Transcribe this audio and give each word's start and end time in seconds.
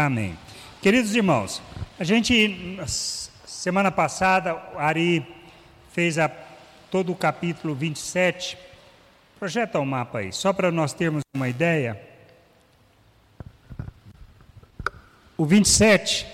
Amém. 0.00 0.38
Queridos 0.80 1.16
irmãos, 1.16 1.60
a 1.98 2.04
gente, 2.04 2.78
semana 3.44 3.90
passada, 3.90 4.56
Ari 4.76 5.26
fez 5.90 6.20
a, 6.20 6.30
todo 6.88 7.10
o 7.10 7.16
capítulo 7.16 7.74
27. 7.74 8.56
Projeta 9.40 9.80
o 9.80 9.82
um 9.82 9.84
mapa 9.84 10.20
aí, 10.20 10.32
só 10.32 10.52
para 10.52 10.70
nós 10.70 10.92
termos 10.92 11.22
uma 11.34 11.48
ideia. 11.48 12.00
O 15.36 15.44
27, 15.44 16.24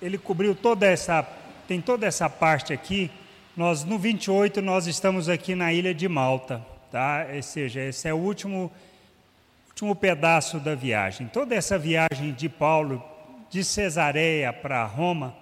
ele 0.00 0.16
cobriu 0.16 0.54
toda 0.54 0.86
essa, 0.86 1.26
tem 1.66 1.80
toda 1.80 2.06
essa 2.06 2.30
parte 2.30 2.72
aqui. 2.72 3.10
Nós, 3.56 3.82
no 3.82 3.98
28, 3.98 4.62
nós 4.62 4.86
estamos 4.86 5.28
aqui 5.28 5.56
na 5.56 5.72
ilha 5.72 5.92
de 5.92 6.06
Malta, 6.06 6.64
tá? 6.92 7.26
Ou 7.34 7.42
seja, 7.42 7.80
esse 7.80 8.06
é 8.06 8.14
o 8.14 8.18
último 8.18 8.70
último 9.78 9.94
pedaço 9.94 10.58
da 10.58 10.74
viagem. 10.74 11.28
Toda 11.28 11.54
essa 11.54 11.78
viagem 11.78 12.32
de 12.32 12.48
Paulo 12.48 13.00
de 13.48 13.62
Cesareia 13.62 14.52
para 14.52 14.84
Roma, 14.84 15.36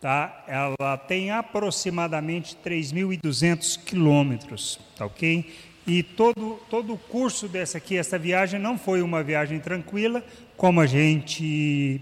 tá? 0.00 0.44
Ela 0.46 0.96
tem 0.96 1.32
aproximadamente 1.32 2.56
3.200 2.64 3.82
quilômetros, 3.82 4.78
tá 4.96 5.04
ok? 5.04 5.52
E 5.88 6.04
todo, 6.04 6.60
todo 6.70 6.94
o 6.94 6.98
curso 6.98 7.48
dessa 7.48 7.78
aqui, 7.78 7.96
essa 7.96 8.16
viagem 8.16 8.60
não 8.60 8.78
foi 8.78 9.02
uma 9.02 9.24
viagem 9.24 9.58
tranquila, 9.58 10.22
como 10.56 10.80
a 10.80 10.86
gente 10.86 12.00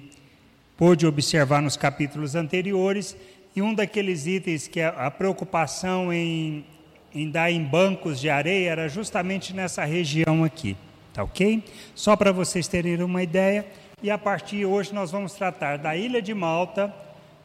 pôde 0.77 1.07
observar 1.07 1.63
nos 1.63 1.79
capítulos 1.79 2.35
anteriores, 2.35 3.17
e 3.57 3.63
um 3.63 3.73
daqueles 3.73 4.27
itens 4.27 4.69
que 4.69 4.81
é 4.81 4.93
a 4.95 5.11
preocupação 5.11 6.13
em, 6.13 6.67
em 7.15 7.31
dar 7.31 7.51
em 7.51 7.65
bancos 7.65 8.21
de 8.21 8.29
areia 8.29 8.73
era 8.73 8.89
justamente 8.91 9.55
nessa 9.55 9.87
região 9.87 10.45
aqui. 10.45 10.77
Tá 11.19 11.25
ok? 11.25 11.65
Só 11.97 12.15
para 12.15 12.31
vocês 12.31 12.69
terem 12.69 13.03
uma 13.03 13.25
ideia. 13.25 13.67
E 14.01 14.09
a 14.09 14.17
partir 14.17 14.59
de 14.59 14.65
hoje 14.65 14.95
nós 14.95 15.11
vamos 15.11 15.33
tratar 15.33 15.77
da 15.77 15.97
ilha 15.97 16.23
de 16.23 16.33
Malta, 16.33 16.95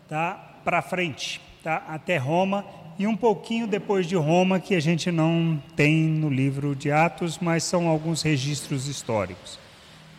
tá? 0.08 0.34
Para 0.64 0.80
frente, 0.84 1.42
tá? 1.64 1.84
Até 1.90 2.18
Roma 2.18 2.64
e 3.00 3.08
um 3.08 3.18
pouquinho 3.18 3.66
depois 3.66 4.06
de 4.06 4.16
Roma 4.16 4.60
que 4.60 4.76
a 4.76 4.80
gente 4.80 5.12
não 5.12 5.60
tem 5.76 6.04
no 6.04 6.30
livro 6.30 6.76
de 6.76 6.92
Atos, 6.92 7.40
mas 7.42 7.64
são 7.64 7.88
alguns 7.88 8.22
registros 8.22 8.88
históricos. 8.88 9.58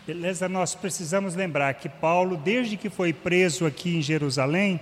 Beleza? 0.04 0.48
Nós 0.48 0.74
precisamos 0.74 1.36
lembrar 1.36 1.74
que 1.74 1.88
Paulo, 1.88 2.36
desde 2.36 2.76
que 2.76 2.90
foi 2.90 3.12
preso 3.12 3.64
aqui 3.64 3.98
em 3.98 4.02
Jerusalém, 4.02 4.80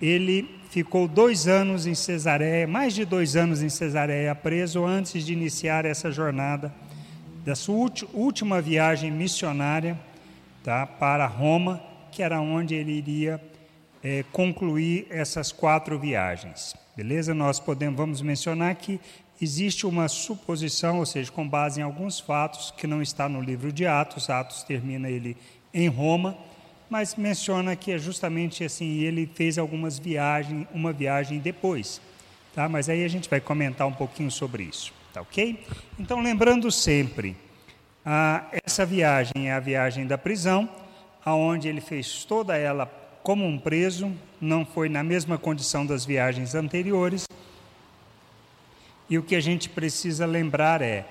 ele 0.00 0.48
ficou 0.70 1.08
dois 1.08 1.48
anos 1.48 1.88
em 1.88 1.94
Cesareia, 1.96 2.68
mais 2.68 2.94
de 2.94 3.04
dois 3.04 3.34
anos 3.34 3.64
em 3.64 3.68
Cesareia 3.68 4.32
preso 4.32 4.84
antes 4.84 5.26
de 5.26 5.32
iniciar 5.32 5.84
essa 5.84 6.12
jornada 6.12 6.72
da 7.46 7.54
sua 7.54 7.88
última 8.12 8.60
viagem 8.60 9.08
missionária 9.08 9.96
tá, 10.64 10.84
para 10.84 11.24
Roma, 11.28 11.80
que 12.10 12.20
era 12.20 12.40
onde 12.40 12.74
ele 12.74 12.90
iria 12.90 13.40
é, 14.02 14.24
concluir 14.32 15.06
essas 15.10 15.52
quatro 15.52 15.96
viagens. 15.96 16.74
Beleza? 16.96 17.32
Nós 17.32 17.60
podemos, 17.60 17.96
vamos 17.96 18.20
mencionar 18.20 18.74
que 18.74 18.98
existe 19.40 19.86
uma 19.86 20.08
suposição, 20.08 20.98
ou 20.98 21.06
seja, 21.06 21.30
com 21.30 21.48
base 21.48 21.78
em 21.78 21.84
alguns 21.84 22.18
fatos, 22.18 22.72
que 22.76 22.84
não 22.84 23.00
está 23.00 23.28
no 23.28 23.40
livro 23.40 23.70
de 23.70 23.86
Atos, 23.86 24.28
Atos 24.28 24.64
termina 24.64 25.08
ele 25.08 25.36
em 25.72 25.86
Roma, 25.86 26.36
mas 26.90 27.14
menciona 27.14 27.76
que 27.76 27.92
é 27.92 27.98
justamente 27.98 28.64
assim, 28.64 29.02
ele 29.02 29.24
fez 29.24 29.56
algumas 29.56 30.00
viagens, 30.00 30.66
uma 30.74 30.92
viagem 30.92 31.38
depois. 31.38 32.00
Tá? 32.52 32.68
Mas 32.68 32.88
aí 32.88 33.04
a 33.04 33.08
gente 33.08 33.30
vai 33.30 33.40
comentar 33.40 33.86
um 33.86 33.92
pouquinho 33.92 34.32
sobre 34.32 34.64
isso. 34.64 34.92
Tá 35.16 35.22
ok? 35.22 35.64
Então, 35.98 36.20
lembrando 36.20 36.70
sempre, 36.70 37.34
ah, 38.04 38.44
essa 38.66 38.84
viagem 38.84 39.48
é 39.48 39.52
a 39.54 39.58
viagem 39.58 40.06
da 40.06 40.18
prisão, 40.18 40.68
aonde 41.24 41.68
ele 41.68 41.80
fez 41.80 42.26
toda 42.26 42.54
ela 42.54 42.84
como 43.22 43.46
um 43.46 43.58
preso, 43.58 44.12
não 44.38 44.62
foi 44.66 44.90
na 44.90 45.02
mesma 45.02 45.38
condição 45.38 45.86
das 45.86 46.04
viagens 46.04 46.54
anteriores. 46.54 47.26
E 49.08 49.16
o 49.16 49.22
que 49.22 49.34
a 49.34 49.40
gente 49.40 49.70
precisa 49.70 50.26
lembrar 50.26 50.82
é, 50.82 51.06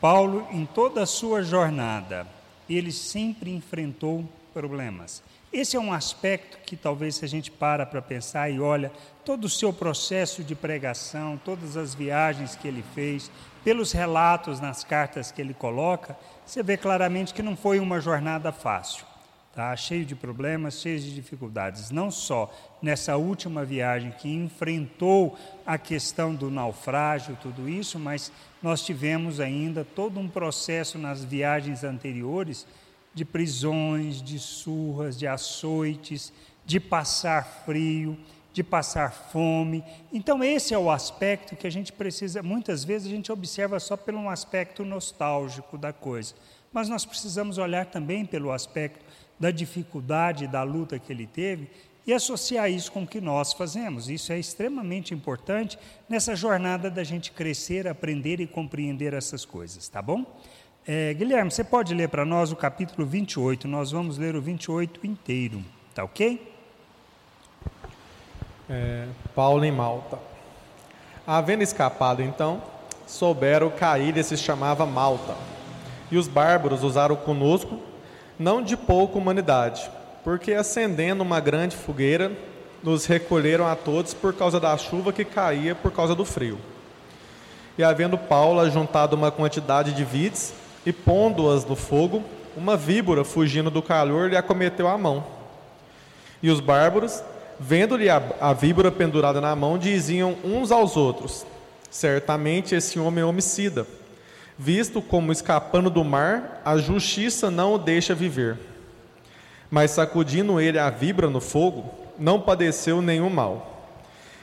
Paulo, 0.00 0.46
em 0.52 0.64
toda 0.64 1.02
a 1.02 1.06
sua 1.06 1.42
jornada, 1.42 2.24
ele 2.70 2.92
sempre 2.92 3.50
enfrentou 3.50 4.24
problemas. 4.54 5.24
Esse 5.52 5.76
é 5.76 5.80
um 5.80 5.92
aspecto 5.92 6.56
que 6.64 6.76
talvez 6.76 7.16
se 7.16 7.26
a 7.26 7.28
gente 7.28 7.50
para 7.50 7.84
para 7.84 8.00
pensar 8.00 8.48
e 8.48 8.58
olha 8.58 8.90
todo 9.22 9.44
o 9.44 9.50
seu 9.50 9.70
processo 9.70 10.42
de 10.42 10.54
pregação, 10.54 11.38
todas 11.44 11.76
as 11.76 11.94
viagens 11.94 12.56
que 12.56 12.66
ele 12.66 12.82
fez, 12.94 13.30
pelos 13.62 13.92
relatos 13.92 14.60
nas 14.60 14.82
cartas 14.82 15.30
que 15.30 15.42
ele 15.42 15.52
coloca, 15.52 16.16
você 16.46 16.62
vê 16.62 16.78
claramente 16.78 17.34
que 17.34 17.42
não 17.42 17.54
foi 17.54 17.78
uma 17.80 18.00
jornada 18.00 18.50
fácil. 18.50 19.04
Tá? 19.54 19.76
Cheio 19.76 20.06
de 20.06 20.14
problemas, 20.14 20.80
cheio 20.80 20.98
de 20.98 21.14
dificuldades. 21.14 21.90
Não 21.90 22.10
só 22.10 22.50
nessa 22.80 23.18
última 23.18 23.62
viagem 23.62 24.10
que 24.10 24.32
enfrentou 24.32 25.38
a 25.66 25.76
questão 25.76 26.34
do 26.34 26.50
naufrágio, 26.50 27.36
tudo 27.42 27.68
isso, 27.68 27.98
mas 27.98 28.32
nós 28.62 28.82
tivemos 28.82 29.38
ainda 29.38 29.84
todo 29.84 30.18
um 30.18 30.26
processo 30.26 30.96
nas 30.96 31.22
viagens 31.22 31.84
anteriores 31.84 32.66
de 33.14 33.24
prisões, 33.24 34.22
de 34.22 34.38
surras, 34.38 35.18
de 35.18 35.26
açoites, 35.26 36.32
de 36.64 36.80
passar 36.80 37.62
frio, 37.64 38.16
de 38.52 38.62
passar 38.62 39.12
fome. 39.12 39.82
Então, 40.12 40.42
esse 40.44 40.74
é 40.74 40.78
o 40.78 40.90
aspecto 40.90 41.56
que 41.56 41.66
a 41.66 41.70
gente 41.70 41.92
precisa, 41.92 42.42
muitas 42.42 42.84
vezes 42.84 43.08
a 43.08 43.10
gente 43.10 43.32
observa 43.32 43.80
só 43.80 43.96
pelo 43.96 44.18
um 44.18 44.30
aspecto 44.30 44.84
nostálgico 44.84 45.78
da 45.78 45.92
coisa, 45.92 46.34
mas 46.72 46.88
nós 46.88 47.04
precisamos 47.04 47.58
olhar 47.58 47.86
também 47.86 48.24
pelo 48.24 48.52
aspecto 48.52 49.04
da 49.38 49.50
dificuldade, 49.50 50.46
da 50.46 50.62
luta 50.62 50.98
que 50.98 51.12
ele 51.12 51.26
teve 51.26 51.68
e 52.06 52.12
associar 52.12 52.70
isso 52.70 52.90
com 52.90 53.02
o 53.04 53.06
que 53.06 53.20
nós 53.20 53.52
fazemos. 53.52 54.08
Isso 54.08 54.32
é 54.32 54.38
extremamente 54.38 55.14
importante 55.14 55.78
nessa 56.08 56.34
jornada 56.34 56.90
da 56.90 57.04
gente 57.04 57.30
crescer, 57.32 57.86
aprender 57.86 58.40
e 58.40 58.46
compreender 58.46 59.14
essas 59.14 59.44
coisas, 59.44 59.88
tá 59.88 60.02
bom? 60.02 60.24
É, 60.84 61.14
Guilherme, 61.14 61.48
você 61.48 61.62
pode 61.62 61.94
ler 61.94 62.08
para 62.08 62.24
nós 62.24 62.50
o 62.50 62.56
capítulo 62.56 63.06
28, 63.06 63.68
nós 63.68 63.92
vamos 63.92 64.18
ler 64.18 64.34
o 64.34 64.42
28 64.42 65.06
inteiro, 65.06 65.62
tá 65.94 66.02
ok? 66.02 66.52
É, 68.68 69.06
Paulo 69.32 69.64
em 69.64 69.70
Malta. 69.70 70.18
Havendo 71.24 71.62
escapado 71.62 72.20
então, 72.20 72.60
souberam 73.06 73.70
que 73.70 73.84
a 73.84 73.96
ilha 73.96 74.24
se 74.24 74.36
chamava 74.36 74.84
Malta, 74.84 75.36
e 76.10 76.18
os 76.18 76.26
bárbaros 76.26 76.82
usaram 76.82 77.14
conosco 77.14 77.78
não 78.36 78.60
de 78.60 78.76
pouca 78.76 79.16
humanidade, 79.16 79.88
porque 80.24 80.52
acendendo 80.52 81.22
uma 81.22 81.38
grande 81.38 81.76
fogueira, 81.76 82.32
nos 82.82 83.06
recolheram 83.06 83.68
a 83.68 83.76
todos 83.76 84.14
por 84.14 84.34
causa 84.34 84.58
da 84.58 84.76
chuva 84.76 85.12
que 85.12 85.24
caía 85.24 85.76
por 85.76 85.92
causa 85.92 86.12
do 86.12 86.24
frio. 86.24 86.58
E 87.78 87.84
havendo 87.84 88.18
Paulo 88.18 88.58
ajuntado 88.58 89.14
uma 89.14 89.30
quantidade 89.30 89.92
de 89.92 90.04
vides, 90.04 90.52
e 90.84 90.92
pondo-as 90.92 91.64
no 91.64 91.76
fogo, 91.76 92.22
uma 92.56 92.76
víbora, 92.76 93.24
fugindo 93.24 93.70
do 93.70 93.80
calor, 93.80 94.28
lhe 94.28 94.36
acometeu 94.36 94.88
a 94.88 94.98
mão. 94.98 95.24
E 96.42 96.50
os 96.50 96.60
bárbaros, 96.60 97.22
vendo-lhe 97.58 98.10
a, 98.10 98.20
a 98.40 98.52
víbora 98.52 98.90
pendurada 98.90 99.40
na 99.40 99.54
mão, 99.54 99.78
diziam 99.78 100.36
uns 100.44 100.70
aos 100.70 100.96
outros: 100.96 101.46
Certamente 101.90 102.74
esse 102.74 102.98
homem 102.98 103.22
é 103.22 103.26
homicida. 103.26 103.86
Visto 104.58 105.00
como 105.00 105.32
escapando 105.32 105.88
do 105.88 106.04
mar, 106.04 106.60
a 106.64 106.76
justiça 106.76 107.50
não 107.50 107.74
o 107.74 107.78
deixa 107.78 108.14
viver. 108.14 108.58
Mas 109.70 109.92
sacudindo 109.92 110.60
ele 110.60 110.78
a 110.78 110.90
víbora 110.90 111.30
no 111.30 111.40
fogo, 111.40 111.88
não 112.18 112.40
padeceu 112.40 113.00
nenhum 113.00 113.30
mal. 113.30 113.88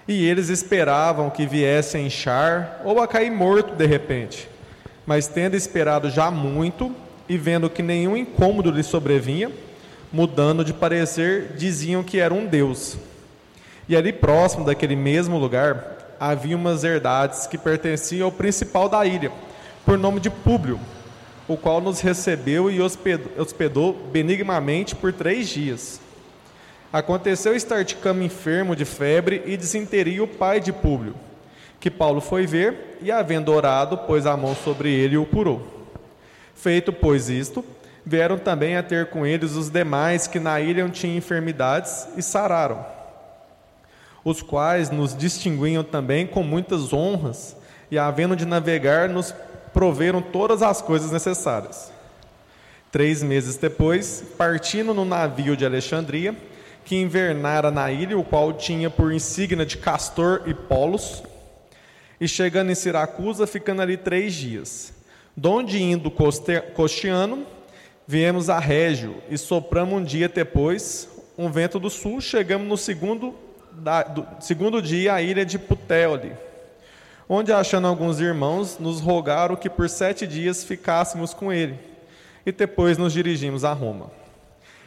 E 0.07 0.25
eles 0.25 0.49
esperavam 0.49 1.29
que 1.29 1.45
viesse 1.45 1.95
a 1.95 1.99
inchar 1.99 2.81
ou 2.83 2.99
a 2.99 3.07
cair 3.07 3.29
morto 3.29 3.75
de 3.75 3.85
repente 3.85 4.49
mas 5.09 5.27
tendo 5.27 5.55
esperado 5.55 6.07
já 6.07 6.29
muito 6.29 6.95
e 7.27 7.35
vendo 7.35 7.67
que 7.67 7.81
nenhum 7.81 8.15
incômodo 8.15 8.69
lhe 8.69 8.83
sobrevinha, 8.83 9.51
mudando 10.13 10.63
de 10.63 10.71
parecer, 10.71 11.53
diziam 11.57 12.03
que 12.03 12.19
era 12.19 12.31
um 12.31 12.45
deus. 12.45 12.95
E 13.87 13.95
ali 13.95 14.13
próximo 14.13 14.63
daquele 14.63 14.95
mesmo 14.95 15.39
lugar 15.39 16.15
havia 16.19 16.55
umas 16.55 16.83
herdades 16.83 17.47
que 17.47 17.57
pertenciam 17.57 18.27
ao 18.27 18.31
principal 18.31 18.87
da 18.87 19.03
ilha, 19.03 19.31
por 19.83 19.97
nome 19.97 20.19
de 20.19 20.29
Públio, 20.29 20.79
o 21.47 21.57
qual 21.57 21.81
nos 21.81 22.01
recebeu 22.01 22.69
e 22.69 22.79
hospedou, 22.79 23.93
benignamente 24.11 24.95
por 24.95 25.11
três 25.11 25.49
dias. 25.49 25.99
Aconteceu 26.93 27.55
estar 27.55 27.83
de 27.83 27.95
cama 27.95 28.23
enfermo 28.23 28.75
de 28.75 28.85
febre 28.85 29.41
e 29.47 29.57
desinteria 29.57 30.23
o 30.23 30.27
pai 30.27 30.59
de 30.59 30.71
Públio 30.71 31.15
que 31.79 31.89
Paulo 31.89 32.19
foi 32.19 32.45
ver 32.45 32.97
e, 33.01 33.11
havendo 33.11 33.53
orado, 33.53 33.97
pôs 33.97 34.25
a 34.25 34.35
mão 34.35 34.55
sobre 34.55 34.91
ele 34.91 35.15
e 35.15 35.17
o 35.17 35.25
curou. 35.25 35.65
Feito, 36.53 36.91
pois, 36.91 37.29
isto, 37.29 37.63
vieram 38.05 38.37
também 38.37 38.75
a 38.75 38.83
ter 38.83 39.09
com 39.09 39.25
eles 39.25 39.53
os 39.53 39.69
demais 39.69 40.27
que 40.27 40.39
na 40.39 40.59
ilha 40.59 40.87
tinham 40.89 41.15
enfermidades 41.15 42.07
e 42.17 42.21
sararam, 42.21 42.85
os 44.23 44.41
quais 44.41 44.89
nos 44.89 45.15
distinguiam 45.15 45.83
também 45.83 46.27
com 46.27 46.43
muitas 46.43 46.91
honras 46.91 47.55
e, 47.89 47.97
havendo 47.97 48.35
de 48.35 48.45
navegar, 48.45 49.07
nos 49.07 49.33
proveram 49.73 50.21
todas 50.21 50.61
as 50.61 50.81
coisas 50.81 51.11
necessárias. 51.11 51.91
Três 52.91 53.21
meses 53.21 53.55
depois, 53.55 54.23
partindo 54.37 54.93
no 54.93 55.05
navio 55.05 55.55
de 55.55 55.65
Alexandria, 55.65 56.35
que 56.83 56.95
invernara 56.95 57.69
na 57.69 57.91
ilha, 57.91 58.17
o 58.17 58.23
qual 58.23 58.51
tinha 58.51 58.89
por 58.89 59.13
insígnia 59.13 59.65
de 59.65 59.77
Castor 59.77 60.41
e 60.47 60.53
Polos, 60.55 61.21
e 62.19 62.27
chegando 62.27 62.71
em 62.71 62.75
Siracusa, 62.75 63.47
ficando 63.47 63.81
ali 63.81 63.97
três 63.97 64.33
dias. 64.33 64.93
Donde 65.35 65.81
indo 65.81 66.11
costeando, 66.11 67.45
viemos 68.05 68.49
a 68.49 68.59
Régio, 68.59 69.15
e 69.29 69.37
sopramos 69.37 69.93
um 69.93 70.03
dia 70.03 70.27
depois, 70.27 71.07
um 71.37 71.49
vento 71.49 71.79
do 71.79 71.89
sul, 71.89 72.19
chegamos 72.19 72.67
no 72.67 72.75
segundo, 72.75 73.33
da, 73.71 74.03
do, 74.03 74.27
segundo 74.41 74.81
dia 74.81 75.13
à 75.13 75.21
ilha 75.21 75.45
de 75.45 75.57
Puteoli, 75.57 76.33
onde, 77.29 77.53
achando 77.53 77.87
alguns 77.87 78.19
irmãos, 78.19 78.77
nos 78.79 78.99
rogaram 78.99 79.55
que 79.55 79.69
por 79.69 79.87
sete 79.87 80.27
dias 80.27 80.63
ficássemos 80.63 81.33
com 81.33 81.53
ele, 81.53 81.79
e 82.45 82.51
depois 82.51 82.97
nos 82.97 83.13
dirigimos 83.13 83.63
a 83.63 83.71
Roma. 83.71 84.11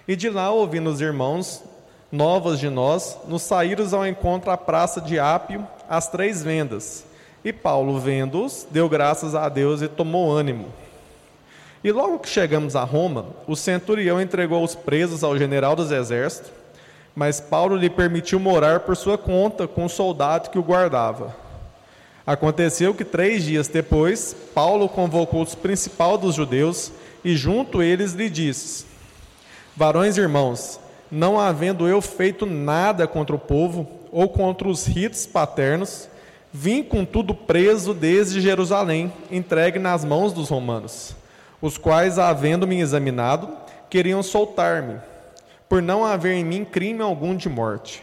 E 0.06 0.16
de 0.16 0.28
lá, 0.28 0.50
ouvindo 0.50 0.90
os 0.90 1.00
irmãos, 1.00 1.62
novas 2.10 2.58
de 2.58 2.68
nós, 2.68 3.16
nos 3.26 3.42
saímos 3.42 3.94
ao 3.94 4.06
encontro 4.06 4.50
à 4.50 4.58
praça 4.58 5.00
de 5.00 5.18
Ápio, 5.18 5.66
às 5.88 6.08
três 6.08 6.42
vendas. 6.42 7.06
E 7.44 7.52
Paulo, 7.52 7.98
vendo-os, 7.98 8.66
deu 8.70 8.88
graças 8.88 9.34
a 9.34 9.48
Deus 9.48 9.82
e 9.82 9.88
tomou 9.88 10.30
ânimo. 10.30 10.66
E 11.82 11.90
logo 11.90 12.20
que 12.20 12.28
chegamos 12.28 12.76
a 12.76 12.84
Roma, 12.84 13.26
o 13.46 13.56
centurião 13.56 14.20
entregou 14.20 14.62
os 14.62 14.74
presos 14.74 15.24
ao 15.24 15.36
general 15.36 15.74
dos 15.74 15.90
exércitos, 15.90 16.52
mas 17.14 17.40
Paulo 17.40 17.76
lhe 17.76 17.90
permitiu 17.90 18.38
morar 18.38 18.80
por 18.80 18.96
sua 18.96 19.18
conta 19.18 19.66
com 19.66 19.84
o 19.84 19.88
soldado 19.88 20.50
que 20.50 20.58
o 20.58 20.62
guardava. 20.62 21.34
Aconteceu 22.24 22.94
que 22.94 23.04
três 23.04 23.42
dias 23.44 23.66
depois, 23.66 24.36
Paulo 24.54 24.88
convocou 24.88 25.42
os 25.42 25.56
principais 25.56 26.20
dos 26.20 26.36
judeus 26.36 26.92
e 27.24 27.36
junto 27.36 27.82
eles 27.82 28.12
lhe 28.12 28.30
disse: 28.30 28.86
Varões 29.76 30.16
irmãos, 30.16 30.78
não 31.10 31.38
havendo 31.38 31.88
eu 31.88 32.00
feito 32.00 32.46
nada 32.46 33.08
contra 33.08 33.34
o 33.34 33.40
povo 33.40 33.88
ou 34.12 34.28
contra 34.28 34.68
os 34.68 34.86
ritos 34.86 35.26
paternos, 35.26 36.08
vim 36.52 36.82
contudo 36.82 37.34
preso 37.34 37.94
desde 37.94 38.40
Jerusalém, 38.40 39.12
entregue 39.30 39.78
nas 39.78 40.04
mãos 40.04 40.32
dos 40.32 40.50
romanos, 40.50 41.16
os 41.60 41.78
quais, 41.78 42.18
havendo-me 42.18 42.80
examinado, 42.80 43.48
queriam 43.88 44.22
soltar-me, 44.22 45.00
por 45.68 45.80
não 45.80 46.04
haver 46.04 46.34
em 46.34 46.44
mim 46.44 46.64
crime 46.64 47.00
algum 47.00 47.34
de 47.34 47.48
morte. 47.48 48.02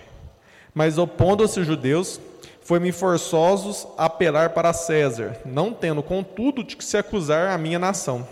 Mas 0.74 0.98
opondo-se 0.98 1.60
os 1.60 1.68
judeus, 1.68 2.20
foi-me 2.62 2.92
forçosos 2.92 3.88
apelar 3.98 4.52
para 4.52 4.74
César, 4.74 5.38
não 5.46 5.74
tendo 5.74 6.02
contudo 6.02 6.64
de 6.64 6.76
que 6.76 6.84
se 6.84 6.98
acusar 6.98 7.50
a 7.52 7.58
minha 7.58 7.80
nação. 7.80 8.28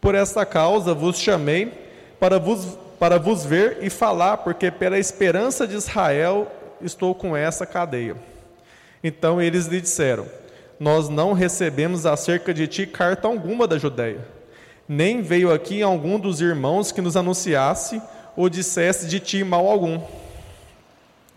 Por 0.00 0.14
esta 0.14 0.46
causa 0.46 0.94
vos 0.94 1.18
chamei 1.18 1.72
para 2.18 2.38
vos 2.38 2.78
para 3.00 3.18
vos 3.18 3.46
ver 3.46 3.78
e 3.80 3.88
falar, 3.88 4.36
porque 4.36 4.70
pela 4.70 4.98
esperança 4.98 5.66
de 5.66 5.74
Israel 5.74 6.46
estou 6.82 7.14
com 7.14 7.34
essa 7.34 7.64
cadeia. 7.64 8.14
Então 9.02 9.40
eles 9.40 9.66
lhe 9.66 9.80
disseram: 9.80 10.26
Nós 10.78 11.08
não 11.08 11.32
recebemos 11.32 12.06
acerca 12.06 12.52
de 12.52 12.66
ti 12.66 12.86
carta 12.86 13.28
alguma 13.28 13.66
da 13.66 13.78
Judéia, 13.78 14.26
nem 14.88 15.22
veio 15.22 15.52
aqui 15.52 15.82
algum 15.82 16.18
dos 16.18 16.40
irmãos 16.40 16.92
que 16.92 17.00
nos 17.00 17.16
anunciasse 17.16 18.00
ou 18.36 18.48
dissesse 18.48 19.06
de 19.06 19.20
ti 19.20 19.44
mal 19.44 19.66
algum. 19.66 20.00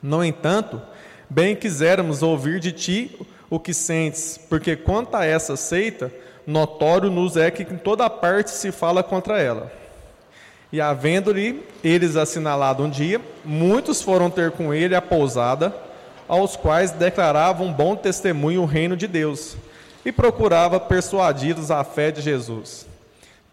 No 0.02 0.24
entanto, 0.24 0.82
bem 1.30 1.56
quisermos 1.56 2.22
ouvir 2.22 2.60
de 2.60 2.72
ti 2.72 3.18
o 3.50 3.60
que 3.60 3.74
sentes, 3.74 4.40
porque 4.50 4.76
quanto 4.76 5.16
a 5.16 5.26
essa 5.26 5.56
seita, 5.56 6.12
notório 6.46 7.10
nos 7.10 7.38
é 7.38 7.50
que 7.50 7.64
em 7.64 7.78
toda 7.78 8.10
parte 8.10 8.52
se 8.52 8.72
fala 8.72 9.04
contra 9.04 9.40
ela. 9.40 9.72
E 10.72 10.82
havendo-lhe 10.82 11.64
eles 11.84 12.16
assinalado 12.16 12.84
um 12.84 12.90
dia, 12.90 13.22
muitos 13.46 14.02
foram 14.02 14.30
ter 14.30 14.52
com 14.52 14.74
ele 14.74 14.96
a 14.96 15.02
pousada, 15.02 15.74
aos 16.28 16.56
quais 16.56 16.92
declaravam 16.92 17.72
bom 17.72 17.96
testemunho 17.96 18.62
o 18.62 18.66
reino 18.66 18.96
de 18.96 19.08
Deus, 19.08 19.56
e 20.06 20.12
procurava 20.12 20.80
persuadi-los 20.80 21.72
à 21.72 21.84
fé 21.84 22.12
de 22.12 22.22
Jesus, 22.22 22.86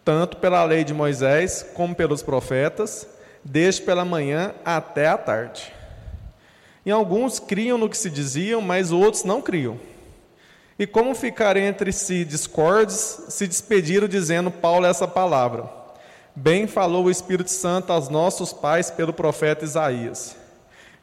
tanto 0.05 0.37
pela 0.39 0.65
lei 0.65 0.83
de 0.83 0.93
Moisés 0.93 1.65
como 1.75 1.95
pelos 1.95 2.23
profetas, 2.23 3.07
desde 3.45 3.83
pela 3.83 4.05
manhã 4.05 4.53
até 4.65 5.07
a 5.07 5.17
tarde. 5.17 5.73
E 6.85 6.91
alguns 6.91 7.39
criam 7.39 7.79
no 7.79 7.89
que 7.89 7.97
se 7.97 8.11
diziam, 8.11 8.61
mas 8.61 8.91
outros 8.91 9.25
não 9.25 9.41
criam. 9.41 9.79
E 10.79 10.87
como 10.87 11.15
ficarem 11.15 11.67
entre 11.67 11.93
si 11.93 12.25
discordes, 12.25 13.25
se 13.29 13.47
despediram 13.47 14.09
dizendo 14.09 14.51
Paulo 14.51 14.87
essa 14.87 15.07
palavra. 15.07 15.69
Bem 16.35 16.67
falou 16.67 17.05
o 17.05 17.11
Espírito 17.11 17.51
Santo 17.51 17.93
aos 17.93 18.09
nossos 18.09 18.53
pais 18.53 18.91
pelo 18.91 19.13
profeta 19.13 19.65
Isaías, 19.65 20.37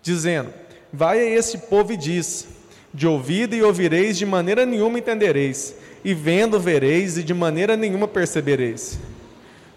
dizendo: 0.01 0.51
Vai 0.91 1.19
a 1.19 1.29
esse 1.29 1.57
povo 1.57 1.93
e 1.93 1.97
diz: 1.97 2.47
De 2.93 3.07
ouvido 3.07 3.55
e 3.55 3.61
ouvireis, 3.61 4.17
de 4.17 4.25
maneira 4.25 4.65
nenhuma 4.65 4.99
entendereis, 4.99 5.75
e 6.03 6.13
vendo 6.13 6.59
vereis, 6.59 7.17
e 7.17 7.23
de 7.23 7.33
maneira 7.33 7.75
nenhuma 7.75 8.07
percebereis. 8.07 8.97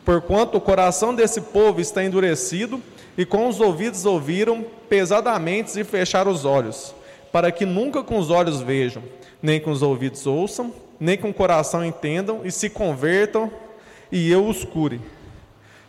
Porquanto 0.04 0.58
o 0.58 0.60
coração 0.60 1.14
desse 1.14 1.40
povo 1.40 1.80
está 1.80 2.04
endurecido, 2.04 2.80
e 3.18 3.24
com 3.24 3.48
os 3.48 3.60
ouvidos 3.60 4.06
ouviram 4.06 4.64
pesadamente 4.88 5.78
e 5.78 5.84
fecharam 5.84 6.30
os 6.30 6.44
olhos, 6.44 6.94
para 7.32 7.52
que 7.52 7.66
nunca 7.66 8.02
com 8.02 8.18
os 8.18 8.30
olhos 8.30 8.60
vejam, 8.60 9.02
nem 9.42 9.60
com 9.60 9.70
os 9.70 9.82
ouvidos 9.82 10.26
ouçam, 10.26 10.72
nem 10.98 11.18
com 11.18 11.30
o 11.30 11.34
coração 11.34 11.84
entendam, 11.84 12.40
e 12.44 12.50
se 12.50 12.70
convertam, 12.70 13.50
e 14.10 14.30
eu 14.30 14.46
os 14.46 14.64
cure. 14.64 15.00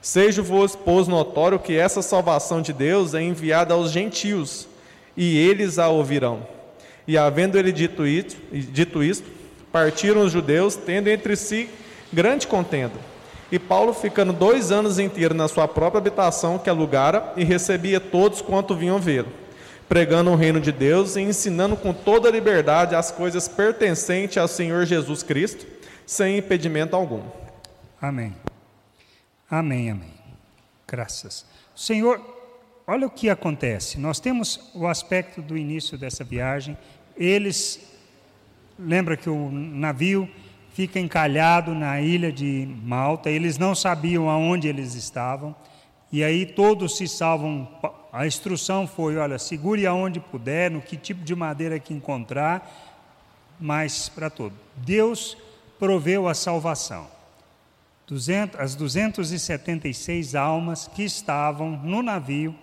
Seja-vos, 0.01 0.75
pois, 0.75 1.07
notório 1.07 1.59
que 1.59 1.77
essa 1.77 2.01
salvação 2.01 2.61
de 2.61 2.73
Deus 2.73 3.13
é 3.13 3.21
enviada 3.21 3.73
aos 3.73 3.91
gentios, 3.91 4.67
e 5.15 5.37
eles 5.37 5.79
a 5.79 5.87
ouvirão. 5.89 6.47
E 7.07 7.17
havendo 7.17 7.57
ele 7.57 7.71
dito 7.71 8.05
isto, 8.05 8.37
dito 8.51 9.03
isto, 9.03 9.29
partiram 9.71 10.21
os 10.21 10.31
judeus, 10.31 10.75
tendo 10.75 11.09
entre 11.09 11.35
si 11.35 11.69
grande 12.11 12.47
contenda. 12.47 12.93
E 13.51 13.59
Paulo, 13.59 13.93
ficando 13.93 14.31
dois 14.31 14.71
anos 14.71 14.97
inteiros 14.97 15.35
na 15.35 15.47
sua 15.47 15.67
própria 15.67 15.99
habitação 15.99 16.57
que 16.57 16.69
alugara, 16.69 17.33
e 17.35 17.43
recebia 17.43 17.99
todos 17.99 18.41
quanto 18.41 18.75
vinham 18.75 18.99
vê-lo, 18.99 19.27
pregando 19.89 20.31
o 20.31 20.35
reino 20.35 20.61
de 20.61 20.71
Deus 20.71 21.15
e 21.15 21.21
ensinando 21.21 21.75
com 21.75 21.93
toda 21.93 22.29
liberdade 22.29 22.95
as 22.95 23.11
coisas 23.11 23.47
pertencentes 23.47 24.37
ao 24.37 24.47
Senhor 24.47 24.85
Jesus 24.85 25.21
Cristo, 25.21 25.65
sem 26.05 26.37
impedimento 26.37 26.95
algum. 26.95 27.23
Amém. 28.01 28.35
Amém, 29.49 29.91
amém. 29.91 30.13
Graças. 30.87 31.45
Senhor, 31.75 32.21
olha 32.91 33.07
o 33.07 33.09
que 33.09 33.29
acontece. 33.29 33.97
Nós 33.97 34.19
temos 34.19 34.69
o 34.73 34.85
aspecto 34.85 35.41
do 35.41 35.57
início 35.57 35.97
dessa 35.97 36.25
viagem. 36.25 36.77
Eles, 37.15 37.79
lembra 38.77 39.15
que 39.15 39.29
o 39.29 39.49
navio 39.49 40.29
fica 40.73 40.99
encalhado 40.99 41.73
na 41.73 42.01
ilha 42.01 42.33
de 42.33 42.67
Malta, 42.83 43.29
eles 43.29 43.57
não 43.57 43.73
sabiam 43.73 44.29
aonde 44.29 44.67
eles 44.67 44.93
estavam, 44.93 45.55
e 46.11 46.21
aí 46.21 46.45
todos 46.45 46.97
se 46.97 47.07
salvam. 47.07 47.65
A 48.11 48.27
instrução 48.27 48.85
foi: 48.85 49.15
olha, 49.15 49.39
segure 49.39 49.85
aonde 49.85 50.19
puder, 50.19 50.69
no 50.69 50.81
que 50.81 50.97
tipo 50.97 51.23
de 51.23 51.33
madeira 51.33 51.79
que 51.79 51.93
encontrar, 51.93 52.69
mas 53.57 54.09
para 54.09 54.29
todo. 54.29 54.53
Deus 54.75 55.37
proveu 55.79 56.27
a 56.27 56.33
salvação. 56.33 57.07
200, 58.05 58.59
as 58.59 58.75
276 58.75 60.35
almas 60.35 60.89
que 60.93 61.03
estavam 61.03 61.71
no 61.77 62.03
navio 62.03 62.53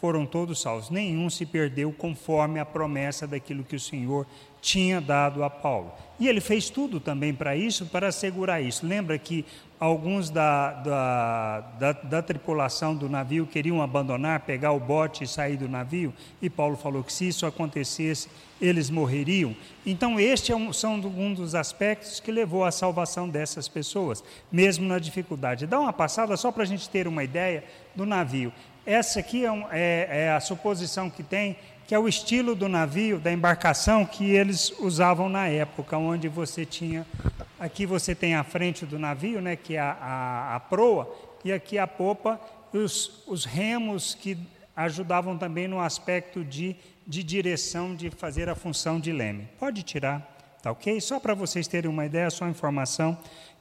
foram 0.00 0.24
todos 0.24 0.60
salvos. 0.60 0.90
Nenhum 0.90 1.28
se 1.28 1.44
perdeu 1.44 1.92
conforme 1.92 2.60
a 2.60 2.64
promessa 2.64 3.26
daquilo 3.26 3.64
que 3.64 3.76
o 3.76 3.80
Senhor 3.80 4.26
tinha 4.60 5.00
dado 5.00 5.44
a 5.44 5.50
Paulo. 5.50 5.92
E 6.18 6.26
ele 6.26 6.40
fez 6.40 6.68
tudo 6.68 6.98
também 6.98 7.32
para 7.32 7.56
isso, 7.56 7.86
para 7.86 8.08
assegurar 8.08 8.62
isso. 8.62 8.86
Lembra 8.86 9.16
que 9.18 9.44
alguns 9.78 10.30
da, 10.30 10.72
da, 10.72 11.60
da, 11.78 11.92
da, 11.92 12.22
tripulação 12.22 12.94
do 12.94 13.08
navio 13.08 13.46
queriam 13.46 13.80
abandonar, 13.80 14.40
pegar 14.40 14.72
o 14.72 14.80
bote 14.80 15.22
e 15.22 15.28
sair 15.28 15.56
do 15.56 15.68
navio? 15.68 16.12
E 16.42 16.50
Paulo 16.50 16.76
falou 16.76 17.04
que 17.04 17.12
se 17.12 17.28
isso 17.28 17.46
acontecesse, 17.46 18.28
eles 18.60 18.90
morreriam. 18.90 19.54
Então, 19.86 20.18
este 20.18 20.50
é 20.50 20.56
um, 20.56 20.72
são 20.72 20.94
um 20.94 21.32
dos 21.32 21.54
aspectos 21.54 22.18
que 22.18 22.32
levou 22.32 22.64
à 22.64 22.72
salvação 22.72 23.28
dessas 23.28 23.68
pessoas, 23.68 24.24
mesmo 24.50 24.86
na 24.88 24.98
dificuldade. 24.98 25.66
Dá 25.66 25.78
uma 25.78 25.92
passada 25.92 26.36
só 26.36 26.50
para 26.50 26.64
a 26.64 26.66
gente 26.66 26.88
ter 26.88 27.06
uma 27.06 27.22
ideia 27.22 27.62
do 27.94 28.04
navio. 28.04 28.52
Essa 28.88 29.20
aqui 29.20 29.44
é, 29.44 29.52
um, 29.52 29.66
é, 29.70 30.08
é 30.08 30.32
a 30.32 30.40
suposição 30.40 31.10
que 31.10 31.22
tem 31.22 31.58
que 31.86 31.94
é 31.94 31.98
o 31.98 32.08
estilo 32.08 32.54
do 32.54 32.68
navio, 32.68 33.18
da 33.18 33.30
embarcação 33.30 34.04
que 34.04 34.30
eles 34.30 34.70
usavam 34.78 35.28
na 35.28 35.46
época, 35.46 35.96
onde 35.96 36.26
você 36.28 36.64
tinha, 36.64 37.06
aqui 37.58 37.84
você 37.84 38.14
tem 38.14 38.34
a 38.34 38.44
frente 38.44 38.86
do 38.86 38.98
navio, 38.98 39.40
né, 39.40 39.56
que 39.56 39.76
é 39.76 39.80
a, 39.80 39.92
a, 39.92 40.56
a 40.56 40.60
proa, 40.60 41.14
e 41.44 41.52
aqui 41.52 41.78
a 41.78 41.86
popa, 41.86 42.40
os, 42.74 43.22
os 43.26 43.46
remos 43.46 44.14
que 44.14 44.38
ajudavam 44.76 45.36
também 45.36 45.66
no 45.66 45.80
aspecto 45.80 46.44
de, 46.44 46.76
de 47.06 47.22
direção, 47.22 47.94
de 47.94 48.10
fazer 48.10 48.50
a 48.50 48.54
função 48.54 49.00
de 49.00 49.12
leme. 49.12 49.48
Pode 49.58 49.82
tirar, 49.82 50.20
tá 50.62 50.70
ok? 50.70 50.98
Só 51.00 51.18
para 51.18 51.32
vocês 51.32 51.66
terem 51.66 51.90
uma 51.90 52.04
ideia, 52.04 52.30
só 52.30 52.46
informação 52.46 53.18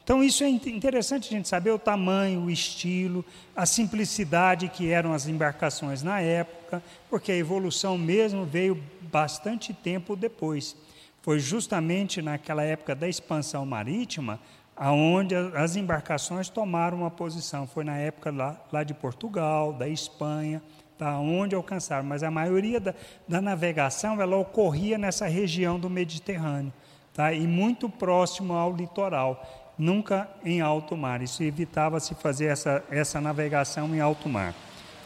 Então, 0.07 0.23
isso 0.23 0.41
é 0.41 0.47
interessante 0.47 1.27
a 1.27 1.37
gente 1.37 1.49
saber 1.49 1.71
o 1.71 1.77
tamanho, 1.77 2.43
o 2.43 2.49
estilo, 2.49 3.25
a 3.53 3.65
simplicidade 3.65 4.69
que 4.69 4.89
eram 4.89 5.11
as 5.11 5.27
embarcações 5.27 6.01
na 6.01 6.21
época, 6.21 6.81
porque 7.09 7.29
a 7.29 7.35
evolução 7.35 7.97
mesmo 7.97 8.45
veio 8.45 8.81
bastante 9.01 9.73
tempo 9.73 10.15
depois. 10.15 10.77
Foi 11.21 11.39
justamente 11.39 12.21
naquela 12.21 12.63
época 12.63 12.95
da 12.95 13.09
expansão 13.09 13.65
marítima 13.65 14.39
aonde 14.77 15.35
as 15.35 15.75
embarcações 15.75 16.47
tomaram 16.47 16.99
uma 16.99 17.11
posição. 17.11 17.67
Foi 17.67 17.83
na 17.83 17.97
época 17.97 18.31
lá, 18.31 18.55
lá 18.71 18.85
de 18.85 18.93
Portugal, 18.93 19.73
da 19.73 19.89
Espanha, 19.89 20.63
tá, 20.97 21.19
onde 21.19 21.53
alcançaram. 21.53 22.05
Mas 22.05 22.23
a 22.23 22.31
maioria 22.31 22.79
da, 22.79 22.95
da 23.27 23.41
navegação 23.41 24.21
ela 24.21 24.37
ocorria 24.37 24.97
nessa 24.97 25.27
região 25.27 25.77
do 25.77 25.89
Mediterrâneo, 25.89 26.71
tá, 27.13 27.33
e 27.33 27.45
muito 27.45 27.89
próximo 27.89 28.53
ao 28.53 28.73
litoral 28.73 29.66
nunca 29.77 30.29
em 30.43 30.61
alto 30.61 30.95
mar. 30.97 31.21
Isso 31.21 31.43
evitava-se 31.43 32.15
fazer 32.15 32.45
essa, 32.45 32.83
essa 32.89 33.21
navegação 33.21 33.93
em 33.93 33.99
alto 33.99 34.27
mar. 34.27 34.53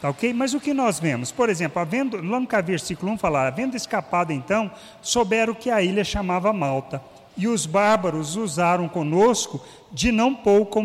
Tá 0.00 0.10
ok? 0.10 0.32
Mas 0.32 0.52
o 0.52 0.58
que 0.58 0.74
nós 0.74 0.98
vemos? 0.98 1.30
Por 1.30 1.48
exemplo, 1.48 1.80
havendo, 1.80 2.16
lá 2.20 2.40
no 2.40 2.48
versículo 2.64 3.12
1 3.12 3.18
falar, 3.18 3.46
havendo 3.46 3.76
escapado 3.76 4.32
então, 4.32 4.70
souberam 5.00 5.54
que 5.54 5.70
a 5.70 5.80
ilha 5.80 6.02
chamava 6.02 6.52
Malta. 6.52 7.00
E 7.36 7.46
os 7.46 7.66
bárbaros 7.66 8.34
usaram 8.34 8.88
conosco 8.88 9.64
de 9.92 10.10
não 10.10 10.34
pouca 10.34 10.80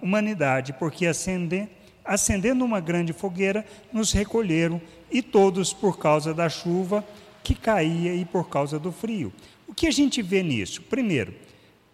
humanidade, 0.00 0.72
porque 0.74 1.06
acendendo, 1.06 2.64
uma 2.64 2.80
grande 2.80 3.12
fogueira, 3.12 3.66
nos 3.92 4.12
recolheram, 4.12 4.80
e 5.10 5.20
todos 5.20 5.72
por 5.72 5.98
causa 5.98 6.32
da 6.32 6.48
chuva 6.48 7.04
que 7.42 7.54
caía 7.54 8.14
e 8.14 8.24
por 8.24 8.48
causa 8.48 8.78
do 8.78 8.92
frio. 8.92 9.32
O 9.66 9.74
que 9.74 9.88
a 9.88 9.90
gente 9.90 10.22
vê 10.22 10.42
nisso? 10.42 10.82
Primeiro, 10.82 11.34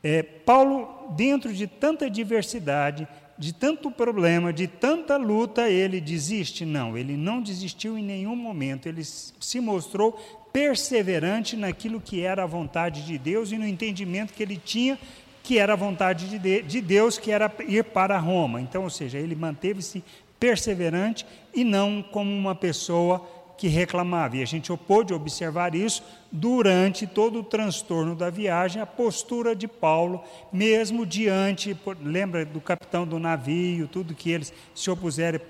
é, 0.03 0.23
Paulo, 0.23 1.15
dentro 1.17 1.53
de 1.53 1.67
tanta 1.67 2.09
diversidade, 2.09 3.07
de 3.39 3.53
tanto 3.53 3.91
problema, 3.91 4.53
de 4.53 4.67
tanta 4.67 5.17
luta, 5.17 5.69
ele 5.69 6.01
desiste? 6.01 6.65
Não, 6.65 6.97
ele 6.97 7.17
não 7.17 7.43
desistiu 7.43 7.99
em 7.99 8.03
nenhum 8.03 8.37
momento. 8.37 8.89
Ele 8.89 9.05
se 9.05 9.61
mostrou 9.61 10.13
perseverante 10.53 11.57
naquilo 11.57 12.01
que 12.01 12.23
era 12.23 12.45
a 12.45 12.47
vontade 12.47 13.05
de 13.05 13.19
Deus 13.19 13.53
e 13.53 13.59
no 13.59 13.67
entendimento 13.67 14.33
que 14.33 14.43
ele 14.43 14.57
tinha 14.57 14.99
que 15.43 15.59
era 15.61 15.75
a 15.75 15.77
vontade 15.77 16.41
de 16.41 16.81
Deus, 16.81 17.19
que 17.19 17.31
era 17.31 17.53
ir 17.69 17.85
para 17.85 18.19
Roma. 18.19 18.61
Então, 18.61 18.83
ou 18.83 18.91
seja, 18.91 19.17
ele 19.17 19.37
manteve-se 19.37 20.03
perseverante 20.41 21.25
e 21.55 21.63
não 21.63 22.03
como 22.03 22.33
uma 22.33 22.53
pessoa 22.53 23.25
que 23.57 23.69
reclamava. 23.69 24.37
E 24.37 24.43
a 24.43 24.47
gente 24.47 24.75
pôde 24.77 25.15
observar 25.15 25.75
isso 25.75 26.03
durante 26.31 27.07
todo 27.07 27.41
o 27.41 27.45
transtorno 27.45 28.15
da 28.15 28.31
viagem, 28.31 28.81
a 28.81 28.87
postura 28.87 29.55
de 29.57 29.67
Paulo, 29.67 30.23
mesmo 30.53 31.07
diante, 31.07 31.77
lembra 32.03 32.45
do 32.45 32.61
capitão 32.61 33.07
do 33.07 33.19
navio, 33.19 33.89
tudo 33.89 34.15
que 34.15 34.31
eles 34.31 34.53
se 34.75 34.91
opuseram. 34.91 35.41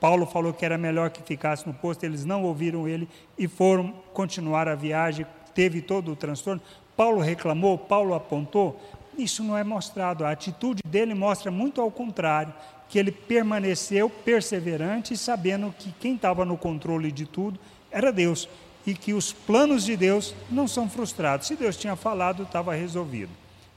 Paulo 0.00 0.26
falou 0.26 0.52
que 0.52 0.64
era 0.64 0.78
melhor 0.78 1.10
que 1.10 1.22
ficasse 1.22 1.66
no 1.66 1.74
posto, 1.74 2.04
eles 2.04 2.24
não 2.24 2.44
ouviram 2.44 2.86
ele 2.86 3.08
e 3.38 3.48
foram 3.48 3.92
continuar 4.12 4.68
a 4.68 4.74
viagem, 4.74 5.26
teve 5.54 5.80
todo 5.80 6.12
o 6.12 6.16
transtorno. 6.16 6.60
Paulo 6.96 7.20
reclamou, 7.20 7.76
Paulo 7.76 8.14
apontou, 8.14 8.80
isso 9.18 9.42
não 9.42 9.56
é 9.56 9.64
mostrado. 9.64 10.24
A 10.24 10.30
atitude 10.30 10.82
dele 10.86 11.14
mostra 11.14 11.50
muito 11.50 11.80
ao 11.80 11.90
contrário 11.90 12.52
que 12.88 12.98
ele 12.98 13.10
permaneceu 13.10 14.08
perseverante, 14.08 15.16
sabendo 15.16 15.74
que 15.76 15.92
quem 16.00 16.14
estava 16.14 16.44
no 16.44 16.56
controle 16.56 17.10
de 17.10 17.26
tudo 17.26 17.58
era 17.90 18.12
Deus 18.12 18.48
e 18.86 18.94
que 18.94 19.12
os 19.12 19.32
planos 19.32 19.84
de 19.84 19.96
Deus 19.96 20.34
não 20.50 20.68
são 20.68 20.88
frustrados. 20.88 21.48
Se 21.48 21.56
Deus 21.56 21.76
tinha 21.76 21.96
falado, 21.96 22.44
estava 22.44 22.74
resolvido. 22.74 23.32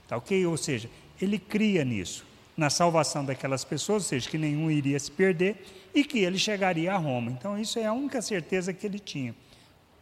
Tá 0.07 0.17
ok? 0.17 0.45
Ou 0.45 0.55
seja, 0.55 0.89
ele 1.19 1.39
cria 1.39 1.83
nisso, 1.83 2.25
na 2.55 2.69
salvação 2.69 3.25
daquelas 3.25 3.63
pessoas, 3.63 4.03
ou 4.03 4.09
seja, 4.09 4.29
que 4.29 4.37
nenhum 4.37 4.69
iria 4.69 4.99
se 4.99 5.11
perder 5.11 5.65
e 5.93 6.03
que 6.03 6.19
ele 6.19 6.37
chegaria 6.37 6.93
a 6.93 6.97
Roma. 6.97 7.31
Então, 7.31 7.57
isso 7.57 7.79
é 7.79 7.85
a 7.85 7.93
única 7.93 8.21
certeza 8.21 8.71
que 8.71 8.85
ele 8.85 8.99
tinha. 8.99 9.33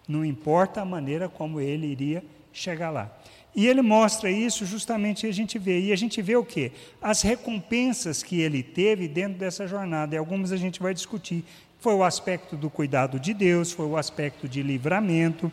Não 0.07 0.25
importa 0.25 0.81
a 0.81 0.85
maneira 0.85 1.29
como 1.29 1.59
ele 1.59 1.87
iria 1.87 2.23
chegar 2.51 2.89
lá. 2.89 3.11
E 3.57 3.67
ele 3.67 3.81
mostra 3.81 4.29
isso 4.29 4.67
justamente 4.67 5.25
a 5.25 5.31
gente 5.31 5.57
vê. 5.57 5.79
E 5.79 5.91
a 5.91 5.95
gente 5.95 6.21
vê 6.21 6.35
o 6.35 6.45
quê? 6.45 6.71
As 7.01 7.23
recompensas 7.23 8.21
que 8.21 8.39
ele 8.39 8.61
teve 8.61 9.07
dentro 9.07 9.39
dessa 9.39 9.65
jornada. 9.65 10.13
E 10.13 10.17
algumas 10.19 10.51
a 10.51 10.57
gente 10.57 10.79
vai 10.79 10.93
discutir. 10.93 11.43
Foi 11.79 11.95
o 11.95 12.03
aspecto 12.03 12.55
do 12.55 12.69
cuidado 12.69 13.19
de 13.19 13.33
Deus, 13.33 13.71
foi 13.71 13.87
o 13.87 13.97
aspecto 13.97 14.47
de 14.47 14.61
livramento, 14.61 15.51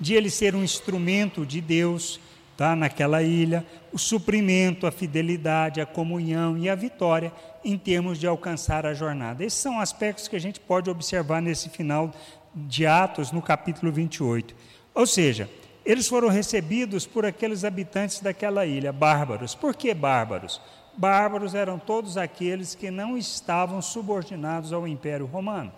de 0.00 0.14
ele 0.14 0.30
ser 0.30 0.54
um 0.54 0.64
instrumento 0.64 1.44
de 1.44 1.60
Deus 1.60 2.18
tá, 2.56 2.74
naquela 2.74 3.22
ilha, 3.22 3.66
o 3.92 3.98
suprimento, 3.98 4.86
a 4.86 4.90
fidelidade, 4.90 5.82
a 5.82 5.86
comunhão 5.86 6.56
e 6.56 6.70
a 6.70 6.74
vitória 6.74 7.30
em 7.62 7.76
termos 7.76 8.18
de 8.18 8.26
alcançar 8.26 8.86
a 8.86 8.94
jornada. 8.94 9.44
Esses 9.44 9.60
são 9.60 9.78
aspectos 9.78 10.26
que 10.26 10.36
a 10.36 10.40
gente 10.40 10.58
pode 10.58 10.88
observar 10.88 11.42
nesse 11.42 11.68
final 11.68 12.14
de 12.54 12.86
Atos, 12.86 13.30
no 13.30 13.42
capítulo 13.42 13.92
28. 13.92 14.54
Ou 14.94 15.06
seja, 15.06 15.50
eles 15.88 16.06
foram 16.06 16.28
recebidos 16.28 17.06
por 17.06 17.24
aqueles 17.24 17.64
habitantes 17.64 18.20
daquela 18.20 18.66
ilha, 18.66 18.92
bárbaros. 18.92 19.54
Por 19.54 19.74
que 19.74 19.94
bárbaros? 19.94 20.60
Bárbaros 20.94 21.54
eram 21.54 21.78
todos 21.78 22.18
aqueles 22.18 22.74
que 22.74 22.90
não 22.90 23.16
estavam 23.16 23.80
subordinados 23.80 24.70
ao 24.70 24.86
Império 24.86 25.24
Romano. 25.24 25.72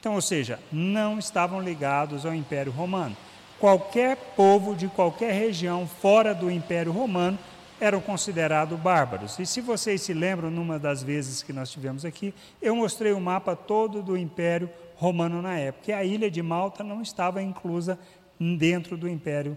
Então, 0.00 0.16
ou 0.16 0.20
seja, 0.20 0.58
não 0.72 1.16
estavam 1.16 1.62
ligados 1.62 2.26
ao 2.26 2.34
Império 2.34 2.72
Romano. 2.72 3.16
Qualquer 3.60 4.16
povo 4.34 4.74
de 4.74 4.88
qualquer 4.88 5.32
região 5.32 5.86
fora 5.86 6.34
do 6.34 6.50
Império 6.50 6.90
Romano 6.90 7.38
eram 7.80 8.00
considerados 8.00 8.76
bárbaros. 8.80 9.38
E 9.38 9.46
se 9.46 9.60
vocês 9.60 10.02
se 10.02 10.12
lembram, 10.12 10.50
numa 10.50 10.76
das 10.76 11.04
vezes 11.04 11.40
que 11.40 11.52
nós 11.52 11.70
tivemos 11.70 12.04
aqui, 12.04 12.34
eu 12.60 12.74
mostrei 12.74 13.12
o 13.12 13.20
mapa 13.20 13.54
todo 13.54 14.02
do 14.02 14.16
Império 14.16 14.68
Romano 14.96 15.40
na 15.40 15.56
época. 15.56 15.92
E 15.92 15.94
a 15.94 16.04
ilha 16.04 16.30
de 16.30 16.42
Malta 16.42 16.82
não 16.82 17.00
estava 17.00 17.40
inclusa 17.40 17.96
dentro 18.40 18.96
do 18.96 19.08
Império, 19.08 19.56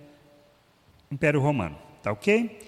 Império 1.09 1.39
Romano. 1.39 1.77
Tá 2.01 2.11
ok? 2.11 2.59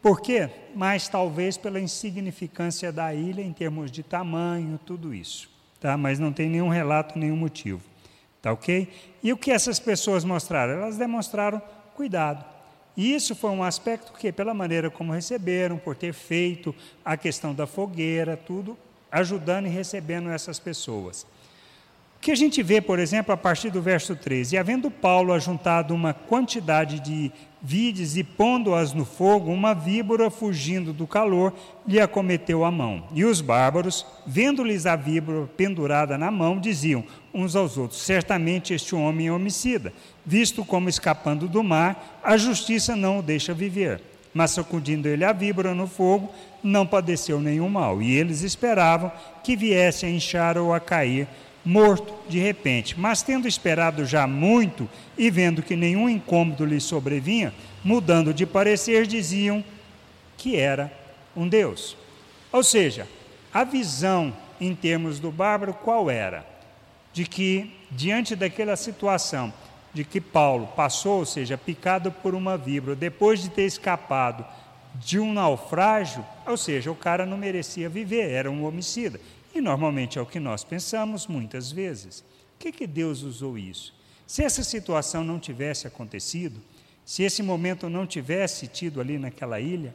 Por 0.00 0.20
quê? 0.20 0.48
Mas 0.74 1.08
talvez 1.08 1.58
pela 1.58 1.78
insignificância 1.78 2.90
da 2.90 3.12
ilha 3.12 3.42
em 3.42 3.52
termos 3.52 3.90
de 3.90 4.02
tamanho, 4.02 4.80
tudo 4.86 5.12
isso. 5.12 5.50
Tá? 5.78 5.96
Mas 5.96 6.18
não 6.18 6.32
tem 6.32 6.48
nenhum 6.48 6.68
relato, 6.68 7.18
nenhum 7.18 7.36
motivo. 7.36 7.82
Tá 8.40 8.52
ok? 8.52 8.88
E 9.22 9.32
o 9.32 9.36
que 9.36 9.50
essas 9.50 9.78
pessoas 9.78 10.24
mostraram? 10.24 10.74
Elas 10.74 10.96
demonstraram 10.96 11.60
cuidado. 11.94 12.44
E 12.96 13.14
isso 13.14 13.34
foi 13.34 13.50
um 13.50 13.62
aspecto 13.62 14.12
que, 14.12 14.32
pela 14.32 14.54
maneira 14.54 14.90
como 14.90 15.12
receberam, 15.12 15.76
por 15.76 15.94
ter 15.94 16.12
feito 16.12 16.74
a 17.04 17.16
questão 17.16 17.54
da 17.54 17.66
fogueira, 17.66 18.36
tudo, 18.36 18.76
ajudando 19.10 19.66
e 19.66 19.70
recebendo 19.70 20.30
essas 20.30 20.58
pessoas. 20.58 21.26
O 22.18 22.20
que 22.20 22.32
a 22.32 22.36
gente 22.36 22.64
vê, 22.64 22.80
por 22.80 22.98
exemplo, 22.98 23.32
a 23.32 23.36
partir 23.36 23.70
do 23.70 23.80
verso 23.80 24.16
13: 24.16 24.56
E 24.56 24.58
havendo 24.58 24.90
Paulo 24.90 25.32
ajuntado 25.32 25.94
uma 25.94 26.12
quantidade 26.12 26.98
de 26.98 27.30
vides 27.62 28.16
e 28.16 28.24
pondo-as 28.24 28.92
no 28.92 29.04
fogo, 29.04 29.52
uma 29.52 29.72
víbora, 29.72 30.28
fugindo 30.28 30.92
do 30.92 31.06
calor, 31.06 31.54
lhe 31.86 32.00
acometeu 32.00 32.64
a 32.64 32.72
mão. 32.72 33.04
E 33.14 33.24
os 33.24 33.40
bárbaros, 33.40 34.04
vendo-lhes 34.26 34.84
a 34.84 34.96
víbora 34.96 35.48
pendurada 35.56 36.18
na 36.18 36.28
mão, 36.28 36.58
diziam 36.58 37.04
uns 37.32 37.54
aos 37.54 37.78
outros: 37.78 38.02
Certamente 38.02 38.74
este 38.74 38.96
homem 38.96 39.28
é 39.28 39.32
homicida, 39.32 39.92
visto 40.26 40.64
como 40.64 40.88
escapando 40.88 41.46
do 41.46 41.62
mar, 41.62 42.18
a 42.22 42.36
justiça 42.36 42.96
não 42.96 43.20
o 43.20 43.22
deixa 43.22 43.54
viver. 43.54 44.02
Mas 44.34 44.50
sacudindo 44.50 45.08
ele 45.08 45.24
a 45.24 45.32
víbora 45.32 45.72
no 45.72 45.86
fogo, 45.86 46.30
não 46.62 46.86
padeceu 46.86 47.40
nenhum 47.40 47.68
mal. 47.68 48.02
E 48.02 48.12
eles 48.12 48.42
esperavam 48.42 49.10
que 49.42 49.56
viesse 49.56 50.04
a 50.04 50.10
inchar 50.10 50.58
ou 50.58 50.74
a 50.74 50.80
cair 50.80 51.26
morto 51.64 52.14
de 52.28 52.38
repente. 52.38 52.98
Mas 52.98 53.22
tendo 53.22 53.48
esperado 53.48 54.04
já 54.04 54.26
muito 54.26 54.88
e 55.16 55.30
vendo 55.30 55.62
que 55.62 55.76
nenhum 55.76 56.08
incômodo 56.08 56.64
lhe 56.64 56.80
sobrevinha, 56.80 57.52
mudando 57.84 58.32
de 58.32 58.46
parecer, 58.46 59.06
diziam 59.06 59.64
que 60.36 60.56
era 60.56 60.92
um 61.36 61.48
Deus. 61.48 61.96
Ou 62.52 62.62
seja, 62.62 63.06
a 63.52 63.64
visão 63.64 64.34
em 64.60 64.74
termos 64.74 65.18
do 65.18 65.30
bárbaro 65.30 65.74
qual 65.74 66.10
era? 66.10 66.46
De 67.12 67.24
que, 67.24 67.72
diante 67.90 68.34
daquela 68.34 68.76
situação, 68.76 69.52
de 69.92 70.04
que 70.04 70.20
Paulo 70.20 70.68
passou, 70.76 71.18
ou 71.18 71.26
seja, 71.26 71.56
picado 71.56 72.10
por 72.10 72.34
uma 72.34 72.56
víbora, 72.56 72.94
depois 72.94 73.42
de 73.42 73.48
ter 73.48 73.64
escapado 73.64 74.44
de 74.94 75.18
um 75.18 75.32
naufrágio, 75.32 76.24
ou 76.46 76.56
seja, 76.56 76.90
o 76.90 76.94
cara 76.94 77.24
não 77.24 77.36
merecia 77.36 77.88
viver, 77.88 78.30
era 78.30 78.50
um 78.50 78.64
homicida. 78.64 79.20
E 79.58 79.60
normalmente 79.60 80.20
é 80.20 80.22
o 80.22 80.26
que 80.26 80.38
nós 80.38 80.62
pensamos 80.62 81.26
muitas 81.26 81.72
vezes. 81.72 82.20
Por 82.20 82.60
que, 82.60 82.70
que 82.70 82.86
Deus 82.86 83.22
usou 83.22 83.58
isso? 83.58 83.92
Se 84.24 84.44
essa 84.44 84.62
situação 84.62 85.24
não 85.24 85.40
tivesse 85.40 85.84
acontecido, 85.84 86.60
se 87.04 87.24
esse 87.24 87.42
momento 87.42 87.90
não 87.90 88.06
tivesse 88.06 88.68
tido 88.68 89.00
ali 89.00 89.18
naquela 89.18 89.58
ilha, 89.58 89.92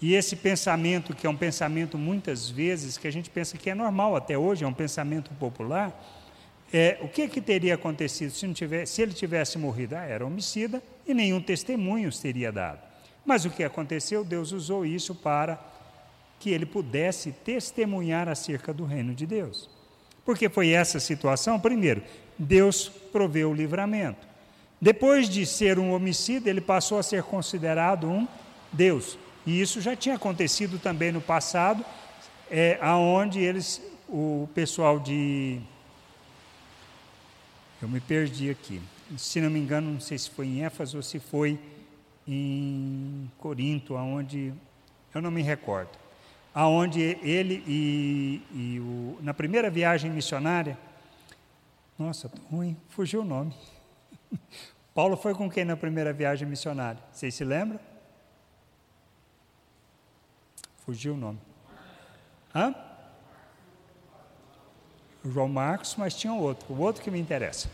e 0.00 0.14
esse 0.14 0.36
pensamento, 0.36 1.16
que 1.16 1.26
é 1.26 1.30
um 1.30 1.36
pensamento 1.36 1.98
muitas 1.98 2.48
vezes, 2.48 2.96
que 2.96 3.08
a 3.08 3.10
gente 3.10 3.28
pensa 3.28 3.58
que 3.58 3.68
é 3.68 3.74
normal 3.74 4.14
até 4.14 4.38
hoje, 4.38 4.62
é 4.62 4.68
um 4.68 4.72
pensamento 4.72 5.32
popular, 5.34 6.00
é, 6.72 6.96
o 7.00 7.08
que, 7.08 7.26
que 7.26 7.40
teria 7.40 7.74
acontecido 7.74 8.30
se, 8.30 8.54
tivesse, 8.54 8.94
se 8.94 9.02
ele 9.02 9.14
tivesse 9.14 9.58
morrido? 9.58 9.96
Ah, 9.96 10.04
era 10.04 10.24
homicida 10.24 10.80
e 11.04 11.12
nenhum 11.12 11.40
testemunho 11.40 12.08
teria 12.12 12.52
dado. 12.52 12.78
Mas 13.26 13.44
o 13.44 13.50
que 13.50 13.64
aconteceu? 13.64 14.24
Deus 14.24 14.52
usou 14.52 14.86
isso 14.86 15.12
para 15.12 15.71
que 16.42 16.50
ele 16.50 16.66
pudesse 16.66 17.30
testemunhar 17.30 18.28
acerca 18.28 18.74
do 18.74 18.84
reino 18.84 19.14
de 19.14 19.24
Deus. 19.24 19.70
Porque 20.24 20.48
foi 20.48 20.70
essa 20.70 20.98
situação, 20.98 21.60
primeiro, 21.60 22.02
Deus 22.36 22.88
proveu 22.88 23.52
o 23.52 23.54
livramento. 23.54 24.26
Depois 24.80 25.28
de 25.28 25.46
ser 25.46 25.78
um 25.78 25.92
homicida, 25.92 26.50
ele 26.50 26.60
passou 26.60 26.98
a 26.98 27.02
ser 27.04 27.22
considerado 27.22 28.10
um 28.10 28.26
Deus. 28.72 29.16
E 29.46 29.60
isso 29.60 29.80
já 29.80 29.94
tinha 29.94 30.16
acontecido 30.16 30.80
também 30.80 31.12
no 31.12 31.20
passado, 31.20 31.84
é, 32.50 32.76
aonde 32.80 33.38
eles, 33.38 33.80
o 34.08 34.48
pessoal 34.52 34.98
de. 34.98 35.60
Eu 37.80 37.88
me 37.88 38.00
perdi 38.00 38.50
aqui. 38.50 38.82
Se 39.16 39.40
não 39.40 39.48
me 39.48 39.60
engano, 39.60 39.92
não 39.92 40.00
sei 40.00 40.18
se 40.18 40.28
foi 40.28 40.46
em 40.46 40.64
Éfeso 40.64 40.96
ou 40.96 41.02
se 41.04 41.20
foi 41.20 41.56
em 42.26 43.30
Corinto, 43.38 43.96
aonde 43.96 44.52
eu 45.14 45.22
não 45.22 45.30
me 45.30 45.42
recordo, 45.42 46.01
aonde 46.54 47.00
ele 47.22 47.62
e, 47.66 48.42
e 48.52 48.80
o, 48.80 49.18
na 49.22 49.32
primeira 49.32 49.70
viagem 49.70 50.10
missionária, 50.10 50.78
nossa, 51.98 52.28
tô 52.28 52.40
ruim, 52.50 52.76
fugiu 52.88 53.22
o 53.22 53.24
nome. 53.24 53.54
Paulo 54.94 55.16
foi 55.16 55.34
com 55.34 55.50
quem 55.50 55.64
na 55.64 55.76
primeira 55.76 56.12
viagem 56.12 56.46
missionária? 56.46 57.02
Vocês 57.12 57.34
se 57.34 57.44
lembram? 57.44 57.80
Fugiu 60.84 61.14
o 61.14 61.16
nome. 61.16 61.38
Hã? 62.54 62.74
João 65.24 65.48
Marcos, 65.48 65.94
mas 65.96 66.14
tinha 66.14 66.34
outro, 66.34 66.74
o 66.74 66.80
outro 66.80 67.02
que 67.02 67.10
me 67.10 67.20
interessa. 67.20 67.70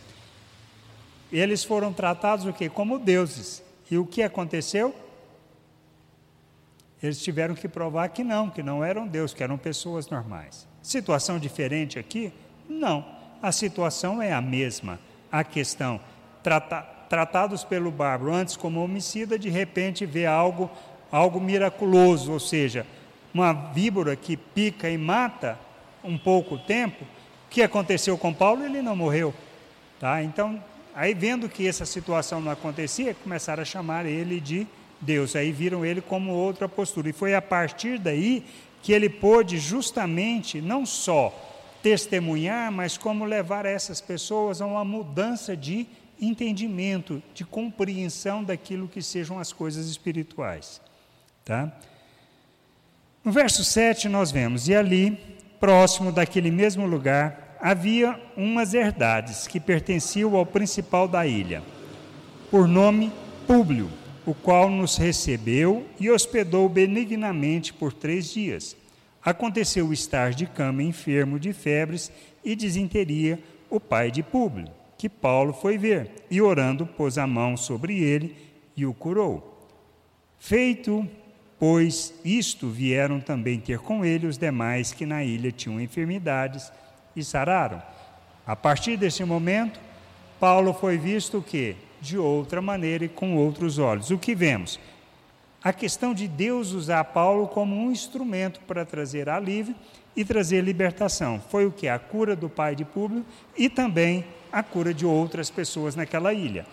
Eles 1.32 1.64
foram 1.64 1.92
tratados 1.92 2.44
o 2.44 2.52
quê? 2.52 2.68
Como 2.68 2.98
deuses. 2.98 3.62
E 3.90 3.96
o 3.96 4.06
que 4.06 4.22
aconteceu? 4.22 4.94
Eles 7.02 7.22
tiveram 7.22 7.54
que 7.54 7.68
provar 7.68 8.08
que 8.08 8.24
não, 8.24 8.50
que 8.50 8.62
não 8.62 8.84
eram 8.84 9.06
Deus, 9.06 9.32
que 9.32 9.42
eram 9.42 9.56
pessoas 9.56 10.08
normais. 10.08 10.66
Situação 10.82 11.38
diferente 11.38 11.98
aqui? 11.98 12.32
Não. 12.68 13.04
A 13.40 13.52
situação 13.52 14.20
é 14.20 14.32
a 14.32 14.40
mesma. 14.40 14.98
A 15.30 15.44
questão, 15.44 16.00
trata, 16.42 16.82
tratados 17.08 17.62
pelo 17.62 17.90
bárbaro 17.90 18.34
antes 18.34 18.56
como 18.56 18.82
homicida, 18.82 19.38
de 19.38 19.48
repente 19.48 20.04
vê 20.04 20.26
algo, 20.26 20.68
algo 21.12 21.40
miraculoso, 21.40 22.32
ou 22.32 22.40
seja, 22.40 22.84
uma 23.32 23.52
víbora 23.52 24.16
que 24.16 24.36
pica 24.36 24.90
e 24.90 24.98
mata 24.98 25.58
um 26.02 26.18
pouco 26.18 26.58
tempo. 26.58 27.04
O 27.04 27.50
que 27.50 27.62
aconteceu 27.62 28.18
com 28.18 28.34
Paulo? 28.34 28.64
Ele 28.64 28.82
não 28.82 28.96
morreu. 28.96 29.32
Tá? 30.00 30.22
Então, 30.22 30.60
Aí, 31.00 31.14
vendo 31.14 31.48
que 31.48 31.64
essa 31.64 31.86
situação 31.86 32.40
não 32.40 32.50
acontecia, 32.50 33.14
começaram 33.14 33.62
a 33.62 33.64
chamar 33.64 34.04
ele 34.04 34.40
de 34.40 34.66
Deus. 35.00 35.36
Aí 35.36 35.52
viram 35.52 35.84
ele 35.84 36.00
como 36.00 36.32
outra 36.32 36.68
postura. 36.68 37.08
E 37.08 37.12
foi 37.12 37.34
a 37.34 37.42
partir 37.42 37.98
daí 37.98 38.44
que 38.82 38.92
ele 38.92 39.08
pôde 39.08 39.58
justamente 39.58 40.60
não 40.60 40.86
só 40.86 41.32
testemunhar, 41.82 42.72
mas 42.72 42.98
como 42.98 43.24
levar 43.24 43.64
essas 43.64 44.00
pessoas 44.00 44.60
a 44.60 44.66
uma 44.66 44.84
mudança 44.84 45.56
de 45.56 45.86
entendimento, 46.20 47.22
de 47.32 47.44
compreensão 47.44 48.42
daquilo 48.42 48.88
que 48.88 49.00
sejam 49.00 49.38
as 49.38 49.52
coisas 49.52 49.86
espirituais. 49.86 50.80
Tá? 51.44 51.72
No 53.24 53.32
verso 53.32 53.64
7 53.64 54.08
nós 54.08 54.30
vemos, 54.30 54.68
e 54.68 54.74
ali, 54.74 55.18
próximo 55.60 56.10
daquele 56.10 56.50
mesmo 56.50 56.86
lugar, 56.86 57.56
havia 57.60 58.20
umas 58.36 58.74
herdades 58.74 59.46
que 59.46 59.60
pertenciam 59.60 60.34
ao 60.36 60.46
principal 60.46 61.06
da 61.06 61.26
ilha, 61.26 61.62
por 62.50 62.66
nome 62.66 63.12
Públio, 63.46 63.90
o 64.28 64.34
qual 64.34 64.68
nos 64.68 64.98
recebeu 64.98 65.86
e 65.98 66.10
hospedou 66.10 66.68
benignamente 66.68 67.72
por 67.72 67.94
três 67.94 68.30
dias. 68.30 68.76
Aconteceu 69.24 69.90
estar 69.90 70.32
de 70.32 70.44
cama 70.44 70.82
enfermo 70.82 71.40
de 71.40 71.54
febres 71.54 72.12
e 72.44 72.54
desinteria 72.54 73.42
o 73.70 73.80
pai 73.80 74.10
de 74.10 74.22
Públio, 74.22 74.68
que 74.98 75.08
Paulo 75.08 75.54
foi 75.54 75.78
ver, 75.78 76.10
e 76.30 76.42
orando 76.42 76.84
pôs 76.84 77.16
a 77.16 77.26
mão 77.26 77.56
sobre 77.56 78.00
ele 78.02 78.36
e 78.76 78.84
o 78.84 78.92
curou. 78.92 79.66
Feito, 80.38 81.08
pois, 81.58 82.12
isto 82.22 82.68
vieram 82.68 83.20
também 83.20 83.58
ter 83.58 83.78
com 83.78 84.04
ele 84.04 84.26
os 84.26 84.36
demais 84.36 84.92
que 84.92 85.06
na 85.06 85.24
ilha 85.24 85.50
tinham 85.50 85.80
enfermidades, 85.80 86.70
e 87.16 87.24
sararam. 87.24 87.82
A 88.46 88.54
partir 88.54 88.98
desse 88.98 89.24
momento, 89.24 89.80
Paulo 90.38 90.74
foi 90.74 90.98
visto 90.98 91.38
o 91.38 91.42
quê? 91.42 91.76
De 92.00 92.16
outra 92.18 92.62
maneira 92.62 93.04
e 93.04 93.08
com 93.08 93.36
outros 93.36 93.78
olhos. 93.78 94.10
O 94.10 94.18
que 94.18 94.34
vemos? 94.34 94.78
A 95.62 95.72
questão 95.72 96.14
de 96.14 96.28
Deus 96.28 96.72
usar 96.72 97.02
Paulo 97.04 97.48
como 97.48 97.74
um 97.74 97.90
instrumento 97.90 98.60
para 98.60 98.84
trazer 98.84 99.28
alívio 99.28 99.74
e 100.14 100.24
trazer 100.24 100.62
libertação. 100.62 101.40
Foi 101.50 101.66
o 101.66 101.72
que? 101.72 101.88
A 101.88 101.98
cura 101.98 102.36
do 102.36 102.48
pai 102.48 102.74
de 102.74 102.84
Públio 102.84 103.24
e 103.56 103.68
também 103.68 104.24
a 104.52 104.62
cura 104.62 104.94
de 104.94 105.04
outras 105.04 105.50
pessoas 105.50 105.96
naquela 105.96 106.32
ilha. 106.32 106.64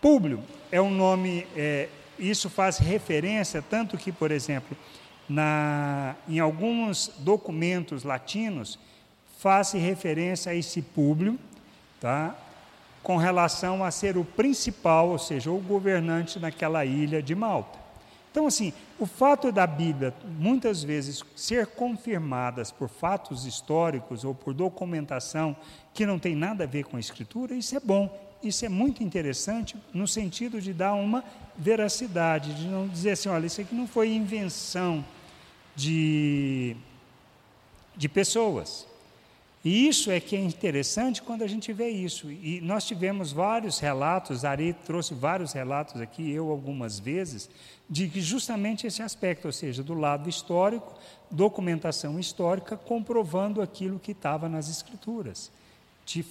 Públio 0.00 0.42
é 0.70 0.80
um 0.80 0.90
nome, 0.90 1.46
é, 1.56 1.88
isso 2.18 2.50
faz 2.50 2.78
referência, 2.78 3.62
tanto 3.62 3.96
que, 3.96 4.10
por 4.10 4.30
exemplo, 4.30 4.76
na, 5.28 6.16
em 6.28 6.40
alguns 6.40 7.12
documentos 7.18 8.02
latinos, 8.02 8.78
faz 9.38 9.72
referência 9.72 10.52
a 10.52 10.54
esse 10.54 10.82
público, 10.82 11.38
tá? 12.00 12.36
Com 13.02 13.16
relação 13.16 13.84
a 13.84 13.90
ser 13.90 14.16
o 14.16 14.24
principal, 14.24 15.10
ou 15.10 15.18
seja, 15.18 15.50
o 15.50 15.58
governante 15.58 16.38
naquela 16.38 16.84
ilha 16.84 17.22
de 17.22 17.34
Malta. 17.34 17.82
Então, 18.30 18.46
assim, 18.46 18.72
o 18.98 19.04
fato 19.04 19.52
da 19.52 19.66
Bíblia 19.66 20.14
muitas 20.38 20.82
vezes 20.82 21.22
ser 21.36 21.66
confirmadas 21.66 22.70
por 22.72 22.88
fatos 22.88 23.44
históricos 23.44 24.24
ou 24.24 24.34
por 24.34 24.54
documentação 24.54 25.54
que 25.92 26.06
não 26.06 26.18
tem 26.18 26.34
nada 26.34 26.64
a 26.64 26.66
ver 26.66 26.84
com 26.84 26.96
a 26.96 27.00
Escritura, 27.00 27.54
isso 27.54 27.76
é 27.76 27.80
bom, 27.80 28.10
isso 28.42 28.64
é 28.64 28.70
muito 28.70 29.02
interessante 29.02 29.76
no 29.92 30.08
sentido 30.08 30.62
de 30.62 30.72
dar 30.72 30.94
uma 30.94 31.22
veracidade, 31.58 32.54
de 32.54 32.66
não 32.68 32.88
dizer 32.88 33.10
assim, 33.10 33.28
olha, 33.28 33.44
isso 33.46 33.60
aqui 33.60 33.74
não 33.74 33.86
foi 33.86 34.08
invenção 34.08 35.04
de, 35.76 36.74
de 37.94 38.08
pessoas. 38.08 38.86
E 39.64 39.86
isso 39.86 40.10
é 40.10 40.18
que 40.18 40.34
é 40.34 40.40
interessante 40.40 41.22
quando 41.22 41.42
a 41.42 41.46
gente 41.46 41.72
vê 41.72 41.88
isso. 41.88 42.30
E 42.30 42.60
nós 42.60 42.84
tivemos 42.84 43.30
vários 43.30 43.78
relatos, 43.78 44.44
Ari 44.44 44.72
trouxe 44.72 45.14
vários 45.14 45.52
relatos 45.52 46.00
aqui, 46.00 46.32
eu 46.32 46.50
algumas 46.50 46.98
vezes, 46.98 47.48
de 47.88 48.08
que 48.08 48.20
justamente 48.20 48.86
esse 48.86 49.02
aspecto, 49.02 49.46
ou 49.46 49.52
seja, 49.52 49.82
do 49.82 49.94
lado 49.94 50.28
histórico, 50.28 50.92
documentação 51.30 52.18
histórica, 52.18 52.76
comprovando 52.76 53.62
aquilo 53.62 54.00
que 54.00 54.10
estava 54.10 54.48
nas 54.48 54.68
escrituras, 54.68 55.52
de 56.04 56.24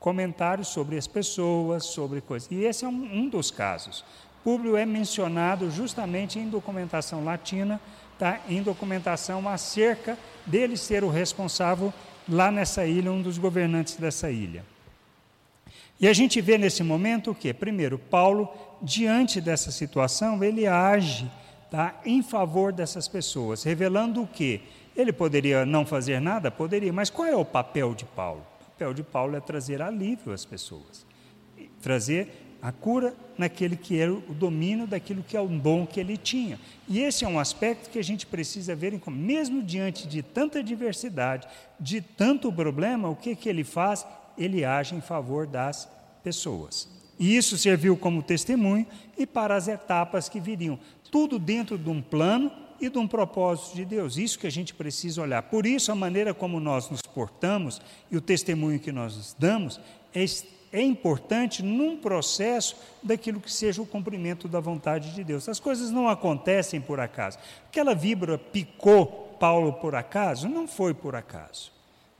comentários 0.00 0.68
sobre 0.68 0.96
as 0.96 1.06
pessoas, 1.06 1.84
sobre 1.84 2.22
coisas. 2.22 2.50
E 2.50 2.64
esse 2.64 2.86
é 2.86 2.88
um, 2.88 3.18
um 3.18 3.28
dos 3.28 3.50
casos. 3.50 4.02
Públio 4.42 4.76
é 4.76 4.86
mencionado 4.86 5.70
justamente 5.70 6.38
em 6.38 6.48
documentação 6.48 7.24
latina, 7.24 7.80
tá? 8.18 8.40
em 8.48 8.62
documentação 8.62 9.46
acerca 9.46 10.16
dele 10.46 10.76
ser 10.76 11.04
o 11.04 11.10
responsável 11.10 11.92
lá 12.28 12.50
nessa 12.50 12.86
ilha, 12.86 13.10
um 13.12 13.22
dos 13.22 13.38
governantes 13.38 13.96
dessa 13.96 14.30
ilha. 14.30 14.64
E 15.98 16.06
a 16.06 16.12
gente 16.12 16.40
vê 16.40 16.58
nesse 16.58 16.82
momento 16.82 17.30
o 17.30 17.34
que? 17.34 17.54
Primeiro, 17.54 17.98
Paulo, 17.98 18.52
diante 18.82 19.40
dessa 19.40 19.70
situação, 19.70 20.42
ele 20.44 20.66
age 20.66 21.30
tá, 21.70 21.98
em 22.04 22.22
favor 22.22 22.72
dessas 22.72 23.08
pessoas, 23.08 23.62
revelando 23.62 24.22
o 24.22 24.26
que? 24.26 24.60
Ele 24.94 25.12
poderia 25.12 25.64
não 25.64 25.86
fazer 25.86 26.20
nada? 26.20 26.50
Poderia, 26.50 26.92
mas 26.92 27.10
qual 27.10 27.28
é 27.28 27.36
o 27.36 27.44
papel 27.44 27.94
de 27.94 28.04
Paulo? 28.04 28.44
O 28.60 28.64
papel 28.70 28.94
de 28.94 29.02
Paulo 29.02 29.36
é 29.36 29.40
trazer 29.40 29.80
alívio 29.80 30.32
às 30.32 30.44
pessoas, 30.44 31.06
trazer 31.80 32.45
a 32.66 32.72
cura 32.72 33.14
naquele 33.38 33.76
que 33.76 33.96
era 33.96 34.12
o 34.12 34.34
domínio 34.34 34.88
daquilo 34.88 35.22
que 35.22 35.36
é 35.36 35.40
o 35.40 35.46
dom 35.46 35.86
que 35.86 36.00
ele 36.00 36.16
tinha. 36.16 36.58
E 36.88 36.98
esse 36.98 37.24
é 37.24 37.28
um 37.28 37.38
aspecto 37.38 37.88
que 37.90 37.98
a 38.00 38.02
gente 38.02 38.26
precisa 38.26 38.74
ver 38.74 38.92
em 38.92 38.98
como, 38.98 39.16
mesmo 39.16 39.62
diante 39.62 40.08
de 40.08 40.20
tanta 40.20 40.60
diversidade, 40.64 41.46
de 41.78 42.00
tanto 42.00 42.52
problema, 42.52 43.08
o 43.08 43.14
que, 43.14 43.36
que 43.36 43.48
ele 43.48 43.62
faz? 43.62 44.04
Ele 44.36 44.64
age 44.64 44.96
em 44.96 45.00
favor 45.00 45.46
das 45.46 45.88
pessoas. 46.24 46.88
E 47.20 47.36
isso 47.36 47.56
serviu 47.56 47.96
como 47.96 48.20
testemunho 48.20 48.84
e 49.16 49.24
para 49.24 49.54
as 49.54 49.68
etapas 49.68 50.28
que 50.28 50.40
viriam. 50.40 50.76
Tudo 51.08 51.38
dentro 51.38 51.78
de 51.78 51.88
um 51.88 52.02
plano 52.02 52.50
e 52.80 52.88
de 52.88 52.98
um 52.98 53.06
propósito 53.06 53.76
de 53.76 53.84
Deus. 53.84 54.18
Isso 54.18 54.40
que 54.40 54.46
a 54.46 54.50
gente 54.50 54.74
precisa 54.74 55.22
olhar. 55.22 55.40
Por 55.42 55.66
isso, 55.66 55.92
a 55.92 55.94
maneira 55.94 56.34
como 56.34 56.58
nós 56.58 56.90
nos 56.90 57.00
portamos 57.02 57.80
e 58.10 58.16
o 58.16 58.20
testemunho 58.20 58.80
que 58.80 58.90
nós 58.90 59.36
damos 59.38 59.80
é 60.12 60.24
é 60.76 60.82
importante 60.82 61.62
num 61.62 61.96
processo 61.96 62.76
daquilo 63.02 63.40
que 63.40 63.50
seja 63.50 63.80
o 63.80 63.86
cumprimento 63.86 64.46
da 64.46 64.60
vontade 64.60 65.14
de 65.14 65.24
Deus. 65.24 65.48
As 65.48 65.58
coisas 65.58 65.90
não 65.90 66.06
acontecem 66.06 66.82
por 66.82 67.00
acaso. 67.00 67.38
Aquela 67.66 67.94
víbora 67.94 68.36
picou 68.36 69.34
Paulo 69.40 69.72
por 69.72 69.94
acaso? 69.94 70.50
Não 70.50 70.68
foi 70.68 70.92
por 70.92 71.16
acaso. 71.16 71.72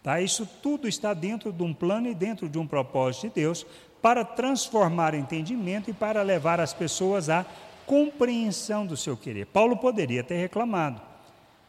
Tá? 0.03 0.23
Isso 0.23 0.49
tudo 0.63 0.89
está 0.89 1.13
dentro 1.13 1.53
de 1.53 1.63
um 1.63 1.75
plano 1.75 2.09
e 2.09 2.15
dentro 2.15 2.49
de 2.49 2.59
um 2.59 2.67
propósito 2.67 3.29
de 3.29 3.35
Deus 3.43 3.67
para 4.01 4.25
transformar 4.25 5.13
entendimento 5.13 5.91
e 5.91 5.93
para 5.93 6.23
levar 6.23 6.59
as 6.59 6.73
pessoas 6.73 7.29
a 7.29 7.45
compreensão 7.85 8.87
do 8.87 8.97
seu 8.97 9.19
querer. 9.19 9.47
Paulo 9.47 9.77
poderia 9.77 10.25
ter 10.25 10.37
reclamado, 10.37 11.03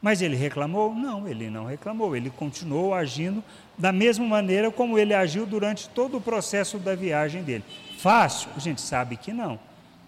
mas 0.01 0.21
ele 0.21 0.35
reclamou? 0.35 0.93
Não, 0.93 1.27
ele 1.27 1.49
não 1.49 1.65
reclamou, 1.65 2.15
ele 2.15 2.29
continuou 2.29 2.93
agindo 2.93 3.43
da 3.77 3.91
mesma 3.91 4.25
maneira 4.25 4.71
como 4.71 4.97
ele 4.97 5.13
agiu 5.13 5.45
durante 5.45 5.89
todo 5.89 6.17
o 6.17 6.21
processo 6.21 6.77
da 6.77 6.95
viagem 6.95 7.43
dele. 7.43 7.63
Fácil? 7.97 8.49
A 8.55 8.59
gente 8.59 8.81
sabe 8.81 9.17
que 9.17 9.33
não 9.33 9.59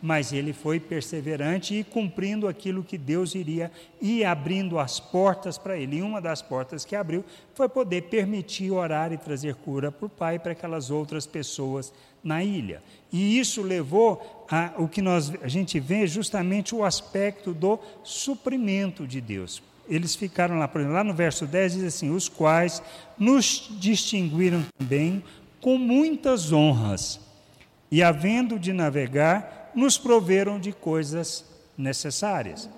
mas 0.01 0.31
ele 0.31 0.53
foi 0.53 0.79
perseverante 0.79 1.75
e 1.75 1.83
cumprindo 1.83 2.47
aquilo 2.47 2.83
que 2.83 2.97
Deus 2.97 3.35
iria 3.35 3.71
e 4.01 4.23
abrindo 4.23 4.79
as 4.79 4.99
portas 4.99 5.57
para 5.57 5.77
ele. 5.77 5.97
E 5.97 6.01
uma 6.01 6.21
das 6.21 6.41
portas 6.41 6.85
que 6.85 6.95
abriu 6.95 7.23
foi 7.53 7.67
poder 7.67 8.03
permitir 8.03 8.71
orar 8.71 9.11
e 9.11 9.17
trazer 9.17 9.55
cura 9.55 9.91
para 9.91 10.05
o 10.05 10.09
Pai 10.09 10.39
para 10.39 10.53
aquelas 10.53 10.89
outras 10.89 11.27
pessoas 11.27 11.93
na 12.23 12.43
ilha. 12.43 12.81
E 13.11 13.39
isso 13.39 13.61
levou 13.61 14.45
a 14.49 14.73
o 14.77 14.87
que 14.87 15.01
nós 15.01 15.31
a 15.41 15.47
gente 15.47 15.79
vê 15.79 16.07
justamente 16.07 16.73
o 16.73 16.83
aspecto 16.83 17.53
do 17.53 17.79
suprimento 18.03 19.05
de 19.05 19.19
Deus. 19.19 19.61
Eles 19.89 20.15
ficaram 20.15 20.59
lá, 20.59 20.67
por 20.67 20.81
exemplo, 20.81 20.95
lá 20.95 21.03
no 21.03 21.13
verso 21.13 21.47
10 21.47 21.73
diz 21.73 21.83
assim: 21.83 22.11
"Os 22.11 22.29
quais 22.29 22.81
nos 23.17 23.69
distinguiram 23.79 24.63
também 24.77 25.23
com 25.59 25.77
muitas 25.77 26.53
honras, 26.53 27.19
e 27.91 28.03
havendo 28.03 28.59
de 28.59 28.71
navegar 28.71 29.71
nos 29.75 29.97
proveram 29.97 30.59
de 30.59 30.71
coisas 30.71 31.45
necessárias. 31.77 32.69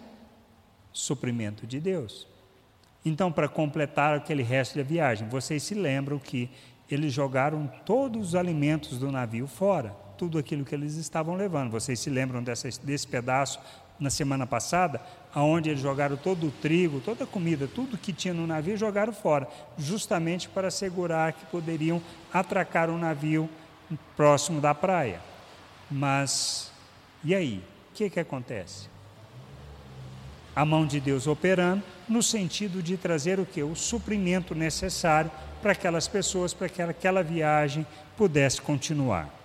Suprimento 0.94 1.66
de 1.66 1.80
Deus. 1.80 2.28
Então, 3.04 3.32
para 3.32 3.48
completar 3.48 4.16
aquele 4.16 4.44
resto 4.44 4.78
da 4.78 4.84
viagem, 4.84 5.28
vocês 5.28 5.64
se 5.64 5.74
lembram 5.74 6.20
que 6.20 6.50
eles 6.90 7.14
jogaram 7.14 7.72
todos 7.86 8.30
os 8.30 8.36
alimentos 8.36 9.00
do 9.00 9.12
navio 9.12 9.48
fora, 9.48 9.96
tudo 10.18 10.38
aquilo 10.38 10.66
que 10.66 10.76
eles 10.76 10.96
estavam 10.96 11.36
levando. 11.36 11.72
Vocês 11.72 12.00
se 12.00 12.10
lembram 12.10 12.44
dessa, 12.44 12.70
desse 12.84 13.08
pedaço 13.08 13.60
na 14.02 14.10
semana 14.10 14.48
passada, 14.48 15.00
aonde 15.34 15.70
eles 15.70 15.82
jogaram 15.82 16.18
todo 16.18 16.48
o 16.48 16.52
trigo, 16.52 17.00
toda 17.00 17.24
a 17.24 17.28
comida, 17.28 17.68
tudo 17.68 17.98
que 17.98 18.12
tinha 18.12 18.34
no 18.34 18.48
navio, 18.48 18.76
jogaram 18.76 19.14
fora, 19.14 19.48
justamente 19.78 20.50
para 20.50 20.68
assegurar 20.68 21.34
que 21.34 21.46
poderiam 21.46 22.02
atracar 22.34 22.90
o 22.90 22.98
navio 22.98 23.48
próximo 24.18 24.60
da 24.60 24.74
praia. 24.74 25.22
Mas 25.90 26.72
e 27.24 27.36
aí, 27.36 27.64
o 27.92 27.94
que, 27.94 28.10
que 28.10 28.20
acontece? 28.20 28.90
A 30.56 30.66
mão 30.66 30.88
de 30.88 31.00
Deus 31.00 31.28
operando 31.28 31.84
no 32.10 32.24
sentido 32.24 32.82
de 32.82 32.98
trazer 32.98 33.40
o 33.40 33.46
que? 33.46 33.62
O 33.62 33.76
suprimento 33.76 34.56
necessário 34.56 35.30
para 35.62 35.74
aquelas 35.74 36.08
pessoas, 36.08 36.54
para 36.54 36.68
que 36.68 36.82
aquela 36.82 37.22
viagem 37.22 37.86
pudesse 38.18 38.60
continuar. 38.60 39.41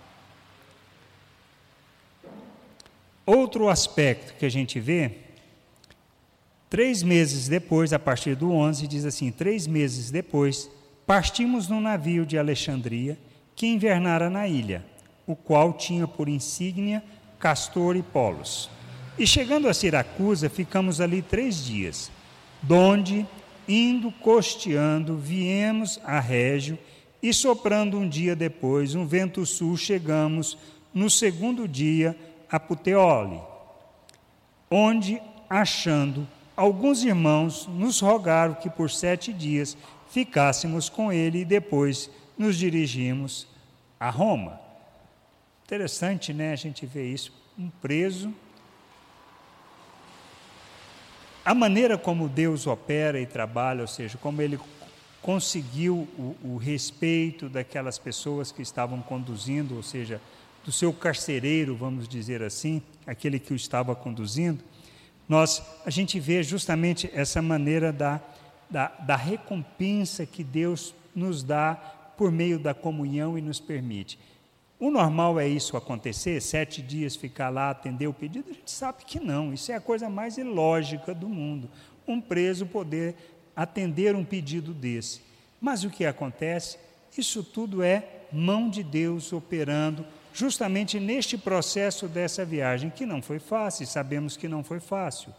Outro 3.27 3.67
aspecto 3.67 4.35
que 4.39 4.45
a 4.45 4.49
gente 4.49 4.79
vê, 4.79 5.11
três 6.69 7.03
meses 7.03 7.49
depois, 7.49 7.91
a 7.91 7.99
partir 7.99 8.35
do 8.35 8.53
11, 8.53 8.87
diz 8.87 9.03
assim: 9.03 9.31
três 9.31 9.67
meses 9.67 10.09
depois, 10.09 10.71
partimos 11.05 11.67
no 11.67 11.81
navio 11.81 12.25
de 12.25 12.37
Alexandria 12.37 13.19
que 13.53 13.67
invernara 13.67 14.29
na 14.29 14.47
ilha, 14.47 14.85
o 15.25 15.35
qual 15.35 15.73
tinha 15.73 16.07
por 16.07 16.29
insígnia 16.29 17.03
Castor 17.37 17.97
e 17.97 18.01
Polos. 18.01 18.69
E 19.19 19.27
chegando 19.27 19.67
a 19.67 19.73
Siracusa, 19.73 20.47
ficamos 20.47 21.01
ali 21.01 21.21
três 21.21 21.65
dias, 21.65 22.09
donde, 22.61 23.27
indo 23.67 24.09
costeando, 24.09 25.17
viemos 25.17 25.99
a 26.01 26.21
Régio, 26.21 26.79
e 27.21 27.33
soprando 27.33 27.99
um 27.99 28.07
dia 28.07 28.37
depois 28.37 28.95
um 28.95 29.05
vento 29.05 29.45
sul, 29.45 29.75
chegamos 29.75 30.57
no 30.93 31.09
segundo 31.09 31.67
dia 31.67 32.15
a 32.51 32.59
Puteoli, 32.59 33.41
onde, 34.69 35.21
achando 35.49 36.27
alguns 36.55 37.03
irmãos, 37.03 37.67
nos 37.67 37.99
rogaram 37.99 38.55
que 38.55 38.69
por 38.69 38.89
sete 38.89 39.31
dias 39.31 39.77
ficássemos 40.09 40.89
com 40.89 41.11
ele 41.11 41.41
e 41.41 41.45
depois 41.45 42.09
nos 42.37 42.57
dirigimos 42.57 43.47
a 43.99 44.09
Roma. 44.09 44.59
Interessante, 45.65 46.33
né? 46.33 46.53
A 46.53 46.55
gente 46.55 46.85
vê 46.85 47.11
isso. 47.11 47.33
Um 47.57 47.69
preso. 47.69 48.33
A 51.43 51.53
maneira 51.53 51.97
como 51.97 52.29
Deus 52.29 52.67
opera 52.67 53.19
e 53.19 53.25
trabalha, 53.25 53.81
ou 53.81 53.87
seja, 53.87 54.17
como 54.17 54.41
ele 54.41 54.59
conseguiu 55.21 56.07
o, 56.17 56.35
o 56.43 56.57
respeito 56.57 57.49
daquelas 57.49 57.97
pessoas 57.97 58.51
que 58.51 58.61
estavam 58.61 59.01
conduzindo, 59.01 59.75
ou 59.75 59.83
seja, 59.83 60.21
do 60.67 60.71
seu 60.73 60.91
carcereiro, 60.91 61.77
vamos 61.77 62.09
dizer 62.09 62.43
assim, 62.43 62.81
aquele 63.05 63.39
que 63.39 63.53
o 63.53 63.55
estava 63.55 63.95
conduzindo, 63.95 64.61
nós, 65.27 65.63
a 65.85 65.89
gente 65.89 66.19
vê 66.19 66.43
justamente 66.43 67.09
essa 67.13 67.41
maneira 67.41 67.93
da, 67.93 68.19
da, 68.69 68.87
da 68.99 69.15
recompensa 69.15 70.25
que 70.25 70.43
Deus 70.43 70.93
nos 71.15 71.41
dá 71.41 71.75
por 72.17 72.33
meio 72.33 72.59
da 72.59 72.73
comunhão 72.73 73.37
e 73.37 73.41
nos 73.41 73.61
permite. 73.61 74.19
O 74.77 74.91
normal 74.91 75.39
é 75.39 75.47
isso 75.47 75.77
acontecer, 75.77 76.41
sete 76.41 76.81
dias 76.81 77.15
ficar 77.15 77.47
lá, 77.47 77.69
atender 77.69 78.07
o 78.07 78.13
pedido? 78.13 78.49
A 78.49 78.53
gente 78.53 78.71
sabe 78.71 79.05
que 79.05 79.21
não, 79.21 79.53
isso 79.53 79.71
é 79.71 79.75
a 79.75 79.81
coisa 79.81 80.09
mais 80.09 80.37
ilógica 80.37 81.15
do 81.15 81.29
mundo. 81.29 81.69
Um 82.05 82.19
preso 82.19 82.65
poder 82.65 83.15
atender 83.55 84.17
um 84.17 84.25
pedido 84.25 84.73
desse. 84.73 85.21
Mas 85.61 85.85
o 85.85 85.89
que 85.89 86.05
acontece? 86.05 86.77
Isso 87.17 87.41
tudo 87.41 87.81
é 87.81 88.25
mão 88.33 88.69
de 88.69 88.83
Deus 88.83 89.31
operando 89.31 90.05
justamente 90.37 90.99
neste 90.99 91.35
processo 91.35 92.07
dessa 92.07 92.45
viagem, 92.45 92.91
que 92.91 93.07
não 93.07 93.23
foi 93.23 93.39
fácil, 93.39 93.87
sabemos 93.87 94.37
que 94.37 94.47
não 94.47 94.63
foi 94.63 94.79
fácil. 94.79 95.33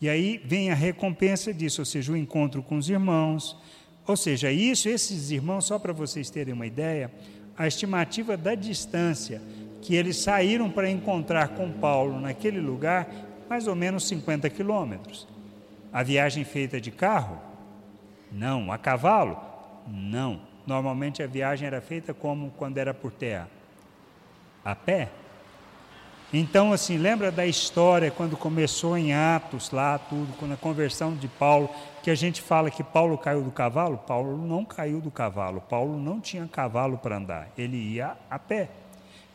E 0.00 0.08
aí 0.08 0.40
vem 0.42 0.70
a 0.70 0.74
recompensa 0.74 1.52
disso, 1.52 1.82
ou 1.82 1.84
seja, 1.84 2.10
o 2.10 2.16
encontro 2.16 2.62
com 2.62 2.78
os 2.78 2.88
irmãos. 2.88 3.54
Ou 4.06 4.16
seja, 4.16 4.50
isso, 4.50 4.88
esses 4.88 5.30
irmãos, 5.30 5.66
só 5.66 5.78
para 5.78 5.92
vocês 5.92 6.30
terem 6.30 6.54
uma 6.54 6.66
ideia, 6.66 7.12
a 7.54 7.66
estimativa 7.66 8.34
da 8.34 8.54
distância 8.54 9.42
que 9.82 9.94
eles 9.94 10.16
saíram 10.16 10.70
para 10.70 10.88
encontrar 10.88 11.48
com 11.48 11.70
Paulo 11.70 12.18
naquele 12.18 12.60
lugar, 12.60 13.10
mais 13.46 13.66
ou 13.66 13.74
menos 13.74 14.08
50 14.08 14.48
quilômetros. 14.48 15.28
A 15.92 16.02
viagem 16.02 16.44
feita 16.44 16.80
de 16.80 16.90
carro? 16.90 17.38
Não. 18.32 18.72
A 18.72 18.78
cavalo? 18.78 19.38
Não. 19.86 20.40
Normalmente 20.66 21.22
a 21.22 21.26
viagem 21.26 21.66
era 21.66 21.82
feita 21.82 22.14
como 22.14 22.52
quando 22.52 22.78
era 22.78 22.94
por 22.94 23.12
terra? 23.12 23.59
A 24.64 24.74
pé? 24.74 25.08
Então, 26.32 26.72
assim, 26.72 26.96
lembra 26.96 27.32
da 27.32 27.44
história 27.44 28.08
quando 28.10 28.36
começou 28.36 28.96
em 28.96 29.12
Atos, 29.12 29.72
lá 29.72 29.98
tudo, 29.98 30.32
quando 30.38 30.52
a 30.52 30.56
conversão 30.56 31.14
de 31.16 31.26
Paulo, 31.26 31.68
que 32.04 32.10
a 32.10 32.14
gente 32.14 32.40
fala 32.40 32.70
que 32.70 32.84
Paulo 32.84 33.18
caiu 33.18 33.42
do 33.42 33.50
cavalo? 33.50 33.98
Paulo 33.98 34.36
não 34.36 34.64
caiu 34.64 35.00
do 35.00 35.10
cavalo, 35.10 35.60
Paulo 35.60 35.98
não 35.98 36.20
tinha 36.20 36.46
cavalo 36.46 36.96
para 36.98 37.16
andar, 37.16 37.48
ele 37.58 37.76
ia 37.76 38.16
a 38.30 38.38
pé. 38.38 38.68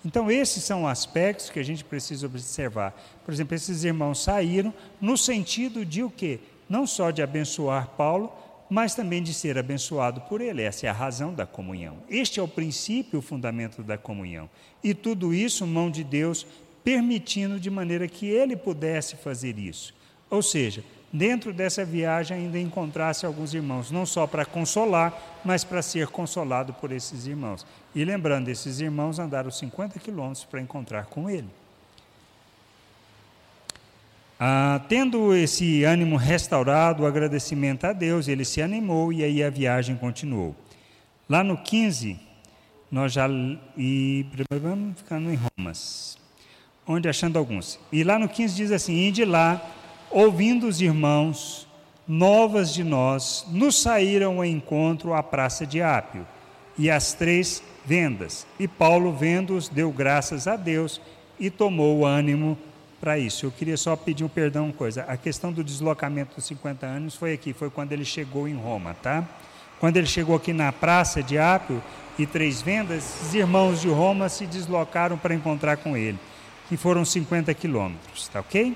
Então, 0.05 0.31
esses 0.31 0.63
são 0.63 0.88
aspectos 0.88 1.49
que 1.49 1.59
a 1.59 1.63
gente 1.63 1.83
precisa 1.83 2.27
observar. 2.27 2.93
Por 3.25 3.33
exemplo, 3.33 3.55
esses 3.55 3.83
irmãos 3.83 4.23
saíram 4.23 4.73
no 5.01 5.17
sentido 5.17 5.83
de 5.83 6.01
o 6.01 6.09
quê? 6.09 6.39
Não 6.69 6.88
só 6.88 7.11
de 7.11 7.21
abençoar 7.21 7.89
Paulo, 7.97 8.31
mas 8.69 8.95
também 8.95 9.21
de 9.21 9.34
ser 9.34 9.58
abençoado 9.58 10.21
por 10.21 10.41
ele. 10.41 10.62
Essa 10.62 10.88
é 10.88 10.89
a 10.89 10.93
razão 10.93 11.34
da 11.34 11.45
comunhão. 11.45 11.97
Este 12.10 12.39
é 12.39 12.43
o 12.43 12.47
princípio, 12.47 13.19
o 13.19 13.21
fundamento 13.21 13.84
da 13.84 13.97
comunhão. 13.97 14.49
E 14.84 14.93
tudo 14.93 15.34
isso, 15.34 15.65
mão 15.67 15.89
de 15.89 16.04
Deus, 16.04 16.45
permitindo 16.84 17.60
de 17.60 17.69
maneira 17.69 18.08
que 18.08 18.28
ele 18.28 18.56
pudesse 18.56 19.15
fazer 19.15 19.58
isso. 19.58 19.93
Ou 20.30 20.41
seja, 20.41 20.84
dentro 21.12 21.54
dessa 21.54 21.86
viagem 21.86 22.38
ainda 22.38 22.60
encontrasse 22.60 23.25
alguns 23.25 23.54
irmãos, 23.54 23.91
não 23.91 24.06
só 24.06 24.28
para 24.28 24.45
consolar, 24.45 25.41
mas 25.43 25.63
para 25.63 25.82
ser 25.82 26.08
consolado 26.08 26.73
por 26.73 26.91
esses 26.91 27.25
irmãos. 27.25 27.65
E 27.93 28.04
lembrando, 28.04 28.49
esses 28.49 28.80
irmãos 28.80 29.19
andaram 29.19 29.49
50 29.49 29.99
quilômetros 29.99 30.45
para 30.45 30.62
encontrar 30.62 31.06
com 31.06 31.30
ele. 31.30 31.47
Ah, 34.39 34.82
tendo 34.89 35.34
esse 35.34 35.84
ânimo 35.84 36.17
restaurado, 36.17 37.04
o 37.04 37.06
agradecimento 37.06 37.86
a 37.86 37.93
Deus, 37.93 38.28
ele 38.28 38.43
se 38.43 38.62
animou 38.62 39.13
e 39.13 39.24
aí 39.24 39.43
a 39.43 39.50
viagem 39.50 39.95
continuou. 39.95 40.56
Lá 41.30 41.43
no 41.43 41.58
15, 41.58 42.19
nós 42.91 43.13
já. 43.13 43.28
E. 43.78 44.26
Vamos 44.62 44.98
ficando 44.98 45.32
em 45.32 45.39
Romas 45.58 46.15
onde 46.88 47.10
achando 47.10 47.38
alguns. 47.38 47.80
E 47.91 48.04
lá 48.04 48.19
no 48.19 48.30
15 48.30 48.56
diz 48.56 48.71
assim: 48.71 49.12
de 49.12 49.26
lá, 49.26 49.62
ouvindo 50.12 50.67
os 50.67 50.82
irmãos, 50.82 51.67
novas 52.08 52.74
de 52.74 52.84
nós, 52.84 53.45
nos 53.50 53.82
saíram 53.82 54.38
ao 54.38 54.45
encontro 54.45 55.13
à 55.13 55.24
praça 55.24 55.65
de 55.65 55.82
Ápio, 55.82 56.26
e 56.78 56.89
as 56.89 57.13
três 57.13 57.63
vendas. 57.86 58.45
E 58.60 58.67
Paulo, 58.67 59.13
vendo-os, 59.13 59.69
deu 59.69 59.91
graças 59.91 60.48
a 60.48 60.56
Deus 60.56 61.02
e 61.39 61.50
tomou 61.50 62.06
ânimo 62.06 62.58
para 63.06 63.20
isso. 63.20 63.46
Eu 63.46 63.52
queria 63.52 63.78
só 63.78 63.96
pedir 63.96 64.24
um 64.24 64.28
perdão 64.28 64.65
uma 64.65 64.74
coisa. 64.74 65.04
A 65.04 65.15
questão 65.15 65.54
do 65.54 65.63
deslocamento 65.63 66.38
dos 66.38 66.46
50 66.46 66.88
anos 66.88 67.13
foi 67.13 67.34
aqui, 67.34 67.54
foi 67.54 67.70
quando 67.70 67.91
ele 67.91 68.04
chegou 68.04 68.48
em 68.48 68.56
Roma, 68.56 68.96
tá? 68.96 69.24
Quando 69.80 69.98
ele 69.98 70.08
chegou 70.08 70.36
aqui 70.36 70.52
na 70.52 70.72
praça 70.72 71.22
de 71.22 71.38
Ápio 71.38 71.84
e 72.18 72.26
três 72.26 72.63
vendas, 72.63 73.22
os 73.22 73.36
irmãos 73.36 73.80
de 73.80 73.89
Roma 73.89 74.28
se 74.28 74.48
deslocaram 74.48 75.20
para 75.20 75.36
encontrar 75.36 75.78
com 75.78 75.96
ele. 75.96 76.18
que 76.68 76.76
foram 76.76 77.06
50 77.06 77.54
quilômetros, 77.54 78.28
tá 78.28 78.39
ok? 78.39 78.76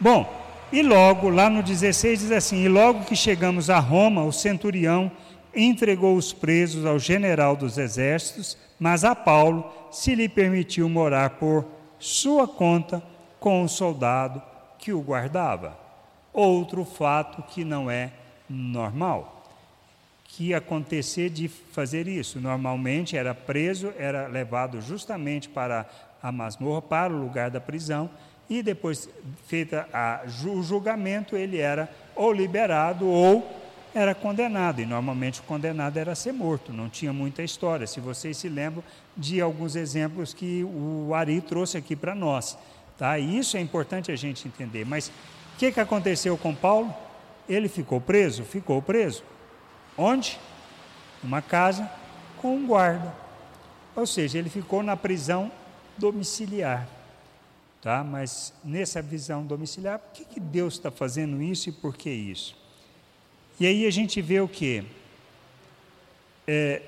Bom, 0.00 0.26
e 0.72 0.80
logo, 0.80 1.28
lá 1.28 1.50
no 1.50 1.62
16 1.62 2.18
diz 2.18 2.32
assim: 2.32 2.64
E 2.64 2.68
logo 2.68 3.04
que 3.04 3.14
chegamos 3.14 3.68
a 3.68 3.78
Roma, 3.78 4.24
o 4.24 4.32
centurião 4.32 5.12
entregou 5.54 6.16
os 6.16 6.32
presos 6.32 6.86
ao 6.86 6.98
general 6.98 7.54
dos 7.54 7.76
exércitos, 7.76 8.56
mas 8.78 9.04
a 9.04 9.14
Paulo 9.14 9.70
se 9.90 10.14
lhe 10.14 10.30
permitiu 10.30 10.88
morar 10.88 11.28
por 11.28 11.66
sua 11.98 12.48
conta 12.48 13.02
com 13.40 13.64
o 13.64 13.68
soldado 13.68 14.40
que 14.78 14.92
o 14.92 15.00
guardava. 15.00 15.76
Outro 16.32 16.84
fato 16.84 17.42
que 17.42 17.64
não 17.64 17.90
é 17.90 18.12
normal. 18.48 19.44
Que 20.24 20.54
acontecer 20.54 21.30
de 21.30 21.48
fazer 21.48 22.06
isso. 22.06 22.40
Normalmente 22.40 23.16
era 23.16 23.34
preso, 23.34 23.92
era 23.98 24.28
levado 24.28 24.80
justamente 24.80 25.48
para 25.48 25.86
a 26.22 26.30
masmorra, 26.30 26.82
para 26.82 27.12
o 27.12 27.20
lugar 27.20 27.50
da 27.50 27.60
prisão, 27.60 28.10
e 28.48 28.62
depois 28.62 29.08
feita 29.46 29.88
a, 29.92 30.22
o 30.44 30.62
julgamento, 30.62 31.36
ele 31.36 31.58
era 31.58 31.88
ou 32.14 32.32
liberado 32.32 33.08
ou 33.08 33.48
era 33.94 34.14
condenado, 34.14 34.80
e 34.80 34.86
normalmente 34.86 35.40
o 35.40 35.42
condenado 35.44 35.96
era 35.96 36.14
ser 36.14 36.32
morto, 36.32 36.72
não 36.72 36.88
tinha 36.88 37.12
muita 37.12 37.42
história. 37.42 37.86
Se 37.86 37.98
vocês 38.00 38.36
se 38.36 38.48
lembram 38.48 38.84
de 39.16 39.40
alguns 39.40 39.74
exemplos 39.74 40.32
que 40.32 40.64
o 40.64 41.12
Ari 41.14 41.40
trouxe 41.40 41.76
aqui 41.76 41.96
para 41.96 42.14
nós. 42.14 42.56
Tá? 43.00 43.18
E 43.18 43.38
isso 43.38 43.56
é 43.56 43.60
importante 43.60 44.12
a 44.12 44.16
gente 44.16 44.46
entender. 44.46 44.84
Mas 44.84 45.08
o 45.08 45.58
que, 45.58 45.72
que 45.72 45.80
aconteceu 45.80 46.36
com 46.36 46.54
Paulo? 46.54 46.94
Ele 47.48 47.66
ficou 47.66 47.98
preso? 47.98 48.44
Ficou 48.44 48.82
preso. 48.82 49.24
Onde? 49.96 50.38
Uma 51.24 51.40
casa 51.40 51.90
com 52.36 52.54
um 52.54 52.66
guarda. 52.66 53.10
Ou 53.96 54.06
seja, 54.06 54.36
ele 54.36 54.50
ficou 54.50 54.82
na 54.82 54.98
prisão 54.98 55.50
domiciliar. 55.96 56.86
Tá? 57.80 58.04
Mas 58.04 58.52
nessa 58.62 59.00
visão 59.00 59.46
domiciliar, 59.46 59.98
por 59.98 60.12
que, 60.12 60.22
que 60.26 60.38
Deus 60.38 60.74
está 60.74 60.90
fazendo 60.90 61.40
isso 61.40 61.70
e 61.70 61.72
por 61.72 61.96
que 61.96 62.10
isso? 62.10 62.54
E 63.58 63.66
aí 63.66 63.86
a 63.86 63.90
gente 63.90 64.20
vê 64.20 64.42
o 64.42 64.48
que? 64.48 64.84
É, 66.46 66.82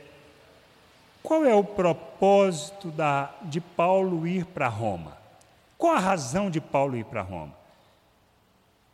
qual 1.22 1.46
é 1.46 1.54
o 1.54 1.64
propósito 1.64 2.90
da, 2.90 3.34
de 3.44 3.62
Paulo 3.62 4.26
ir 4.26 4.44
para 4.44 4.68
Roma? 4.68 5.21
Qual 5.82 5.96
a 5.96 5.98
razão 5.98 6.48
de 6.48 6.60
Paulo 6.60 6.96
ir 6.96 7.04
para 7.04 7.22
Roma? 7.22 7.52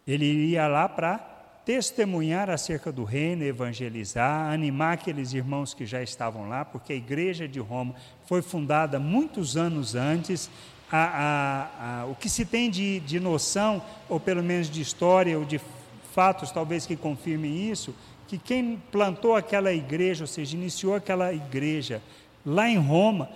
Ele 0.07 0.25
iria 0.25 0.67
lá 0.67 0.89
para 0.89 1.19
testemunhar 1.63 2.49
acerca 2.49 2.91
do 2.91 3.05
reino, 3.05 3.45
evangelizar, 3.45 4.51
animar 4.51 4.95
aqueles 4.95 5.35
irmãos 5.35 5.75
que 5.75 5.85
já 5.85 6.03
estavam 6.03 6.49
lá, 6.49 6.65
porque 6.65 6.95
a 6.95 6.97
igreja 6.97 7.47
de 7.47 7.61
Roma 7.61 7.95
foi 8.25 8.41
fundada 8.41 8.99
muitos 8.99 9.55
anos 9.55 9.95
antes. 9.95 10.51
A, 10.91 10.97
a, 10.97 12.01
a, 12.01 12.07
o 12.07 12.15
que 12.15 12.31
se 12.31 12.47
tem 12.47 12.71
de, 12.71 13.01
de 13.01 13.21
noção, 13.21 13.83
ou 14.09 14.19
pelo 14.19 14.43
menos 14.43 14.71
de 14.71 14.81
história, 14.81 15.39
ou 15.39 15.45
de 15.45 15.61
fatos 16.15 16.51
talvez 16.51 16.87
que 16.87 16.97
confirmem 16.97 17.71
isso, 17.71 17.95
que 18.27 18.39
quem 18.39 18.83
plantou 18.91 19.37
aquela 19.37 19.75
igreja, 19.75 20.25
ou 20.25 20.29
seja, 20.29 20.57
iniciou 20.57 20.95
aquela 20.95 21.35
igreja 21.35 22.01
lá 22.47 22.67
em 22.67 22.79
Roma, 22.79 23.29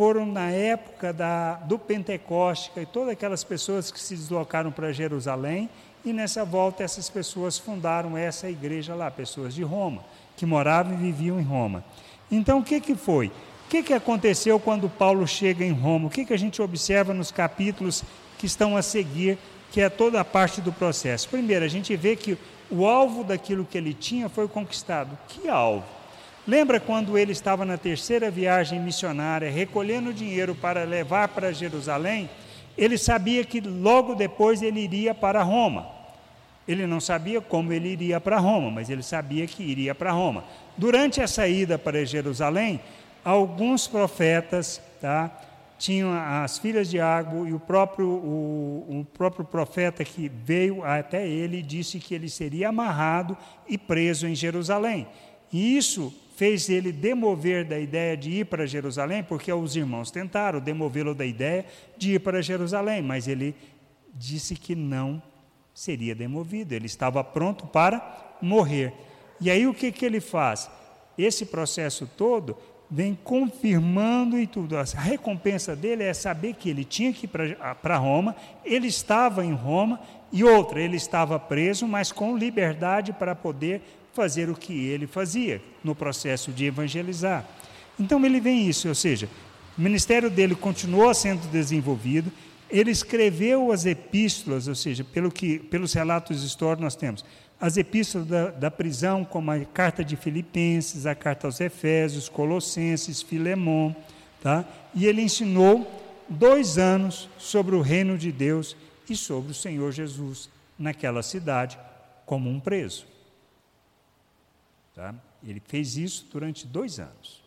foram 0.00 0.24
na 0.24 0.50
época 0.50 1.12
da, 1.12 1.56
do 1.56 1.78
Pentecoste, 1.78 2.72
e 2.74 2.86
todas 2.86 3.10
aquelas 3.10 3.44
pessoas 3.44 3.92
que 3.92 4.00
se 4.00 4.14
deslocaram 4.14 4.72
para 4.72 4.94
Jerusalém, 4.94 5.68
e 6.02 6.10
nessa 6.10 6.42
volta 6.42 6.82
essas 6.82 7.10
pessoas 7.10 7.58
fundaram 7.58 8.16
essa 8.16 8.48
igreja 8.48 8.94
lá, 8.94 9.10
pessoas 9.10 9.54
de 9.54 9.62
Roma, 9.62 10.02
que 10.38 10.46
moravam 10.46 10.94
e 10.94 10.96
viviam 10.96 11.38
em 11.38 11.42
Roma. 11.42 11.84
Então 12.32 12.60
o 12.60 12.64
que, 12.64 12.80
que 12.80 12.94
foi? 12.94 13.26
O 13.26 13.68
que, 13.68 13.82
que 13.82 13.92
aconteceu 13.92 14.58
quando 14.58 14.88
Paulo 14.88 15.28
chega 15.28 15.66
em 15.66 15.72
Roma? 15.72 16.06
O 16.06 16.10
que, 16.10 16.24
que 16.24 16.32
a 16.32 16.38
gente 16.38 16.62
observa 16.62 17.12
nos 17.12 17.30
capítulos 17.30 18.02
que 18.38 18.46
estão 18.46 18.78
a 18.78 18.80
seguir 18.80 19.36
que 19.70 19.82
é 19.82 19.90
toda 19.90 20.18
a 20.18 20.24
parte 20.24 20.62
do 20.62 20.72
processo. 20.72 21.28
Primeiro, 21.28 21.64
a 21.64 21.68
gente 21.68 21.94
vê 21.94 22.16
que 22.16 22.38
o 22.70 22.86
alvo 22.86 23.22
daquilo 23.22 23.64
que 23.64 23.76
ele 23.78 23.94
tinha 23.94 24.30
foi 24.30 24.48
conquistado. 24.48 25.16
Que 25.28 25.46
alvo? 25.48 25.99
Lembra 26.46 26.80
quando 26.80 27.18
ele 27.18 27.32
estava 27.32 27.64
na 27.64 27.76
terceira 27.76 28.30
viagem 28.30 28.80
missionária, 28.80 29.50
recolhendo 29.50 30.12
dinheiro 30.12 30.54
para 30.54 30.84
levar 30.84 31.28
para 31.28 31.52
Jerusalém? 31.52 32.30
Ele 32.76 32.96
sabia 32.96 33.44
que 33.44 33.60
logo 33.60 34.14
depois 34.14 34.62
ele 34.62 34.80
iria 34.80 35.14
para 35.14 35.42
Roma. 35.42 35.86
Ele 36.66 36.86
não 36.86 37.00
sabia 37.00 37.40
como 37.40 37.72
ele 37.72 37.88
iria 37.88 38.20
para 38.20 38.38
Roma, 38.38 38.70
mas 38.70 38.88
ele 38.88 39.02
sabia 39.02 39.46
que 39.46 39.62
iria 39.62 39.94
para 39.94 40.12
Roma. 40.12 40.44
Durante 40.76 41.20
essa 41.20 41.46
ida 41.46 41.78
para 41.78 42.04
Jerusalém, 42.04 42.80
alguns 43.24 43.86
profetas, 43.86 44.80
tá? 45.00 45.30
tinham 45.80 46.12
as 46.12 46.58
filhas 46.58 46.90
de 46.90 47.00
Agbo 47.00 47.46
e 47.46 47.54
o 47.54 47.58
próprio, 47.58 48.06
o, 48.06 49.00
o, 49.00 49.06
próprio 49.14 49.46
profeta 49.46 50.04
que 50.04 50.28
veio 50.28 50.84
até 50.84 51.26
ele 51.26 51.62
disse 51.62 51.98
que 51.98 52.14
ele 52.14 52.28
seria 52.28 52.68
amarrado 52.68 53.36
e 53.66 53.78
preso 53.78 54.26
em 54.26 54.34
Jerusalém. 54.34 55.08
E 55.50 55.78
isso 55.78 56.14
fez 56.40 56.70
ele 56.70 56.90
demover 56.90 57.66
da 57.66 57.78
ideia 57.78 58.16
de 58.16 58.30
ir 58.30 58.46
para 58.46 58.66
Jerusalém, 58.66 59.22
porque 59.22 59.52
os 59.52 59.76
irmãos 59.76 60.10
tentaram 60.10 60.58
demovê-lo 60.58 61.14
da 61.14 61.26
ideia 61.26 61.66
de 61.98 62.14
ir 62.14 62.20
para 62.20 62.40
Jerusalém, 62.40 63.02
mas 63.02 63.28
ele 63.28 63.54
disse 64.14 64.56
que 64.56 64.74
não 64.74 65.22
seria 65.74 66.14
demovido, 66.14 66.72
ele 66.72 66.86
estava 66.86 67.22
pronto 67.22 67.66
para 67.66 68.38
morrer. 68.40 68.94
E 69.38 69.50
aí 69.50 69.66
o 69.66 69.74
que, 69.74 69.92
que 69.92 70.02
ele 70.02 70.18
faz? 70.18 70.70
Esse 71.18 71.44
processo 71.44 72.08
todo, 72.16 72.56
vem 72.90 73.14
confirmando 73.22 74.38
e 74.38 74.46
tudo. 74.46 74.78
A 74.78 74.84
recompensa 74.84 75.76
dele 75.76 76.04
é 76.04 76.14
saber 76.14 76.54
que 76.54 76.70
ele 76.70 76.84
tinha 76.84 77.12
que 77.12 77.26
ir 77.26 77.56
para 77.82 77.98
Roma, 77.98 78.34
ele 78.64 78.86
estava 78.86 79.44
em 79.44 79.52
Roma, 79.52 80.00
e 80.32 80.42
outra, 80.42 80.80
ele 80.80 80.96
estava 80.96 81.38
preso, 81.38 81.86
mas 81.86 82.10
com 82.10 82.34
liberdade 82.34 83.12
para 83.12 83.34
poder 83.34 83.82
fazer 84.12 84.50
o 84.50 84.54
que 84.54 84.72
ele 84.72 85.06
fazia 85.06 85.62
no 85.82 85.94
processo 85.94 86.50
de 86.52 86.64
evangelizar. 86.64 87.46
Então 87.98 88.24
ele 88.24 88.40
vem 88.40 88.68
isso, 88.68 88.88
ou 88.88 88.94
seja, 88.94 89.28
o 89.76 89.80
ministério 89.80 90.30
dele 90.30 90.54
continuou 90.54 91.12
sendo 91.14 91.46
desenvolvido, 91.50 92.32
ele 92.70 92.90
escreveu 92.90 93.72
as 93.72 93.84
epístolas, 93.84 94.68
ou 94.68 94.74
seja, 94.74 95.02
pelo 95.04 95.30
que, 95.30 95.58
pelos 95.58 95.92
relatos 95.92 96.42
históricos 96.44 96.84
nós 96.84 96.94
temos, 96.94 97.24
as 97.60 97.76
epístolas 97.76 98.26
da, 98.26 98.50
da, 98.50 98.70
prisão, 98.70 99.24
como 99.24 99.50
a 99.50 99.58
carta 99.64 100.04
de 100.04 100.16
Filipenses, 100.16 101.04
a 101.04 101.14
carta 101.14 101.46
aos 101.46 101.60
Efésios, 101.60 102.28
Colossenses, 102.28 103.20
Filemão, 103.20 103.94
tá? 104.42 104.64
e 104.94 105.06
ele 105.06 105.20
ensinou 105.20 105.86
dois 106.28 106.78
anos 106.78 107.28
sobre 107.36 107.74
o 107.74 107.82
reino 107.82 108.16
de 108.16 108.32
Deus 108.32 108.76
e 109.08 109.16
sobre 109.16 109.50
o 109.50 109.54
Senhor 109.54 109.92
Jesus 109.92 110.48
naquela 110.78 111.22
cidade, 111.22 111.78
como 112.24 112.48
um 112.48 112.58
preso. 112.58 113.09
Tá? 114.94 115.14
Ele 115.42 115.62
fez 115.66 115.96
isso 115.96 116.28
durante 116.32 116.66
dois 116.66 116.98
anos. 116.98 117.42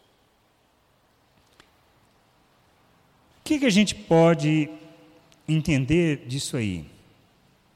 O 3.39 3.43
que, 3.43 3.59
que 3.59 3.65
a 3.65 3.69
gente 3.69 3.93
pode 3.93 4.69
entender 5.47 6.25
disso 6.25 6.55
aí? 6.55 6.85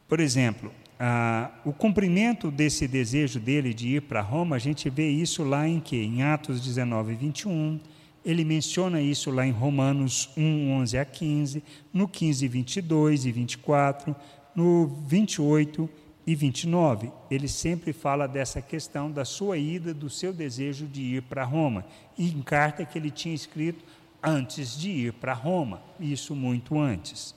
Por 0.08 0.20
exemplo, 0.20 0.74
ah, 1.00 1.52
o 1.66 1.74
cumprimento 1.74 2.50
desse 2.50 2.88
desejo 2.88 3.40
dele 3.40 3.74
de 3.74 3.98
ir 3.98 4.02
para 4.04 4.22
Roma, 4.22 4.56
a 4.56 4.60
gente 4.60 4.90
vê 4.90 5.10
isso 5.10 5.44
lá 5.44 5.68
em 5.68 5.80
que? 5.80 5.98
Em 5.98 6.24
Atos 6.24 6.62
19, 6.62 7.14
21. 7.14 7.80
Ele 8.26 8.44
menciona 8.44 9.02
isso 9.02 9.30
lá 9.30 9.46
em 9.46 9.52
Romanos 9.52 10.30
1, 10.36 10.72
11 10.72 10.98
a 10.98 11.06
15, 11.06 11.64
no 11.94 12.08
15, 12.08 12.48
22 12.48 13.26
e 13.26 13.32
24, 13.32 14.16
no 14.56 14.88
28 15.06 15.90
e 16.28 16.36
29. 16.36 17.10
Ele 17.32 17.48
sempre 17.48 17.94
fala 17.94 18.28
dessa 18.28 18.62
questão 18.62 19.10
da 19.10 19.24
sua 19.24 19.58
ida, 19.58 19.94
do 19.94 20.10
seu 20.10 20.34
desejo 20.34 20.86
de 20.86 21.02
ir 21.02 21.22
para 21.22 21.46
Roma. 21.46 21.86
Em 22.20 22.42
carta 22.42 22.84
que 22.84 23.00
ele 23.00 23.10
tinha 23.10 23.34
escrito 23.34 23.86
antes 24.22 24.78
de 24.78 24.90
ir 24.90 25.14
para 25.14 25.32
Roma, 25.32 25.82
isso 25.98 26.36
muito 26.36 26.78
antes. 26.78 27.34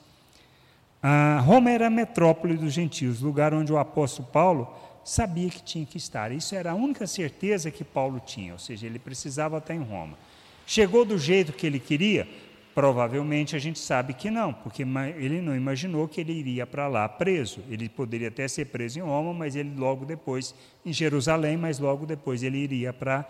Ah, 1.00 1.40
Roma 1.42 1.70
era 1.70 1.87
a 1.87 1.90
metrópole 1.90 2.57
dos 2.57 2.72
gentios, 2.72 3.20
lugar 3.20 3.55
onde 3.55 3.72
o 3.72 3.79
apóstolo 3.79 4.29
Paulo 4.29 4.68
sabia 5.05 5.48
que 5.48 5.62
tinha 5.62 5.87
que 5.87 5.96
estar. 5.96 6.33
Isso 6.33 6.55
era 6.55 6.72
a 6.72 6.74
única 6.74 7.07
certeza 7.07 7.70
que 7.70 7.85
Paulo 7.85 8.20
tinha, 8.20 8.53
ou 8.53 8.59
seja, 8.59 8.87
ele 8.87 8.98
precisava 8.98 9.59
estar 9.59 9.74
em 9.74 9.83
Roma. 9.83 10.18
Chegou 10.66 11.05
do 11.05 11.16
jeito 11.16 11.53
que 11.53 11.66
ele 11.66 11.79
queria? 11.79 12.29
Provavelmente 12.74 13.56
a 13.56 13.59
gente 13.59 13.78
sabe 13.78 14.14
que 14.14 14.30
não, 14.30 14.52
porque 14.52 14.83
ele 15.16 15.40
não 15.40 15.56
imaginou 15.56 16.06
que 16.06 16.20
ele 16.20 16.33
iria 16.33 16.66
para 16.66 16.87
lá 16.87 17.09
preso. 17.09 17.61
Ele 17.68 17.88
poderia 17.88 18.28
até 18.28 18.46
ser 18.46 18.66
preso 18.66 18.98
em 18.98 19.02
Roma, 19.02 19.35
mas 19.35 19.56
ele 19.56 19.74
logo 19.76 20.04
depois, 20.04 20.54
em 20.87 20.92
Jerusalém, 20.92 21.56
mas 21.56 21.78
logo 21.78 22.06
depois 22.06 22.42
ele 22.42 22.59
iria 22.59 22.92
para 22.92 23.28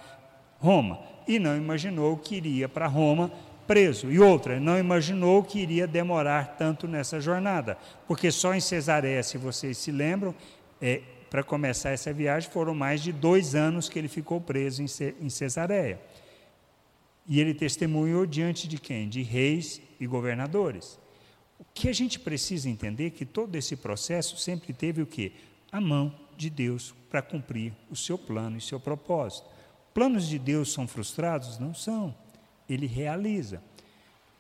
Roma. 0.58 1.00
E 1.26 1.38
não 1.38 1.56
imaginou 1.56 2.16
que 2.18 2.36
iria 2.36 2.68
para 2.68 2.86
Roma 2.86 3.30
preso. 3.66 4.10
E 4.10 4.18
outra, 4.18 4.60
não 4.60 4.78
imaginou 4.78 5.42
que 5.42 5.60
iria 5.60 5.86
demorar 5.86 6.56
tanto 6.58 6.86
nessa 6.86 7.20
jornada, 7.20 7.78
porque 8.06 8.30
só 8.30 8.52
em 8.52 8.60
Cesareia, 8.60 9.22
se 9.22 9.38
vocês 9.38 9.78
se 9.78 9.92
lembram, 9.92 10.34
é, 10.82 11.00
para 11.30 11.44
começar 11.44 11.90
essa 11.90 12.12
viagem 12.12 12.50
foram 12.50 12.74
mais 12.74 13.00
de 13.00 13.12
dois 13.12 13.54
anos 13.54 13.88
que 13.88 13.96
ele 13.96 14.08
ficou 14.08 14.40
preso 14.40 14.82
em 14.82 15.28
Cesareia. 15.30 16.00
E 17.30 17.40
ele 17.40 17.54
testemunhou 17.54 18.26
diante 18.26 18.66
de 18.66 18.76
quem? 18.76 19.08
De 19.08 19.22
reis 19.22 19.80
e 20.00 20.06
governadores. 20.06 20.98
O 21.60 21.64
que 21.72 21.88
a 21.88 21.92
gente 21.92 22.18
precisa 22.18 22.68
entender 22.68 23.06
é 23.06 23.10
que 23.10 23.24
todo 23.24 23.54
esse 23.54 23.76
processo 23.76 24.36
sempre 24.36 24.72
teve 24.72 25.00
o 25.00 25.06
quê? 25.06 25.30
A 25.70 25.80
mão 25.80 26.12
de 26.36 26.50
Deus 26.50 26.92
para 27.08 27.22
cumprir 27.22 27.72
o 27.88 27.94
seu 27.94 28.18
plano 28.18 28.56
e 28.56 28.60
seu 28.60 28.80
propósito. 28.80 29.48
Planos 29.94 30.26
de 30.26 30.40
Deus 30.40 30.72
são 30.72 30.88
frustrados? 30.88 31.56
Não 31.56 31.72
são. 31.72 32.12
Ele 32.68 32.88
realiza. 32.88 33.62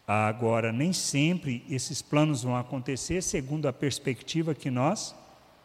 Agora, 0.04 0.72
nem 0.72 0.92
sempre 0.92 1.64
esses 1.70 2.02
planos 2.02 2.42
vão 2.42 2.56
acontecer 2.56 3.22
segundo 3.22 3.68
a 3.68 3.72
perspectiva 3.72 4.52
que 4.52 4.68
nós 4.68 5.14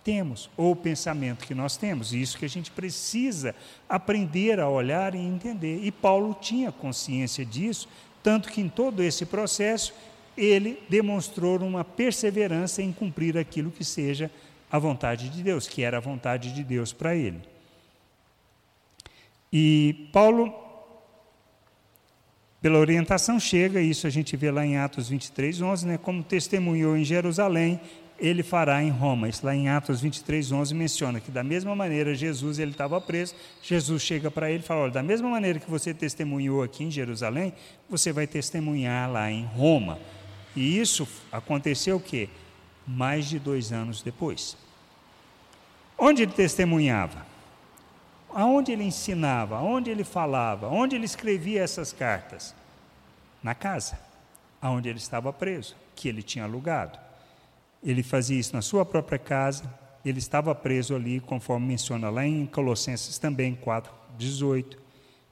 temos, 0.06 0.52
ou 0.56 0.74
o 0.74 0.76
pensamento 0.76 1.48
que 1.48 1.56
nós 1.56 1.76
temos. 1.76 2.14
E 2.14 2.22
isso 2.22 2.38
que 2.38 2.46
a 2.46 2.50
gente 2.50 2.70
precisa 2.70 3.56
aprender 3.90 4.60
a 4.60 4.70
olhar 4.70 5.16
e 5.16 5.18
entender. 5.18 5.80
E 5.84 5.92
Paulo 5.92 6.38
tinha 6.40 6.72
consciência 6.72 7.44
disso, 7.44 7.90
tanto 8.22 8.50
que 8.50 8.62
em 8.62 8.70
todo 8.70 9.02
esse 9.02 9.26
processo 9.26 9.94
ele 10.38 10.84
demonstrou 10.88 11.60
uma 11.62 11.84
perseverança 11.84 12.84
em 12.84 12.94
cumprir 12.94 13.36
aquilo 13.36 13.72
que 13.72 13.84
seja 13.84 14.30
a 14.72 14.78
vontade 14.78 15.28
de 15.30 15.42
Deus, 15.42 15.68
que 15.68 15.82
era 15.82 15.98
a 15.98 16.02
vontade 16.02 16.54
de 16.54 16.64
Deus 16.64 16.94
para 16.94 17.16
ele. 17.16 17.42
E 19.52 20.10
Paulo, 20.14 20.54
pela 22.62 22.78
orientação, 22.78 23.40
chega, 23.40 23.82
isso 23.82 24.06
a 24.06 24.10
gente 24.10 24.36
vê 24.38 24.52
lá 24.52 24.66
em 24.66 24.78
Atos 24.78 25.10
23, 25.10 25.62
11, 25.62 25.88
né, 25.88 25.98
como 25.98 26.24
testemunhou 26.24 26.96
em 26.96 27.04
Jerusalém 27.04 27.80
ele 28.20 28.44
fará 28.44 28.82
em 28.82 28.90
Roma. 28.90 29.28
Isso 29.28 29.46
lá 29.46 29.56
em 29.56 29.70
Atos 29.70 30.02
23, 30.02 30.52
11 30.52 30.74
menciona 30.74 31.20
que 31.20 31.32
da 31.32 31.44
mesma 31.44 31.76
maneira 31.76 32.16
Jesus 32.16 32.60
ele 32.60 32.72
estava 32.72 33.00
preso, 33.02 33.36
Jesus 33.62 34.02
chega 34.02 34.32
para 34.32 34.50
ele 34.50 34.64
e 34.64 34.66
fala, 34.66 34.82
olha, 34.82 34.92
da 34.92 35.04
mesma 35.04 35.30
maneira 35.30 35.60
que 35.60 35.70
você 35.70 35.94
testemunhou 35.94 36.64
aqui 36.64 36.84
em 36.84 36.92
Jerusalém, 36.92 37.54
você 37.90 38.12
vai 38.12 38.26
testemunhar 38.26 39.12
lá 39.12 39.30
em 39.30 39.46
Roma. 39.46 40.00
E 40.56 40.80
isso 40.80 41.08
aconteceu 41.32 41.98
o 41.98 42.00
quê? 42.00 42.30
Mais 42.88 43.26
de 43.26 43.40
dois 43.40 43.72
anos 43.72 44.02
depois. 44.02 44.56
Onde 45.98 46.24
ele 46.24 46.32
testemunhava? 46.32 47.26
Aonde 48.34 48.72
ele 48.72 48.84
ensinava? 48.84 49.58
Aonde 49.58 49.90
ele 49.90 50.04
falava? 50.04 50.68
Onde 50.68 50.96
ele 50.96 51.06
escrevia 51.06 51.62
essas 51.62 51.92
cartas? 51.92 52.56
Na 53.42 53.54
casa, 53.54 54.00
aonde 54.62 54.90
ele 54.90 54.98
estava 54.98 55.32
preso, 55.32 55.76
que 55.96 56.10
ele 56.10 56.24
tinha 56.24 56.46
alugado. 56.46 57.05
Ele 57.86 58.02
fazia 58.02 58.40
isso 58.40 58.56
na 58.56 58.64
sua 58.64 58.84
própria 58.84 59.20
casa, 59.20 59.72
ele 60.04 60.18
estava 60.18 60.54
preso 60.56 60.96
ali, 60.96 61.20
conforme 61.20 61.68
menciona 61.68 62.10
lá 62.10 62.26
em 62.26 62.46
Colossenses 62.48 63.20
também 63.20 63.56
4:18, 63.56 64.78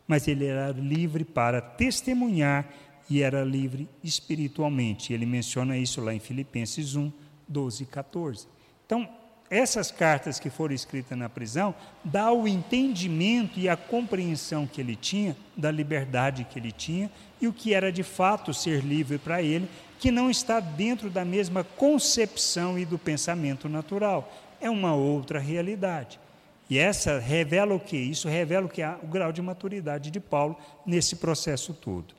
mas 0.07 0.27
ele 0.27 0.45
era 0.45 0.71
livre 0.71 1.25
para 1.25 1.59
testemunhar 1.59 2.69
e 3.09 3.21
era 3.21 3.43
livre 3.43 3.89
espiritualmente. 4.03 5.13
Ele 5.13 5.25
menciona 5.25 5.77
isso 5.77 5.99
lá 5.99 6.13
em 6.13 6.19
Filipenses 6.19 6.95
1, 6.95 7.11
12 7.47 7.83
e 7.83 7.85
14. 7.87 8.47
Então, 8.85 9.09
essas 9.49 9.91
cartas 9.91 10.39
que 10.39 10.49
foram 10.49 10.73
escritas 10.73 11.17
na 11.17 11.29
prisão 11.29 11.75
dá 12.03 12.31
o 12.31 12.47
entendimento 12.47 13.59
e 13.59 13.69
a 13.69 13.77
compreensão 13.77 14.65
que 14.65 14.81
ele 14.81 14.95
tinha 14.95 15.35
da 15.55 15.69
liberdade 15.69 16.43
que 16.45 16.57
ele 16.57 16.71
tinha 16.71 17.11
e 17.39 17.47
o 17.47 17.53
que 17.53 17.73
era 17.73 17.91
de 17.91 18.01
fato 18.03 18.53
ser 18.53 18.83
livre 18.83 19.17
para 19.17 19.43
ele 19.43 19.69
que 20.03 20.11
não 20.11 20.29
está 20.29 20.59
dentro 20.59 21.09
da 21.09 21.23
mesma 21.23 21.63
concepção 21.63 22.77
e 22.77 22.83
do 22.83 22.99
pensamento 22.99 23.69
natural. 23.69 24.29
É 24.59 24.69
uma 24.69 24.93
outra 24.93 25.39
realidade. 25.39 26.19
E 26.69 26.77
essa 26.77 27.19
revela 27.19 27.73
o 27.73 27.79
que? 27.79 27.95
Isso 27.95 28.27
revela 28.27 28.65
o 28.65 28.69
que 28.69 28.81
o 28.83 29.07
grau 29.07 29.31
de 29.31 29.41
maturidade 29.41 30.11
de 30.11 30.19
Paulo 30.19 30.57
nesse 30.85 31.15
processo 31.15 31.73
todo. 31.73 32.13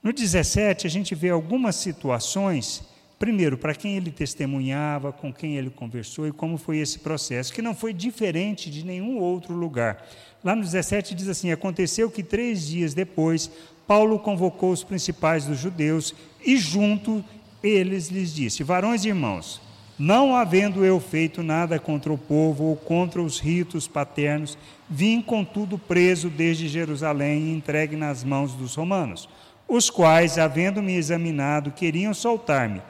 No 0.00 0.12
17, 0.12 0.86
a 0.86 0.90
gente 0.90 1.12
vê 1.12 1.30
algumas 1.30 1.74
situações, 1.74 2.84
primeiro, 3.18 3.58
para 3.58 3.74
quem 3.74 3.96
ele 3.96 4.12
testemunhava, 4.12 5.12
com 5.12 5.32
quem 5.32 5.56
ele 5.56 5.70
conversou 5.70 6.28
e 6.28 6.32
como 6.32 6.56
foi 6.56 6.78
esse 6.78 7.00
processo, 7.00 7.52
que 7.52 7.60
não 7.60 7.74
foi 7.74 7.92
diferente 7.92 8.70
de 8.70 8.84
nenhum 8.84 9.18
outro 9.18 9.54
lugar. 9.54 10.06
Lá 10.44 10.54
no 10.54 10.62
17 10.62 11.16
diz 11.16 11.28
assim: 11.28 11.50
Aconteceu 11.50 12.08
que 12.08 12.22
três 12.22 12.64
dias 12.64 12.94
depois, 12.94 13.50
Paulo 13.92 14.18
convocou 14.18 14.72
os 14.72 14.82
principais 14.82 15.44
dos 15.44 15.58
judeus 15.58 16.14
e 16.42 16.56
junto 16.56 17.22
eles 17.62 18.08
lhes 18.08 18.34
disse: 18.34 18.62
Varões 18.62 19.04
e 19.04 19.08
irmãos, 19.08 19.60
não 19.98 20.34
havendo 20.34 20.82
eu 20.82 20.98
feito 20.98 21.42
nada 21.42 21.78
contra 21.78 22.10
o 22.10 22.16
povo 22.16 22.64
ou 22.64 22.74
contra 22.74 23.20
os 23.20 23.38
ritos 23.38 23.86
paternos, 23.86 24.56
vim 24.88 25.20
contudo 25.20 25.76
preso 25.76 26.30
desde 26.30 26.68
Jerusalém 26.68 27.42
e 27.42 27.52
entregue 27.54 27.94
nas 27.94 28.24
mãos 28.24 28.54
dos 28.54 28.74
romanos, 28.74 29.28
os 29.68 29.90
quais, 29.90 30.38
havendo-me 30.38 30.94
examinado, 30.94 31.70
queriam 31.70 32.14
soltar-me, 32.14 32.80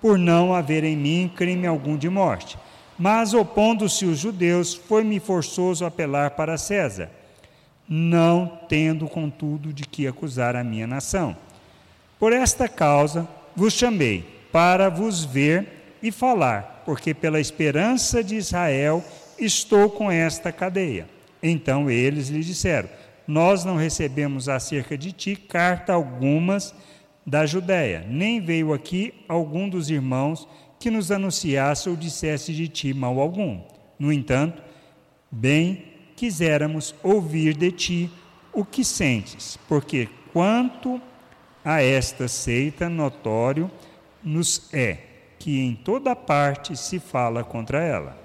por 0.00 0.18
não 0.18 0.52
haver 0.52 0.82
em 0.82 0.96
mim 0.96 1.30
crime 1.36 1.68
algum 1.68 1.96
de 1.96 2.10
morte. 2.10 2.58
Mas, 2.98 3.32
opondo-se 3.32 4.04
os 4.06 4.18
judeus, 4.18 4.74
foi-me 4.74 5.20
forçoso 5.20 5.84
apelar 5.84 6.32
para 6.32 6.58
César, 6.58 7.12
não 7.88 8.60
tendo, 8.68 9.08
contudo, 9.08 9.72
de 9.72 9.84
que 9.84 10.06
acusar 10.06 10.54
a 10.54 10.62
minha 10.62 10.86
nação. 10.86 11.36
Por 12.18 12.32
esta 12.32 12.68
causa 12.68 13.26
vos 13.56 13.72
chamei, 13.72 14.24
para 14.52 14.88
vos 14.88 15.24
ver 15.24 15.96
e 16.02 16.12
falar, 16.12 16.82
porque 16.84 17.14
pela 17.14 17.40
esperança 17.40 18.22
de 18.22 18.36
Israel 18.36 19.02
estou 19.38 19.88
com 19.90 20.10
esta 20.10 20.52
cadeia. 20.52 21.08
Então 21.42 21.90
eles 21.90 22.28
lhe 22.28 22.40
disseram: 22.40 22.88
Nós 23.26 23.64
não 23.64 23.76
recebemos 23.76 24.48
acerca 24.48 24.98
de 24.98 25.12
ti 25.12 25.36
carta 25.36 25.92
algumas 25.92 26.74
da 27.26 27.46
Judéia, 27.46 28.04
nem 28.08 28.40
veio 28.40 28.72
aqui 28.72 29.14
algum 29.28 29.68
dos 29.68 29.90
irmãos 29.90 30.48
que 30.78 30.90
nos 30.90 31.10
anunciasse 31.10 31.88
ou 31.88 31.96
dissesse 31.96 32.52
de 32.52 32.68
ti 32.68 32.94
mal 32.94 33.18
algum. 33.18 33.60
No 33.98 34.12
entanto, 34.12 34.62
bem 35.30 35.84
quiséramos 36.18 36.96
ouvir 37.00 37.56
de 37.56 37.70
ti 37.70 38.10
o 38.52 38.64
que 38.64 38.84
sentes, 38.84 39.56
porque 39.68 40.08
quanto 40.32 41.00
a 41.64 41.80
esta 41.80 42.26
seita 42.26 42.88
notório 42.88 43.70
nos 44.20 44.68
é 44.74 44.98
que 45.38 45.60
em 45.60 45.76
toda 45.76 46.16
parte 46.16 46.76
se 46.76 46.98
fala 46.98 47.44
contra 47.44 47.80
ela. 47.84 48.18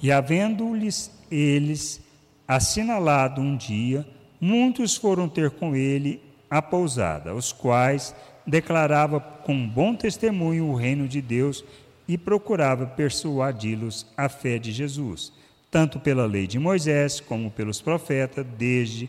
E 0.00 0.10
havendo-lhes 0.10 1.10
eles 1.30 2.00
assinalado 2.48 3.42
um 3.42 3.54
dia, 3.54 4.08
muitos 4.40 4.96
foram 4.96 5.28
ter 5.28 5.50
com 5.50 5.76
ele 5.76 6.22
a 6.48 6.62
pousada, 6.62 7.34
os 7.34 7.52
quais 7.52 8.14
declarava 8.46 9.20
com 9.20 9.68
bom 9.68 9.94
testemunho 9.94 10.68
o 10.68 10.74
reino 10.74 11.06
de 11.06 11.20
Deus 11.20 11.62
e 12.08 12.16
procurava 12.16 12.86
persuadi-los 12.86 14.06
à 14.16 14.26
fé 14.30 14.58
de 14.58 14.72
Jesus, 14.72 15.34
tanto 15.70 16.00
pela 16.00 16.26
lei 16.26 16.46
de 16.46 16.58
Moisés 16.58 17.20
como 17.20 17.50
pelos 17.50 17.80
profetas, 17.80 18.44
desde 18.58 19.08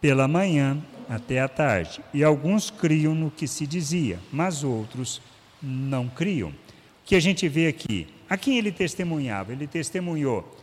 pela 0.00 0.26
manhã 0.26 0.82
até 1.08 1.40
a 1.40 1.48
tarde. 1.48 2.00
E 2.12 2.24
alguns 2.24 2.70
criam 2.70 3.14
no 3.14 3.30
que 3.30 3.46
se 3.46 3.66
dizia, 3.66 4.18
mas 4.32 4.64
outros 4.64 5.22
não 5.62 6.08
criam. 6.08 6.50
O 6.50 6.54
que 7.04 7.14
a 7.14 7.20
gente 7.20 7.48
vê 7.48 7.68
aqui? 7.68 8.08
A 8.28 8.36
quem 8.36 8.58
ele 8.58 8.72
testemunhava? 8.72 9.52
Ele 9.52 9.66
testemunhou, 9.66 10.56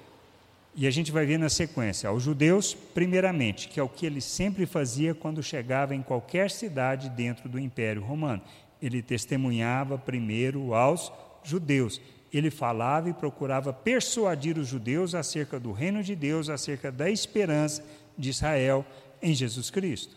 e 0.76 0.88
a 0.88 0.92
gente 0.92 1.12
vai 1.12 1.26
ver 1.26 1.38
na 1.38 1.50
sequência, 1.50 2.10
aos 2.10 2.24
judeus, 2.24 2.74
primeiramente, 2.74 3.68
que 3.68 3.80
é 3.80 3.84
o 3.84 3.90
que 3.90 4.06
ele 4.06 4.22
sempre 4.22 4.66
fazia 4.66 5.14
quando 5.14 5.44
chegava 5.44 5.96
em 5.96 6.02
qualquer 6.02 6.50
cidade 6.50 7.10
dentro 7.10 7.50
do 7.50 7.60
Império 7.60 8.02
Romano. 8.02 8.42
Ele 8.82 9.02
testemunhava 9.02 9.98
primeiro 9.98 10.74
aos 10.74 11.12
judeus. 11.44 12.00
Ele 12.32 12.52
falava 12.52 13.10
e 13.10 13.14
procurava 13.14 13.74
persuadir 13.74 14.58
os 14.58 14.68
judeus 14.68 15.16
acerca 15.16 15.60
do 15.60 15.72
reino 15.72 16.04
de 16.04 16.16
Deus, 16.16 16.50
acerca 16.50 16.92
da 16.92 17.10
esperança 17.10 17.84
de 18.18 18.30
Israel 18.30 18.86
em 19.22 19.34
Jesus 19.34 19.70
Cristo. 19.70 20.16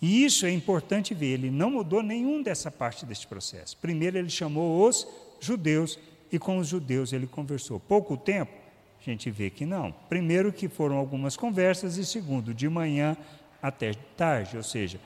E 0.00 0.24
isso 0.24 0.46
é 0.46 0.50
importante 0.50 1.12
ver, 1.12 1.34
ele 1.34 1.50
não 1.50 1.70
mudou 1.70 2.02
nenhum 2.02 2.42
dessa 2.42 2.70
parte 2.70 3.04
deste 3.04 3.26
processo. 3.26 3.76
Primeiro, 3.78 4.16
ele 4.16 4.30
chamou 4.30 4.86
os 4.86 5.06
judeus 5.40 5.98
e 6.30 6.38
com 6.38 6.58
os 6.58 6.68
judeus 6.68 7.12
ele 7.12 7.26
conversou. 7.26 7.80
Pouco 7.80 8.16
tempo, 8.16 8.52
a 9.00 9.10
gente 9.10 9.30
vê 9.30 9.50
que 9.50 9.66
não. 9.66 9.92
Primeiro, 10.08 10.52
que 10.52 10.68
foram 10.68 10.96
algumas 10.96 11.36
conversas, 11.36 11.96
e 11.96 12.04
segundo, 12.04 12.54
de 12.54 12.68
manhã 12.68 13.16
até 13.60 13.92
tarde, 14.16 14.56
ou 14.56 14.62
seja, 14.62 15.00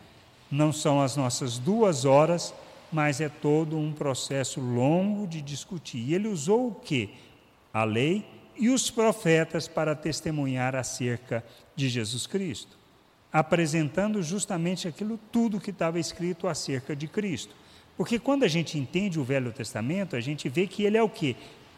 não 0.51 0.73
são 0.73 1.01
as 1.01 1.17
nossas 1.17 1.59
duas 1.59 2.05
horas, 2.05 2.53
mas 2.93 3.21
é 3.21 3.29
todo 3.29 3.79
um 3.79 3.93
processo 3.93 4.61
longo 4.61 5.27
de 5.27 5.41
discutir. 5.41 5.99
E 5.99 6.15
ele 6.15 6.29
usou 6.29 6.69
o 6.69 6.75
que? 6.75 7.11
A 7.73 7.85
lei 7.85 8.25
e 8.57 8.69
os 8.69 8.91
profetas 8.91 9.67
para 9.67 9.95
testemunhar 9.95 10.77
acerca 10.77 11.45
de 11.75 11.89
Jesus 11.89 12.27
Cristo 12.27 12.83
apresentando 13.33 14.23
justamente 14.23 14.87
aquilo 14.87 15.19
tudo 15.31 15.61
que 15.61 15.71
estava 15.71 15.99
escrito 15.99 16.47
acerca 16.47 16.95
de 16.95 17.09
Cristo. 17.09 17.55
Porque 17.97 18.19
quando 18.19 18.43
a 18.43 18.49
gente 18.49 18.79
entende 18.79 19.19
o 19.19 19.25
Velho 19.25 19.53
Testamento, 19.53 20.15
a 20.15 20.21
gente 20.21 20.49
vê 20.49 20.67
que 20.67 20.83
ele 20.83 20.99
é 20.99 21.03
o 21.03 21.09
quê? 21.09 21.35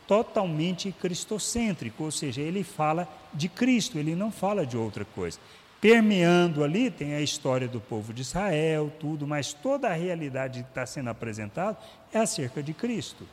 Totalmente 0.06 0.90
cristocêntrico, 0.92 2.04
ou 2.04 2.10
seja, 2.10 2.40
ele 2.40 2.64
fala 2.64 3.08
de 3.32 3.48
Cristo, 3.48 3.98
ele 3.98 4.14
não 4.14 4.32
fala 4.32 4.66
de 4.66 4.76
outra 4.76 5.04
coisa. 5.04 5.38
Permeando 5.84 6.64
ali, 6.64 6.90
tem 6.90 7.12
a 7.12 7.20
história 7.20 7.68
do 7.68 7.78
povo 7.78 8.14
de 8.14 8.22
Israel, 8.22 8.90
tudo, 8.98 9.26
mas 9.26 9.52
toda 9.52 9.86
a 9.86 9.92
realidade 9.92 10.62
que 10.62 10.70
está 10.70 10.86
sendo 10.86 11.10
apresentada 11.10 11.76
é 12.10 12.18
acerca 12.20 12.62
de 12.62 12.72
Cristo, 12.72 13.26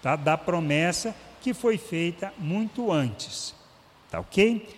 tá? 0.00 0.14
da 0.14 0.38
promessa 0.38 1.12
que 1.40 1.52
foi 1.52 1.76
feita 1.78 2.32
muito 2.38 2.92
antes. 2.92 3.56
Tá 4.08 4.20
ok? 4.20 4.68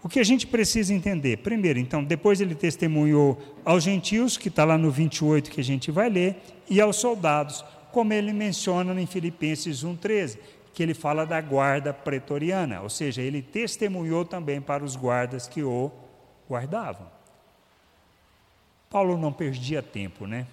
O 0.00 0.08
que 0.08 0.20
a 0.20 0.22
gente 0.22 0.46
precisa 0.46 0.94
entender? 0.94 1.38
Primeiro, 1.38 1.80
então, 1.80 2.04
depois 2.04 2.40
ele 2.40 2.54
testemunhou 2.54 3.36
aos 3.64 3.82
gentios, 3.82 4.36
que 4.36 4.46
está 4.46 4.64
lá 4.64 4.78
no 4.78 4.92
28 4.92 5.50
que 5.50 5.60
a 5.60 5.64
gente 5.64 5.90
vai 5.90 6.08
ler, 6.08 6.36
e 6.68 6.80
aos 6.80 6.94
soldados, 6.94 7.64
como 7.90 8.12
ele 8.12 8.32
menciona 8.32 8.92
em 9.02 9.06
Filipenses 9.06 9.82
1,13, 9.82 10.38
que 10.72 10.84
ele 10.84 10.94
fala 10.94 11.26
da 11.26 11.40
guarda 11.40 11.92
pretoriana, 11.92 12.80
ou 12.80 12.88
seja, 12.88 13.20
ele 13.20 13.42
testemunhou 13.42 14.24
também 14.24 14.60
para 14.60 14.84
os 14.84 14.94
guardas 14.94 15.48
que 15.48 15.64
o 15.64 15.90
guardavam. 16.50 17.06
Paulo 18.90 19.16
não 19.16 19.32
perdia 19.32 19.80
tempo, 19.80 20.26
né? 20.26 20.48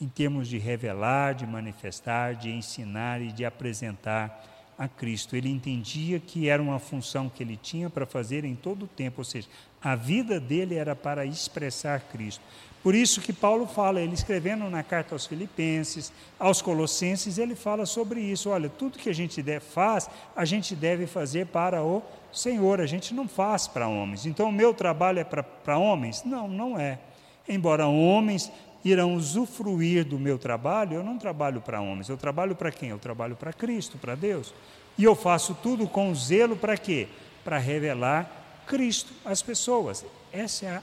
Em 0.00 0.08
termos 0.08 0.48
de 0.48 0.56
revelar, 0.56 1.34
de 1.34 1.46
manifestar, 1.46 2.34
de 2.34 2.50
ensinar 2.50 3.20
e 3.20 3.30
de 3.30 3.44
apresentar 3.44 4.46
a 4.78 4.88
Cristo. 4.88 5.36
Ele 5.36 5.50
entendia 5.50 6.18
que 6.18 6.48
era 6.48 6.62
uma 6.62 6.78
função 6.78 7.28
que 7.28 7.42
ele 7.42 7.58
tinha 7.58 7.90
para 7.90 8.06
fazer 8.06 8.46
em 8.46 8.54
todo 8.54 8.84
o 8.84 8.88
tempo, 8.88 9.20
ou 9.20 9.24
seja, 9.26 9.46
a 9.82 9.94
vida 9.94 10.40
dele 10.40 10.76
era 10.76 10.96
para 10.96 11.26
expressar 11.26 12.00
Cristo. 12.00 12.42
Por 12.82 12.94
isso 12.94 13.20
que 13.20 13.32
Paulo 13.32 13.66
fala, 13.66 14.00
ele 14.00 14.14
escrevendo 14.14 14.68
na 14.70 14.82
carta 14.82 15.14
aos 15.14 15.26
Filipenses, 15.26 16.10
aos 16.38 16.62
Colossenses, 16.62 17.36
ele 17.36 17.54
fala 17.54 17.84
sobre 17.84 18.20
isso. 18.20 18.48
Olha, 18.48 18.70
tudo 18.70 18.98
que 18.98 19.10
a 19.10 19.14
gente 19.14 19.42
faz, 19.60 20.08
a 20.34 20.46
gente 20.46 20.74
deve 20.74 21.06
fazer 21.06 21.46
para 21.46 21.82
o 21.82 22.02
Senhor, 22.32 22.80
a 22.80 22.86
gente 22.86 23.12
não 23.12 23.28
faz 23.28 23.68
para 23.68 23.86
homens. 23.86 24.24
Então, 24.24 24.48
o 24.48 24.52
meu 24.52 24.72
trabalho 24.72 25.18
é 25.18 25.24
para 25.24 25.76
homens? 25.76 26.24
Não, 26.24 26.48
não 26.48 26.78
é. 26.78 26.98
Embora 27.46 27.86
homens 27.86 28.50
irão 28.82 29.14
usufruir 29.14 30.04
do 30.04 30.18
meu 30.18 30.38
trabalho, 30.38 30.94
eu 30.94 31.04
não 31.04 31.18
trabalho 31.18 31.60
para 31.60 31.82
homens, 31.82 32.08
eu 32.08 32.16
trabalho 32.16 32.54
para 32.54 32.70
quem? 32.70 32.88
Eu 32.88 32.98
trabalho 32.98 33.36
para 33.36 33.52
Cristo, 33.52 33.98
para 33.98 34.14
Deus. 34.14 34.54
E 34.96 35.04
eu 35.04 35.14
faço 35.14 35.54
tudo 35.62 35.86
com 35.86 36.14
zelo 36.14 36.56
para 36.56 36.78
quê? 36.78 37.08
Para 37.44 37.58
revelar 37.58 38.62
Cristo 38.66 39.12
às 39.24 39.42
pessoas. 39.42 40.04
Essa 40.32 40.66
é 40.66 40.76
a, 40.76 40.82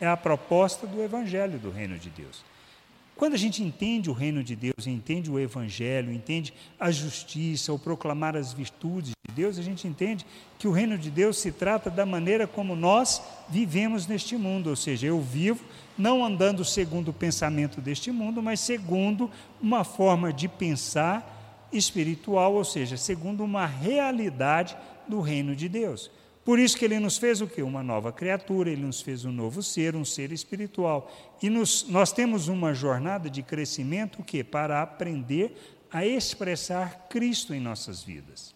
é 0.00 0.06
a 0.06 0.16
proposta 0.16 0.86
do 0.86 1.02
Evangelho 1.02 1.58
do 1.58 1.70
Reino 1.70 1.98
de 1.98 2.10
Deus. 2.10 2.44
Quando 3.16 3.32
a 3.32 3.38
gente 3.38 3.62
entende 3.62 4.10
o 4.10 4.12
reino 4.12 4.44
de 4.44 4.54
Deus, 4.54 4.86
entende 4.86 5.30
o 5.30 5.38
Evangelho, 5.38 6.12
entende 6.12 6.52
a 6.78 6.90
justiça, 6.90 7.72
o 7.72 7.78
proclamar 7.78 8.36
as 8.36 8.52
virtudes 8.52 9.12
de 9.26 9.34
Deus, 9.34 9.58
a 9.58 9.62
gente 9.62 9.88
entende 9.88 10.26
que 10.58 10.68
o 10.68 10.70
reino 10.70 10.98
de 10.98 11.10
Deus 11.10 11.38
se 11.38 11.50
trata 11.50 11.88
da 11.88 12.04
maneira 12.04 12.46
como 12.46 12.76
nós 12.76 13.22
vivemos 13.48 14.06
neste 14.06 14.36
mundo, 14.36 14.68
ou 14.68 14.76
seja, 14.76 15.06
eu 15.06 15.18
vivo 15.18 15.64
não 15.96 16.22
andando 16.22 16.62
segundo 16.62 17.08
o 17.08 17.14
pensamento 17.14 17.80
deste 17.80 18.12
mundo, 18.12 18.42
mas 18.42 18.60
segundo 18.60 19.30
uma 19.62 19.82
forma 19.82 20.30
de 20.30 20.46
pensar 20.46 21.66
espiritual, 21.72 22.52
ou 22.52 22.64
seja, 22.64 22.98
segundo 22.98 23.42
uma 23.42 23.64
realidade 23.64 24.76
do 25.08 25.22
reino 25.22 25.56
de 25.56 25.70
Deus. 25.70 26.10
Por 26.46 26.60
isso 26.60 26.78
que 26.78 26.84
ele 26.84 27.00
nos 27.00 27.18
fez 27.18 27.40
o 27.40 27.48
que? 27.48 27.60
Uma 27.60 27.82
nova 27.82 28.12
criatura, 28.12 28.70
ele 28.70 28.82
nos 28.82 29.00
fez 29.00 29.24
um 29.24 29.32
novo 29.32 29.64
ser, 29.64 29.96
um 29.96 30.04
ser 30.04 30.30
espiritual. 30.30 31.12
E 31.42 31.50
nos, 31.50 31.88
nós 31.88 32.12
temos 32.12 32.46
uma 32.46 32.72
jornada 32.72 33.28
de 33.28 33.42
crescimento 33.42 34.22
que 34.22 34.44
para 34.44 34.80
aprender 34.80 35.76
a 35.90 36.06
expressar 36.06 37.08
Cristo 37.10 37.52
em 37.52 37.58
nossas 37.58 38.00
vidas. 38.00 38.54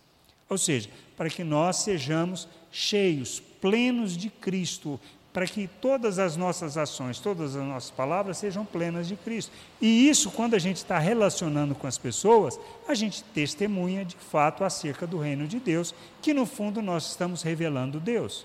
Ou 0.48 0.56
seja, 0.56 0.88
para 1.16 1.28
que 1.28 1.42
nós 1.42 1.78
sejamos 1.78 2.46
cheios, 2.70 3.42
plenos 3.60 4.16
de 4.16 4.30
Cristo, 4.30 5.00
para 5.32 5.46
que 5.46 5.68
todas 5.80 6.18
as 6.18 6.36
nossas 6.36 6.76
ações, 6.76 7.20
todas 7.20 7.54
as 7.54 7.64
nossas 7.64 7.90
palavras 7.90 8.38
sejam 8.38 8.64
plenas 8.64 9.06
de 9.06 9.14
Cristo. 9.14 9.52
E 9.80 10.08
isso, 10.08 10.30
quando 10.30 10.54
a 10.54 10.58
gente 10.58 10.78
está 10.78 10.98
relacionando 10.98 11.74
com 11.74 11.86
as 11.86 11.96
pessoas, 11.96 12.58
a 12.88 12.94
gente 12.94 13.22
testemunha 13.22 14.04
de 14.04 14.16
fato 14.16 14.64
acerca 14.64 15.06
do 15.06 15.18
reino 15.18 15.46
de 15.46 15.60
Deus, 15.60 15.94
que 16.20 16.34
no 16.34 16.46
fundo 16.46 16.82
nós 16.82 17.10
estamos 17.10 17.42
revelando 17.42 18.00
Deus, 18.00 18.44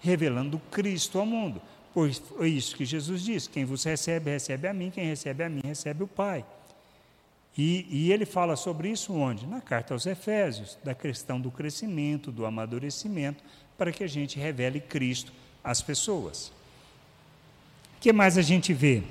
revelando 0.00 0.60
Cristo 0.70 1.18
ao 1.18 1.26
mundo. 1.26 1.60
Pois 1.92 2.22
é 2.38 2.46
isso 2.46 2.76
que 2.76 2.84
Jesus 2.84 3.22
diz: 3.22 3.48
quem 3.48 3.64
vos 3.64 3.82
recebe, 3.82 4.30
recebe 4.30 4.68
a 4.68 4.72
mim, 4.72 4.90
quem 4.90 5.06
recebe 5.06 5.42
a 5.42 5.48
mim, 5.48 5.62
recebe 5.64 6.04
o 6.04 6.08
Pai. 6.08 6.44
E, 7.58 7.86
e 7.90 8.12
ele 8.12 8.24
fala 8.24 8.54
sobre 8.54 8.88
isso 8.88 9.12
onde? 9.12 9.44
Na 9.44 9.60
carta 9.60 9.92
aos 9.92 10.06
Efésios, 10.06 10.78
da 10.84 10.94
questão 10.94 11.40
do 11.40 11.50
crescimento, 11.50 12.30
do 12.30 12.46
amadurecimento, 12.46 13.42
para 13.76 13.90
que 13.90 14.04
a 14.04 14.06
gente 14.06 14.38
revele 14.38 14.78
Cristo 14.78 15.32
as 15.62 15.82
pessoas. 15.82 16.48
O 17.96 18.00
que 18.00 18.12
mais 18.12 18.38
a 18.38 18.42
gente 18.42 18.72
vê? 18.72 19.02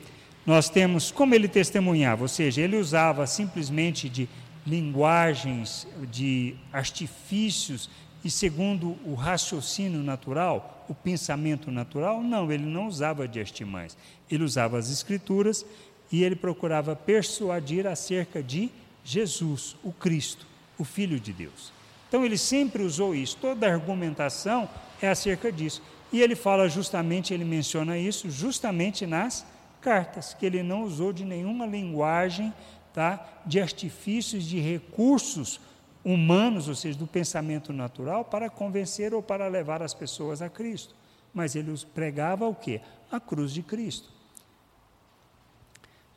Nós 0.46 0.70
temos 0.70 1.12
como 1.12 1.36
ele 1.36 1.48
testemunhava, 1.48 2.24
ou 2.24 2.28
seja, 2.28 2.62
ele 2.62 2.78
usava 2.78 3.28
simplesmente 3.28 4.10
de 4.10 4.28
linguagens, 4.66 5.88
de 6.12 6.56
artifícios 6.72 7.90
e 8.24 8.30
segundo 8.30 8.98
o 9.06 9.14
raciocínio 9.14 10.04
natural, 10.04 10.86
o 10.90 10.94
pensamento 10.94 11.72
natural, 11.72 12.22
não, 12.22 12.52
ele 12.52 12.66
não 12.66 12.88
usava 12.88 13.28
de 13.28 13.40
artimanhas. 13.40 13.96
Ele 14.30 14.44
usava 14.44 14.78
as 14.78 14.90
escrituras 14.90 15.66
e 16.12 16.24
ele 16.24 16.36
procurava 16.36 16.96
persuadir 16.96 17.88
acerca 17.88 18.44
de 18.44 18.70
Jesus, 19.04 19.76
o 19.84 19.92
Cristo, 19.92 20.46
o 20.78 20.84
Filho 20.84 21.20
de 21.20 21.32
Deus. 21.32 21.72
Então 22.08 22.26
ele 22.26 22.38
sempre 22.38 22.84
usou 22.84 23.14
isso, 23.14 23.38
toda 23.40 23.72
argumentação 23.72 24.68
é 25.02 25.08
acerca 25.08 25.52
disso. 25.52 25.82
E 26.12 26.22
ele 26.22 26.36
fala 26.36 26.68
justamente, 26.68 27.34
ele 27.34 27.46
menciona 27.46 27.98
isso 27.98 28.30
justamente 28.30 29.06
nas 29.06 29.46
cartas, 29.82 30.34
que 30.34 30.46
ele 30.46 30.64
não 30.64 30.84
usou 30.84 31.14
de 31.14 31.24
nenhuma 31.24 31.66
linguagem, 31.66 32.54
tá, 32.94 33.42
de 33.46 33.60
artifícios, 33.60 34.44
de 34.44 34.60
recursos 34.60 35.60
humanos, 36.04 36.68
ou 36.68 36.76
seja, 36.76 36.98
do 36.98 37.08
pensamento 37.08 37.72
natural, 37.72 38.26
para 38.26 38.50
convencer 38.50 39.14
ou 39.14 39.22
para 39.22 39.48
levar 39.48 39.84
as 39.84 39.94
pessoas 39.94 40.42
a 40.42 40.50
Cristo. 40.50 40.96
Mas 41.34 41.56
ele 41.56 41.74
pregava 41.94 42.48
o 42.48 42.56
quê? 42.56 42.82
A 43.12 43.20
cruz 43.20 43.54
de 43.54 43.62
Cristo. 43.62 44.10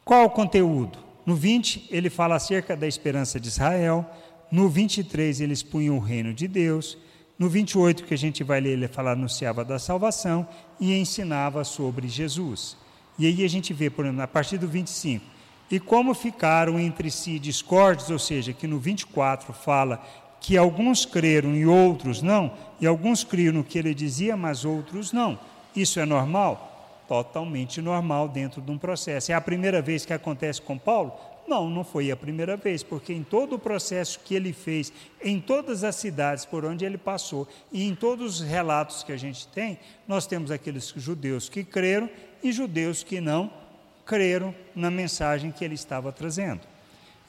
Qual 0.05 0.25
o 0.25 0.31
conteúdo? 0.31 0.99
No 1.25 1.37
20, 1.37 1.89
ele 1.91 2.11
fala 2.11 2.35
acerca 2.35 2.77
da 2.77 2.87
esperança 2.87 3.39
de 3.39 3.49
Israel. 3.49 4.05
No 4.51 4.69
23, 4.69 5.41
ele 5.41 5.53
expunha 5.53 5.93
o 5.93 5.99
reino 5.99 6.35
de 6.35 6.49
Deus. 6.49 6.99
No 7.43 7.49
28 7.49 8.05
que 8.05 8.15
a 8.15 8.17
gente 8.17 8.45
vai 8.45 8.61
ler, 8.61 8.75
ele 8.75 8.87
fala, 8.87 9.11
anunciava 9.11 9.65
da 9.65 9.77
salvação 9.77 10.47
e 10.79 10.97
ensinava 10.97 11.65
sobre 11.65 12.07
Jesus. 12.07 12.77
E 13.19 13.27
aí 13.27 13.45
a 13.45 13.49
gente 13.49 13.75
vê, 13.75 13.91
por 13.91 14.05
exemplo, 14.05 14.23
a 14.23 14.29
partir 14.29 14.59
do 14.59 14.69
25, 14.69 15.25
e 15.69 15.81
como 15.81 16.15
ficaram 16.15 16.79
entre 16.79 17.11
si 17.11 17.41
discordes, 17.41 18.11
ou 18.11 18.19
seja, 18.21 18.53
que 18.53 18.69
no 18.69 18.79
24 18.79 19.53
fala 19.53 20.01
que 20.41 20.57
alguns 20.57 21.05
creram 21.05 21.57
e 21.57 21.67
outros 21.67 22.23
não, 22.23 22.53
e 22.81 22.87
alguns 22.87 23.25
criam 23.25 23.55
no 23.55 23.65
que 23.65 23.77
ele 23.77 23.93
dizia, 23.93 24.37
mas 24.37 24.65
outros 24.65 25.11
não. 25.11 25.37
Isso 25.75 25.99
é 25.99 26.07
normal? 26.07 27.03
Totalmente 27.09 27.83
normal 27.83 28.29
dentro 28.29 28.63
de 28.63 28.71
um 28.71 28.79
processo. 28.79 29.33
É 29.33 29.35
a 29.35 29.41
primeira 29.41 29.83
vez 29.83 30.07
que 30.07 30.13
acontece 30.13 30.63
com 30.63 30.79
Paulo? 30.79 31.13
Não, 31.47 31.69
não 31.69 31.83
foi 31.83 32.11
a 32.11 32.17
primeira 32.17 32.57
vez, 32.57 32.83
porque 32.83 33.13
em 33.13 33.23
todo 33.23 33.57
o 33.57 33.59
processo 33.59 34.21
que 34.21 34.35
ele 34.35 34.53
fez, 34.53 34.93
em 35.23 35.41
todas 35.41 35.83
as 35.83 35.97
cidades 35.97 36.45
por 36.45 36.65
onde 36.65 36.85
ele 36.85 36.97
passou 36.97 37.49
e 37.73 37.87
em 37.87 37.95
todos 37.95 38.41
os 38.41 38.47
relatos 38.47 39.03
que 39.03 39.13
a 39.13 39.17
gente 39.17 39.47
tem, 39.49 39.79
nós 40.07 40.27
temos 40.27 40.51
aqueles 40.51 40.93
judeus 40.97 41.49
que 41.49 41.65
creram 41.65 42.09
e 42.43 42.53
judeus 42.53 43.03
que 43.03 43.21
não 43.21 43.53
creram 44.07 44.55
na 44.75 44.91
mensagem 44.91 45.51
que 45.51 45.65
ele 45.65 45.75
estava 45.75 46.13
trazendo. 46.13 46.61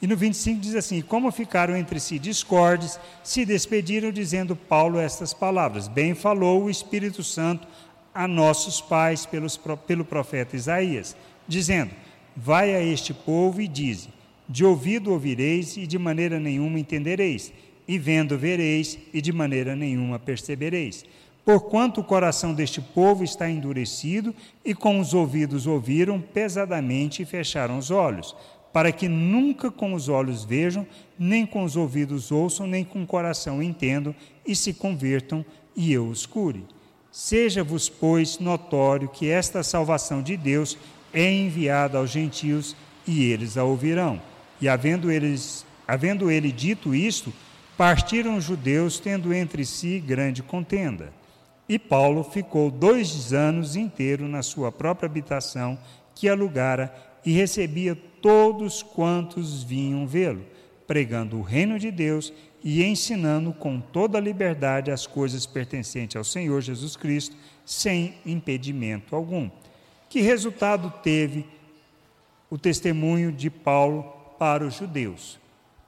E 0.00 0.06
no 0.06 0.16
25 0.16 0.60
diz 0.60 0.74
assim: 0.74 1.00
Como 1.00 1.30
ficaram 1.32 1.76
entre 1.76 1.98
si 1.98 2.18
discordes, 2.18 2.98
se 3.22 3.44
despediram, 3.44 4.12
dizendo 4.12 4.54
Paulo 4.54 4.98
estas 4.98 5.32
palavras: 5.32 5.88
Bem 5.88 6.14
falou 6.14 6.64
o 6.64 6.70
Espírito 6.70 7.22
Santo 7.22 7.66
a 8.14 8.28
nossos 8.28 8.80
pais 8.80 9.26
pelos, 9.26 9.56
pelo 9.86 10.04
profeta 10.04 10.56
Isaías, 10.56 11.16
dizendo 11.48 11.90
Vai 12.36 12.74
a 12.74 12.82
este 12.82 13.14
povo 13.14 13.60
e 13.60 13.68
dize: 13.68 14.08
De 14.48 14.64
ouvido 14.64 15.12
ouvireis 15.12 15.76
e 15.76 15.86
de 15.86 15.98
maneira 15.98 16.40
nenhuma 16.40 16.78
entendereis, 16.78 17.52
e 17.86 17.98
vendo 17.98 18.36
vereis 18.36 18.98
e 19.12 19.20
de 19.20 19.32
maneira 19.32 19.76
nenhuma 19.76 20.18
percebereis. 20.18 21.04
Porquanto 21.44 22.00
o 22.00 22.04
coração 22.04 22.54
deste 22.54 22.80
povo 22.80 23.22
está 23.22 23.48
endurecido, 23.48 24.34
e 24.64 24.74
com 24.74 24.98
os 24.98 25.12
ouvidos 25.12 25.66
ouviram 25.66 26.20
pesadamente 26.20 27.22
e 27.22 27.26
fecharam 27.26 27.76
os 27.76 27.90
olhos, 27.90 28.34
para 28.72 28.90
que 28.90 29.06
nunca 29.08 29.70
com 29.70 29.92
os 29.92 30.08
olhos 30.08 30.42
vejam, 30.42 30.86
nem 31.18 31.44
com 31.44 31.62
os 31.62 31.76
ouvidos 31.76 32.32
ouçam, 32.32 32.66
nem 32.66 32.82
com 32.82 33.02
o 33.02 33.06
coração 33.06 33.62
entendam, 33.62 34.14
e 34.44 34.56
se 34.56 34.72
convertam, 34.72 35.44
e 35.76 35.92
eu 35.92 36.08
os 36.08 36.24
cure. 36.24 36.64
Seja-vos, 37.12 37.88
pois, 37.88 38.38
notório 38.38 39.08
que 39.08 39.28
esta 39.28 39.62
salvação 39.62 40.22
de 40.22 40.36
Deus 40.36 40.76
é 41.14 41.32
enviada 41.32 41.96
aos 41.96 42.10
gentios 42.10 42.76
e 43.06 43.24
eles 43.30 43.56
a 43.56 43.64
ouvirão. 43.64 44.20
E 44.60 44.68
havendo, 44.68 45.10
eles, 45.10 45.64
havendo 45.86 46.30
ele 46.30 46.50
dito 46.50 46.94
isto, 46.94 47.32
partiram 47.76 48.36
os 48.36 48.44
judeus, 48.44 48.98
tendo 48.98 49.32
entre 49.32 49.64
si 49.64 50.00
grande 50.00 50.42
contenda. 50.42 51.12
E 51.68 51.78
Paulo 51.78 52.22
ficou 52.22 52.70
dois 52.70 53.32
anos 53.32 53.76
inteiros 53.76 54.28
na 54.28 54.42
sua 54.42 54.70
própria 54.70 55.06
habitação, 55.06 55.78
que 56.14 56.28
alugara, 56.28 56.94
e 57.24 57.32
recebia 57.32 57.96
todos 58.20 58.82
quantos 58.82 59.62
vinham 59.62 60.06
vê-lo, 60.06 60.44
pregando 60.86 61.38
o 61.38 61.42
reino 61.42 61.78
de 61.78 61.90
Deus 61.90 62.32
e 62.62 62.82
ensinando 62.84 63.52
com 63.52 63.80
toda 63.80 64.20
liberdade 64.20 64.90
as 64.90 65.06
coisas 65.06 65.46
pertencentes 65.46 66.16
ao 66.16 66.24
Senhor 66.24 66.60
Jesus 66.60 66.96
Cristo, 66.96 67.36
sem 67.64 68.14
impedimento 68.24 69.16
algum. 69.16 69.50
Que 70.14 70.20
resultado 70.20 70.92
teve 71.02 71.44
o 72.48 72.56
testemunho 72.56 73.32
de 73.32 73.50
Paulo 73.50 74.04
para 74.38 74.64
os 74.64 74.74
judeus? 74.74 75.40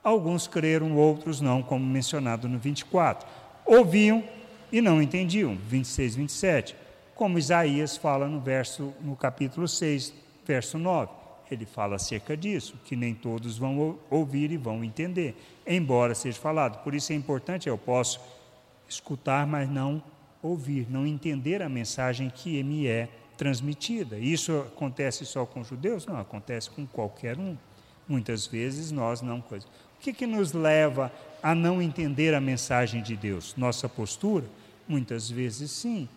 Alguns 0.02 0.48
creram, 0.48 0.96
outros 0.96 1.40
não, 1.40 1.62
como 1.62 1.86
mencionado 1.86 2.48
no 2.48 2.58
24. 2.58 3.24
Ouviam 3.64 4.24
e 4.72 4.80
não 4.80 5.00
entendiam, 5.00 5.56
26, 5.68 6.16
27, 6.16 6.76
como 7.14 7.38
Isaías 7.38 7.96
fala 7.96 8.26
no 8.26 8.40
verso 8.40 8.92
no 9.00 9.14
capítulo 9.14 9.68
6, 9.68 10.12
verso 10.44 10.76
9. 10.76 11.08
Ele 11.48 11.64
fala 11.64 11.94
acerca 11.94 12.36
disso, 12.36 12.80
que 12.84 12.96
nem 12.96 13.14
todos 13.14 13.56
vão 13.56 13.96
ouvir 14.10 14.50
e 14.50 14.56
vão 14.56 14.82
entender, 14.82 15.36
embora 15.64 16.16
seja 16.16 16.40
falado. 16.40 16.82
Por 16.82 16.96
isso 16.96 17.12
é 17.12 17.14
importante, 17.14 17.68
eu 17.68 17.78
posso 17.78 18.20
escutar, 18.88 19.46
mas 19.46 19.70
não 19.70 20.02
ouvir, 20.42 20.88
não 20.90 21.06
entender 21.06 21.62
a 21.62 21.68
mensagem 21.68 22.28
que 22.28 22.60
me 22.64 22.88
é 22.88 23.08
transmitida. 23.36 24.18
Isso 24.18 24.52
acontece 24.60 25.24
só 25.26 25.44
com 25.44 25.62
judeus? 25.62 26.06
Não, 26.06 26.18
acontece 26.18 26.70
com 26.70 26.86
qualquer 26.86 27.38
um. 27.38 27.56
Muitas 28.08 28.46
vezes 28.46 28.90
nós 28.90 29.20
não 29.20 29.40
coisa. 29.40 29.66
O 29.98 30.00
que, 30.00 30.12
que 30.12 30.26
nos 30.26 30.52
leva 30.52 31.12
a 31.42 31.54
não 31.54 31.82
entender 31.82 32.34
a 32.34 32.40
mensagem 32.40 33.02
de 33.02 33.16
Deus? 33.16 33.54
Nossa 33.56 33.88
postura? 33.88 34.46
Muitas 34.86 35.28
vezes 35.28 35.70
sim. 35.70 36.08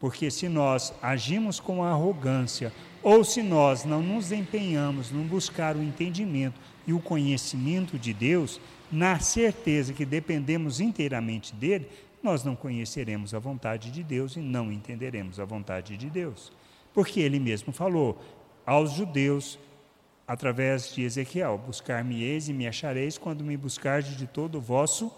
Porque 0.00 0.30
se 0.30 0.48
nós 0.48 0.92
agimos 1.00 1.60
com 1.60 1.84
arrogância, 1.84 2.72
ou 3.02 3.22
se 3.22 3.40
nós 3.40 3.84
não 3.84 4.02
nos 4.02 4.32
empenhamos 4.32 5.12
em 5.12 5.22
buscar 5.22 5.76
o 5.76 5.82
entendimento 5.82 6.58
e 6.86 6.92
o 6.92 6.98
conhecimento 6.98 7.96
de 7.96 8.12
Deus, 8.12 8.60
na 8.90 9.20
certeza 9.20 9.92
que 9.92 10.04
dependemos 10.04 10.80
inteiramente 10.80 11.54
dele, 11.54 11.88
nós 12.22 12.44
não 12.44 12.54
conheceremos 12.54 13.34
a 13.34 13.38
vontade 13.38 13.90
de 13.90 14.02
Deus 14.02 14.36
e 14.36 14.40
não 14.40 14.70
entenderemos 14.70 15.40
a 15.40 15.44
vontade 15.44 15.96
de 15.96 16.08
Deus. 16.08 16.52
Porque 16.94 17.20
ele 17.20 17.40
mesmo 17.40 17.72
falou 17.72 18.20
aos 18.64 18.92
judeus 18.92 19.58
através 20.26 20.94
de 20.94 21.02
Ezequiel: 21.02 21.58
Buscar-me-eis 21.58 22.48
e 22.48 22.52
me 22.52 22.66
achareis 22.66 23.18
quando 23.18 23.44
me 23.44 23.56
buscardes 23.56 24.16
de 24.16 24.26
todo 24.26 24.58
o 24.58 24.60
vosso 24.60 25.10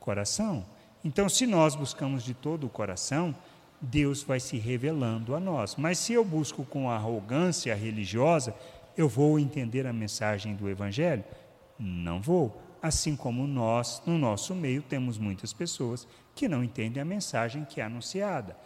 coração. 0.00 0.64
Então, 1.04 1.28
se 1.28 1.46
nós 1.46 1.74
buscamos 1.74 2.24
de 2.24 2.34
todo 2.34 2.66
o 2.66 2.70
coração, 2.70 3.34
Deus 3.80 4.22
vai 4.22 4.40
se 4.40 4.56
revelando 4.56 5.34
a 5.34 5.40
nós. 5.40 5.76
Mas 5.76 5.98
se 5.98 6.12
eu 6.12 6.24
busco 6.24 6.64
com 6.64 6.90
arrogância 6.90 7.74
religiosa, 7.74 8.54
eu 8.96 9.08
vou 9.08 9.38
entender 9.38 9.86
a 9.86 9.92
mensagem 9.92 10.54
do 10.54 10.68
Evangelho? 10.68 11.24
Não 11.78 12.20
vou. 12.20 12.62
Assim 12.82 13.14
como 13.14 13.46
nós, 13.46 14.02
no 14.06 14.16
nosso 14.16 14.54
meio, 14.54 14.82
temos 14.82 15.18
muitas 15.18 15.52
pessoas 15.52 16.06
que 16.36 16.46
não 16.46 16.62
entendem 16.62 17.02
a 17.02 17.04
mensagem 17.04 17.64
que 17.64 17.80
é 17.80 17.84
anunciada. 17.84 18.56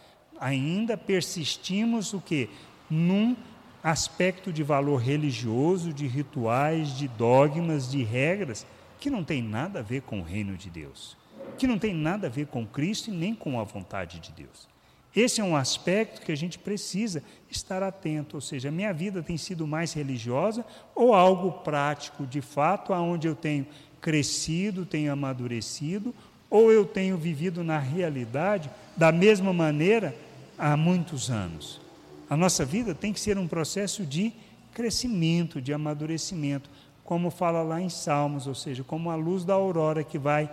Ainda 0.41 0.97
persistimos 0.97 2.13
o 2.13 2.21
que? 2.21 2.51
Num 2.91 3.37
aspecto 3.83 4.53
de 4.53 4.65
valor 4.65 4.97
religioso, 4.97 5.93
de 5.93 6.07
rituais, 6.07 6.89
de 6.99 7.07
dogmas, 7.07 7.89
de 7.89 8.03
regras, 8.03 8.67
que 8.99 9.09
não 9.09 9.23
tem 9.23 9.41
nada 9.41 9.79
a 9.79 9.83
ver 9.83 10.03
com 10.03 10.19
o 10.19 10.25
reino 10.25 10.57
de 10.57 10.69
Deus, 10.69 11.17
que 11.57 11.67
não 11.67 11.79
tem 11.79 11.95
nada 11.95 12.27
a 12.27 12.31
ver 12.31 12.49
com 12.49 12.67
Cristo 12.67 13.09
e 13.09 13.15
nem 13.15 13.35
com 13.35 13.59
a 13.59 13.65
vontade 13.65 14.19
de 14.19 14.33
Deus. 14.33 14.69
Esse 15.15 15.41
é 15.41 15.45
um 15.45 15.57
aspecto 15.57 16.23
que 16.23 16.33
a 16.33 16.37
gente 16.37 16.59
precisa 16.59 17.23
estar 17.49 17.83
atento, 17.83 18.37
ou 18.37 18.41
seja, 18.41 18.69
a 18.69 18.73
minha 18.73 18.93
vida 18.93 19.23
tem 19.23 19.37
sido 19.37 19.67
mais 19.67 19.93
religiosa 19.93 20.65
ou 20.95 21.15
algo 21.15 21.53
prático, 21.63 22.27
de 22.27 22.41
fato, 22.41 22.93
aonde 22.93 23.29
eu 23.29 23.35
tenho 23.35 23.67
crescido, 24.01 24.87
tenho 24.87 25.13
amadurecido, 25.13 26.15
ou 26.51 26.73
eu 26.73 26.85
tenho 26.85 27.17
vivido 27.17 27.63
na 27.63 27.79
realidade 27.79 28.69
da 28.97 29.13
mesma 29.13 29.53
maneira 29.53 30.15
há 30.59 30.77
muitos 30.77 31.31
anos. 31.31 31.81
A 32.29 32.37
nossa 32.37 32.65
vida 32.65 32.95
tem 32.95 33.13
que 33.13 33.21
ser 33.21 33.39
um 33.39 33.49
processo 33.49 34.05
de 34.05 34.33
crescimento, 34.75 35.61
de 35.61 35.73
amadurecimento, 35.73 36.69
como 37.05 37.31
fala 37.31 37.63
lá 37.63 37.81
em 37.81 37.89
Salmos, 37.89 38.47
ou 38.47 38.55
seja, 38.55 38.85
como 38.85 39.11
a 39.11 39.15
luz 39.15 39.45
da 39.45 39.55
aurora 39.55 40.05
que 40.05 40.19
vai 40.19 40.51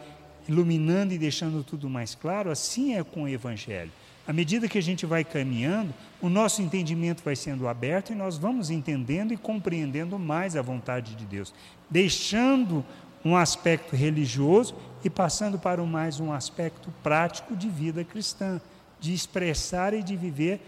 iluminando 0.48 1.14
e 1.14 1.18
deixando 1.18 1.64
tudo 1.64 1.89
mais 1.89 2.16
claro, 2.16 2.50
assim 2.50 2.95
é 2.95 3.04
com 3.04 3.24
o 3.24 3.28
Evangelho. 3.28 3.91
À 4.28 4.34
medida 4.34 4.68
que 4.68 4.78
a 4.78 4.82
gente 4.82 5.06
vai 5.06 5.24
caminhando, 5.24 5.93
o 6.22 6.30
nosso 6.30 6.62
entendimento 6.62 7.24
vai 7.24 7.36
sendo 7.36 7.68
aberto 7.68 8.12
e 8.12 8.16
nós 8.16 8.38
vamos 8.38 8.70
entendendo 8.70 9.34
e 9.34 9.38
compreendendo 9.38 10.18
mais 10.20 10.56
a 10.56 10.62
vontade 10.62 11.16
de 11.16 11.26
Deus, 11.26 11.54
deixando 11.89 12.84
um 13.24 13.36
aspecto 13.36 13.95
religioso 13.95 14.76
e 15.03 15.09
passando 15.09 15.57
para 15.57 15.84
mais 15.84 16.20
um 16.20 16.32
aspecto 16.32 16.91
prático 17.03 17.55
de 17.55 17.70
vida 17.70 18.03
cristã, 18.03 18.59
de 18.99 19.13
expressar 19.13 19.93
e 19.93 20.01
de 20.01 20.15
viver 20.15 20.61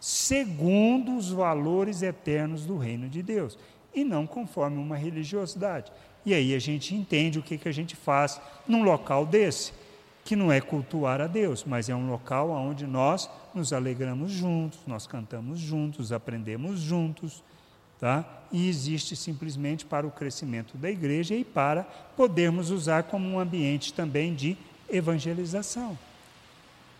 segundo 0.00 1.16
os 1.16 1.30
valores 1.30 2.02
eternos 2.02 2.64
do 2.64 2.78
reino 2.78 3.08
de 3.08 3.22
Deus, 3.22 3.58
e 3.94 4.02
não 4.02 4.26
conforme 4.26 4.78
uma 4.78 4.96
religiosidade. 4.96 5.92
E 6.24 6.32
aí 6.32 6.54
a 6.54 6.58
gente 6.58 6.94
entende 6.94 7.38
o 7.38 7.42
que, 7.42 7.58
que 7.58 7.68
a 7.68 7.72
gente 7.72 7.94
faz 7.94 8.40
num 8.66 8.82
local 8.82 9.26
desse, 9.26 9.72
que 10.24 10.36
não 10.36 10.50
é 10.50 10.60
cultuar 10.60 11.20
a 11.20 11.26
Deus, 11.26 11.64
mas 11.64 11.88
é 11.88 11.94
um 11.94 12.08
local 12.08 12.50
onde 12.50 12.86
nós 12.86 13.28
nos 13.54 13.72
alegramos 13.72 14.30
juntos, 14.30 14.80
nós 14.86 15.06
cantamos 15.06 15.58
juntos, 15.58 16.12
aprendemos 16.12 16.80
juntos, 16.80 17.42
tá? 18.00 18.24
E 18.50 18.68
existe 18.68 19.14
simplesmente 19.14 19.84
para 19.84 20.06
o 20.06 20.10
crescimento 20.10 20.76
da 20.76 20.90
igreja 20.90 21.34
e 21.34 21.44
para 21.44 21.84
podermos 22.16 22.70
usar 22.70 23.04
como 23.04 23.28
um 23.28 23.38
ambiente 23.38 23.92
também 23.92 24.34
de 24.34 24.56
evangelização. 24.88 25.96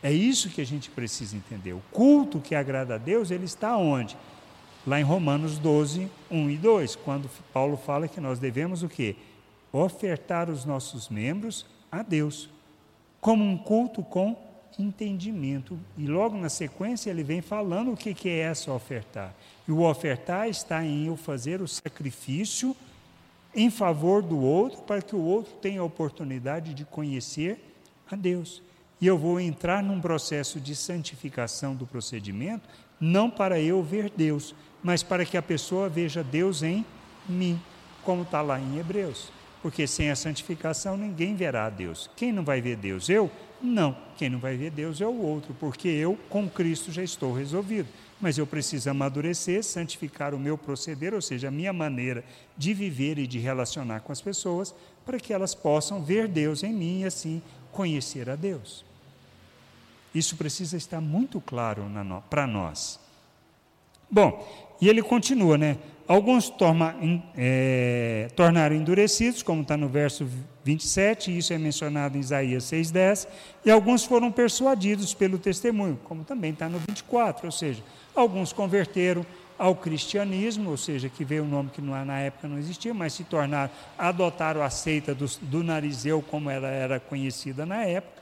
É 0.03 0.13
isso 0.13 0.49
que 0.49 0.61
a 0.61 0.67
gente 0.67 0.91
precisa 0.91 1.37
entender. 1.37 1.73
O 1.73 1.83
culto 1.91 2.41
que 2.41 2.55
agrada 2.55 2.95
a 2.95 2.99
Deus, 2.99 3.31
ele 3.31 3.45
está 3.45 3.77
onde? 3.77 4.17
Lá 4.87 5.01
em 5.01 5.05
Romanos 5.05 5.59
12, 5.59 6.09
1 6.31 6.51
e 6.51 6.57
2, 6.57 6.97
quando 6.97 7.29
Paulo 7.53 7.77
fala 7.77 8.09
que 8.09 8.21
nós 8.21 8.39
devemos 8.39 8.83
o 8.83 8.89
quê? 8.89 9.17
Ofertar 9.73 10.49
os 10.49 10.65
nossos 10.65 11.09
membros 11.09 11.67
a 11.93 12.03
Deus, 12.03 12.49
como 13.21 13.45
um 13.45 13.59
culto 13.59 14.03
com 14.03 14.37
entendimento. 14.81 15.78
E 15.97 16.07
logo 16.07 16.37
na 16.37 16.49
sequência 16.49 17.11
ele 17.11 17.22
vem 17.22 17.41
falando 17.41 17.93
o 17.93 17.97
que, 17.97 18.14
que 18.14 18.28
é 18.28 18.39
essa 18.39 18.72
ofertar. 18.72 19.35
E 19.68 19.72
o 19.72 19.83
ofertar 19.83 20.49
está 20.49 20.85
em 20.85 21.07
eu 21.07 21.16
fazer 21.16 21.61
o 21.61 21.68
sacrifício 21.68 22.76
em 23.55 23.70
favor 23.70 24.22
do 24.22 24.39
outro, 24.39 24.81
para 24.83 25.03
que 25.03 25.14
o 25.14 25.20
outro 25.20 25.53
tenha 25.55 25.81
a 25.81 25.85
oportunidade 25.85 26.72
de 26.72 26.85
conhecer 26.85 27.74
a 28.11 28.14
Deus 28.16 28.62
e 29.01 29.07
eu 29.07 29.16
vou 29.16 29.41
entrar 29.41 29.83
num 29.83 30.01
processo 30.01 30.61
de 30.61 30.76
santificação 30.76 31.74
do 31.74 31.87
procedimento, 31.87 32.68
não 33.01 33.31
para 33.31 33.59
eu 33.59 33.83
ver 33.83 34.12
Deus, 34.14 34.55
mas 34.83 35.03
para 35.03 35.24
que 35.24 35.37
a 35.37 35.43
pessoa 35.43 35.89
veja 35.89 36.22
Deus 36.22 36.62
em 36.62 36.85
mim, 37.26 37.59
como 38.05 38.22
está 38.22 38.43
lá 38.43 38.61
em 38.61 38.78
Hebreus. 38.78 39.33
Porque 39.62 39.87
sem 39.87 40.11
a 40.11 40.16
santificação 40.16 40.97
ninguém 40.97 41.35
verá 41.35 41.66
a 41.66 41.70
Deus. 41.70 42.11
Quem 42.14 42.31
não 42.31 42.45
vai 42.45 42.61
ver 42.61 42.76
Deus? 42.76 43.09
Eu? 43.09 43.31
Não. 43.63 43.97
Quem 44.17 44.31
não 44.31 44.39
vai 44.39 44.57
ver 44.57 44.71
Deus 44.71 45.01
é 45.01 45.07
o 45.07 45.21
outro, 45.21 45.55
porque 45.59 45.89
eu 45.89 46.19
com 46.29 46.49
Cristo 46.49 46.91
já 46.91 47.03
estou 47.03 47.33
resolvido. 47.33 47.89
Mas 48.21 48.37
eu 48.37 48.47
preciso 48.47 48.91
amadurecer, 48.91 49.63
santificar 49.65 50.35
o 50.35 50.39
meu 50.39 50.59
proceder, 50.59 51.15
ou 51.15 51.23
seja, 51.23 51.49
a 51.49 51.51
minha 51.51 51.73
maneira 51.73 52.25
de 52.57 52.75
viver 52.75 53.19
e 53.19 53.27
de 53.27 53.39
relacionar 53.39 54.01
com 54.01 54.13
as 54.13 54.21
pessoas, 54.21 54.75
para 55.07 55.19
que 55.19 55.33
elas 55.33 55.55
possam 55.55 56.03
ver 56.03 56.29
Deus 56.29 56.63
em 56.63 56.73
mim 56.73 57.01
e 57.01 57.05
assim 57.05 57.43
conhecer 57.73 58.29
a 58.29 58.37
Deus. 58.37 58.85
Isso 60.15 60.37
precisa 60.37 60.77
estar 60.77 61.01
muito 61.01 61.41
claro 61.41 61.85
para 62.29 62.47
nós. 62.47 63.01
Bom, 64.11 64.77
e 64.81 64.89
ele 64.89 65.03
continua, 65.03 65.57
né? 65.57 65.79
Alguns 66.11 66.51
torna, 66.51 66.97
é, 67.37 68.29
tornaram 68.35 68.75
endurecidos, 68.75 69.45
como 69.45 69.63
está 69.63 69.77
no 69.77 69.89
verso 69.89 70.29
27, 70.65 71.39
isso 71.39 71.53
é 71.53 71.59
mencionado 71.59 72.17
em 72.17 72.21
Isaías 72.21 72.65
6,10, 72.65 73.29
e 73.65 73.71
alguns 73.71 74.05
foram 74.05 74.33
persuadidos 74.33 75.15
pelo 75.15 75.39
testemunho, 75.39 76.01
como 76.03 76.25
também 76.25 76.51
está 76.51 76.69
no 76.69 76.81
24, 76.81 77.47
ou 77.47 77.53
seja, 77.53 77.81
alguns 78.13 78.53
converteram 78.53 79.25
ao 79.57 79.77
cristianismo, 79.77 80.71
ou 80.71 80.77
seja, 80.77 81.09
que 81.09 81.25
veio 81.25 81.45
um 81.45 81.49
nome 81.49 81.71
que 81.71 81.81
na 81.81 82.19
época 82.19 82.49
não 82.49 82.59
existia, 82.59 82.93
mas 82.93 83.13
se 83.13 83.23
tornaram, 83.23 83.71
adotaram 83.97 84.63
a 84.65 84.69
seita 84.69 85.15
do, 85.15 85.27
do 85.43 85.63
narizeu, 85.63 86.21
como 86.29 86.51
ela 86.51 86.67
era 86.67 86.99
conhecida 86.99 87.65
na 87.65 87.85
época, 87.85 88.21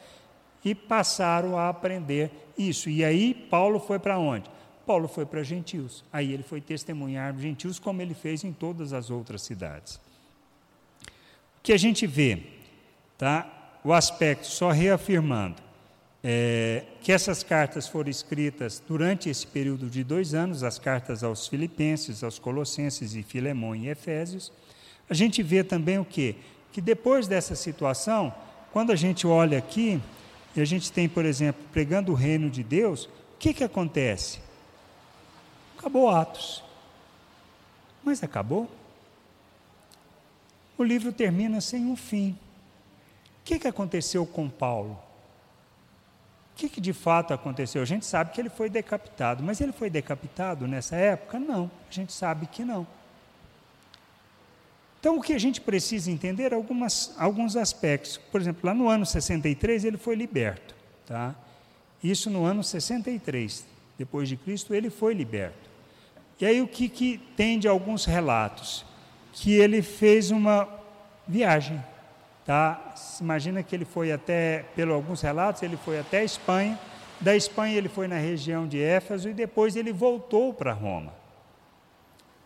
e 0.62 0.74
passaram 0.74 1.56
a 1.56 1.70
aprender 1.70 2.30
isso. 2.58 2.90
E 2.90 3.02
aí 3.02 3.32
Paulo 3.32 3.80
foi 3.80 3.98
para 3.98 4.18
onde? 4.18 4.44
Paulo 4.88 5.06
foi 5.06 5.26
para 5.26 5.42
gentios. 5.42 6.02
Aí 6.10 6.32
ele 6.32 6.42
foi 6.42 6.62
testemunhar 6.62 7.38
gentios 7.38 7.78
como 7.78 8.00
ele 8.00 8.14
fez 8.14 8.42
em 8.42 8.54
todas 8.54 8.94
as 8.94 9.10
outras 9.10 9.42
cidades. 9.42 9.96
O 11.04 11.62
que 11.62 11.74
a 11.74 11.76
gente 11.76 12.06
vê, 12.06 12.42
tá? 13.18 13.46
O 13.84 13.92
aspecto 13.92 14.46
só 14.46 14.70
reafirmando 14.70 15.62
é, 16.24 16.84
que 17.02 17.12
essas 17.12 17.42
cartas 17.42 17.86
foram 17.86 18.08
escritas 18.08 18.82
durante 18.88 19.28
esse 19.28 19.46
período 19.46 19.90
de 19.90 20.02
dois 20.02 20.32
anos, 20.32 20.62
as 20.62 20.78
cartas 20.78 21.22
aos 21.22 21.46
Filipenses, 21.46 22.24
aos 22.24 22.38
Colossenses 22.38 23.14
e 23.14 23.22
Filemão 23.22 23.76
e 23.76 23.90
Efésios. 23.90 24.50
A 25.10 25.12
gente 25.12 25.42
vê 25.42 25.62
também 25.62 25.98
o 25.98 26.04
quê? 26.04 26.34
Que 26.72 26.80
depois 26.80 27.28
dessa 27.28 27.54
situação, 27.54 28.32
quando 28.72 28.90
a 28.90 28.96
gente 28.96 29.26
olha 29.26 29.58
aqui, 29.58 30.00
e 30.56 30.62
a 30.62 30.64
gente 30.64 30.90
tem, 30.90 31.06
por 31.10 31.26
exemplo, 31.26 31.62
pregando 31.74 32.12
o 32.12 32.14
reino 32.14 32.48
de 32.48 32.62
Deus, 32.62 33.04
o 33.04 33.38
que, 33.38 33.52
que 33.52 33.62
acontece? 33.62 34.47
Acabou 35.78 36.10
Atos. 36.10 36.62
Mas 38.02 38.22
acabou? 38.22 38.68
O 40.76 40.82
livro 40.82 41.12
termina 41.12 41.60
sem 41.60 41.86
um 41.86 41.96
fim. 41.96 42.32
O 43.40 43.44
que, 43.44 43.58
que 43.58 43.68
aconteceu 43.68 44.26
com 44.26 44.48
Paulo? 44.48 44.98
O 46.52 46.56
que, 46.56 46.68
que 46.68 46.80
de 46.80 46.92
fato 46.92 47.32
aconteceu? 47.32 47.80
A 47.80 47.84
gente 47.84 48.04
sabe 48.04 48.32
que 48.32 48.40
ele 48.40 48.50
foi 48.50 48.68
decapitado, 48.68 49.42
mas 49.42 49.60
ele 49.60 49.72
foi 49.72 49.88
decapitado 49.88 50.66
nessa 50.66 50.96
época? 50.96 51.38
Não, 51.38 51.70
a 51.88 51.92
gente 51.92 52.12
sabe 52.12 52.46
que 52.46 52.64
não. 52.64 52.86
Então, 55.00 55.16
o 55.16 55.22
que 55.22 55.32
a 55.32 55.38
gente 55.38 55.60
precisa 55.60 56.10
entender 56.10 56.52
é 56.52 56.56
algumas, 56.56 57.14
alguns 57.16 57.56
aspectos. 57.56 58.16
Por 58.16 58.40
exemplo, 58.40 58.62
lá 58.64 58.74
no 58.74 58.88
ano 58.88 59.06
63 59.06 59.84
ele 59.84 59.96
foi 59.96 60.16
liberto. 60.16 60.74
Tá? 61.06 61.36
Isso 62.02 62.28
no 62.28 62.44
ano 62.44 62.64
63, 62.64 63.64
depois 63.96 64.28
de 64.28 64.36
Cristo, 64.36 64.74
ele 64.74 64.90
foi 64.90 65.14
liberto. 65.14 65.67
E 66.40 66.46
aí 66.46 66.60
o 66.60 66.68
que, 66.68 66.88
que 66.88 67.18
tem 67.36 67.58
de 67.58 67.68
alguns 67.68 68.04
relatos? 68.04 68.84
Que 69.32 69.52
ele 69.54 69.82
fez 69.82 70.30
uma 70.30 70.68
viagem 71.26 71.82
Tá? 72.48 72.94
Imagina 73.20 73.62
que 73.62 73.76
ele 73.76 73.84
foi 73.84 74.10
até, 74.10 74.64
pelo 74.74 74.94
alguns 74.94 75.20
relatos, 75.20 75.62
ele 75.62 75.76
foi 75.76 75.98
até 75.98 76.20
a 76.20 76.24
Espanha. 76.24 76.78
Da 77.20 77.36
Espanha 77.36 77.76
ele 77.76 77.90
foi 77.90 78.08
na 78.08 78.16
região 78.16 78.66
de 78.66 78.82
Éfeso 78.82 79.28
e 79.28 79.34
depois 79.34 79.76
ele 79.76 79.92
voltou 79.92 80.54
para 80.54 80.72
Roma. 80.72 81.12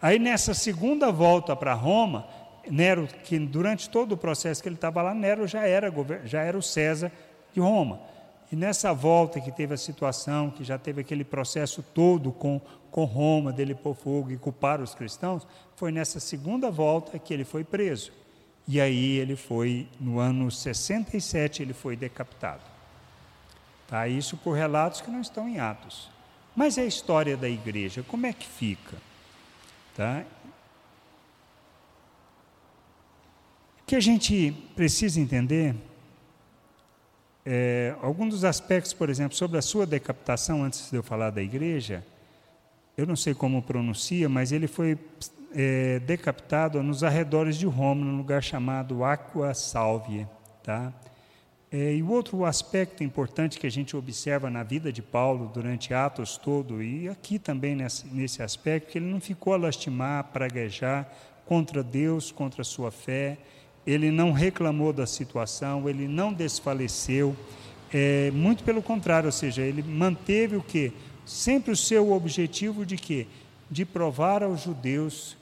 Aí 0.00 0.18
nessa 0.18 0.54
segunda 0.54 1.12
volta 1.12 1.54
para 1.54 1.72
Roma, 1.72 2.26
Nero, 2.68 3.06
que 3.22 3.38
durante 3.38 3.88
todo 3.88 4.10
o 4.10 4.16
processo 4.16 4.60
que 4.60 4.68
ele 4.68 4.74
estava 4.74 5.00
lá, 5.02 5.14
Nero 5.14 5.46
já 5.46 5.64
era, 5.68 5.88
já 6.24 6.42
era 6.42 6.58
o 6.58 6.62
César 6.62 7.12
de 7.54 7.60
Roma. 7.60 8.00
E 8.52 8.56
nessa 8.56 8.92
volta 8.92 9.40
que 9.40 9.50
teve 9.50 9.72
a 9.72 9.78
situação, 9.78 10.50
que 10.50 10.62
já 10.62 10.76
teve 10.76 11.00
aquele 11.00 11.24
processo 11.24 11.82
todo 11.82 12.30
com, 12.30 12.60
com 12.90 13.04
Roma, 13.04 13.50
dele 13.50 13.74
pôr 13.74 13.94
fogo 13.94 14.30
e 14.30 14.36
culpar 14.36 14.78
os 14.82 14.94
cristãos, 14.94 15.46
foi 15.74 15.90
nessa 15.90 16.20
segunda 16.20 16.70
volta 16.70 17.18
que 17.18 17.32
ele 17.32 17.46
foi 17.46 17.64
preso. 17.64 18.12
E 18.68 18.78
aí 18.78 19.16
ele 19.16 19.36
foi, 19.36 19.88
no 19.98 20.18
ano 20.18 20.50
67, 20.50 21.62
ele 21.62 21.72
foi 21.72 21.96
decapitado. 21.96 22.60
Tá? 23.88 24.06
Isso 24.06 24.36
por 24.36 24.52
relatos 24.52 25.00
que 25.00 25.10
não 25.10 25.22
estão 25.22 25.48
em 25.48 25.58
Atos. 25.58 26.10
Mas 26.54 26.76
é 26.76 26.82
a 26.82 26.86
história 26.86 27.38
da 27.38 27.48
igreja, 27.48 28.04
como 28.06 28.26
é 28.26 28.34
que 28.34 28.46
fica? 28.46 28.98
Tá? 29.96 30.24
O 33.80 33.86
que 33.86 33.96
a 33.96 34.00
gente 34.00 34.52
precisa 34.76 35.18
entender 35.18 35.74
é, 37.44 37.94
alguns 38.00 38.30
dos 38.30 38.44
aspectos, 38.44 38.92
por 38.92 39.10
exemplo, 39.10 39.36
sobre 39.36 39.58
a 39.58 39.62
sua 39.62 39.84
decapitação, 39.84 40.62
antes 40.62 40.90
de 40.90 40.96
eu 40.96 41.02
falar 41.02 41.30
da 41.30 41.42
igreja, 41.42 42.04
eu 42.96 43.06
não 43.06 43.16
sei 43.16 43.34
como 43.34 43.62
pronuncia, 43.62 44.28
mas 44.28 44.52
ele 44.52 44.68
foi 44.68 44.98
é, 45.54 45.98
decapitado 46.00 46.82
nos 46.82 47.02
arredores 47.02 47.56
de 47.56 47.66
Roma, 47.66 48.04
num 48.04 48.16
lugar 48.16 48.42
chamado 48.42 49.02
Aqua 49.02 49.54
Salvia. 49.54 50.28
Tá? 50.62 50.92
É, 51.70 51.94
e 51.94 52.02
o 52.02 52.10
outro 52.10 52.44
aspecto 52.44 53.02
importante 53.02 53.58
que 53.58 53.66
a 53.66 53.70
gente 53.70 53.96
observa 53.96 54.50
na 54.50 54.62
vida 54.62 54.92
de 54.92 55.02
Paulo 55.02 55.50
durante 55.52 55.92
Atos 55.92 56.36
todo, 56.36 56.82
e 56.82 57.08
aqui 57.08 57.38
também 57.38 57.74
nesse, 57.74 58.06
nesse 58.06 58.42
aspecto, 58.42 58.92
que 58.92 58.98
ele 58.98 59.10
não 59.10 59.20
ficou 59.20 59.54
a 59.54 59.56
lastimar, 59.56 60.24
praguejar 60.24 61.10
contra 61.46 61.82
Deus, 61.82 62.30
contra 62.30 62.62
a 62.62 62.64
sua 62.64 62.90
fé, 62.90 63.38
ele 63.86 64.10
não 64.10 64.32
reclamou 64.32 64.92
da 64.92 65.06
situação, 65.06 65.88
ele 65.88 66.06
não 66.06 66.32
desfaleceu, 66.32 67.36
é, 67.92 68.30
muito 68.30 68.64
pelo 68.64 68.82
contrário, 68.82 69.26
ou 69.26 69.32
seja, 69.32 69.62
ele 69.62 69.82
manteve 69.82 70.56
o 70.56 70.62
que? 70.62 70.92
Sempre 71.26 71.72
o 71.72 71.76
seu 71.76 72.12
objetivo 72.12 72.86
de 72.86 72.96
quê? 72.96 73.26
De 73.70 73.84
provar 73.84 74.42
aos 74.42 74.62
judeus 74.62 75.36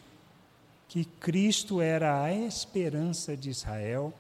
que 0.88 1.04
Cristo 1.04 1.80
era 1.80 2.22
a 2.22 2.34
esperança 2.34 3.36
de 3.36 3.50
Israel. 3.50 4.12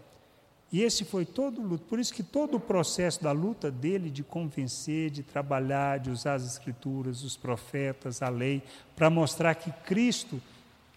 E 0.72 0.82
esse 0.82 1.04
foi 1.04 1.24
todo 1.24 1.60
o 1.60 1.66
luto. 1.66 1.84
Por 1.86 1.98
isso 1.98 2.14
que 2.14 2.22
todo 2.22 2.56
o 2.58 2.60
processo 2.60 3.20
da 3.20 3.32
luta 3.32 3.72
dele 3.72 4.08
de 4.08 4.22
convencer, 4.22 5.10
de 5.10 5.24
trabalhar, 5.24 5.98
de 5.98 6.10
usar 6.10 6.34
as 6.34 6.44
escrituras, 6.44 7.24
os 7.24 7.36
profetas, 7.36 8.22
a 8.22 8.28
lei, 8.28 8.62
para 8.94 9.10
mostrar 9.10 9.56
que 9.56 9.72
Cristo 9.84 10.40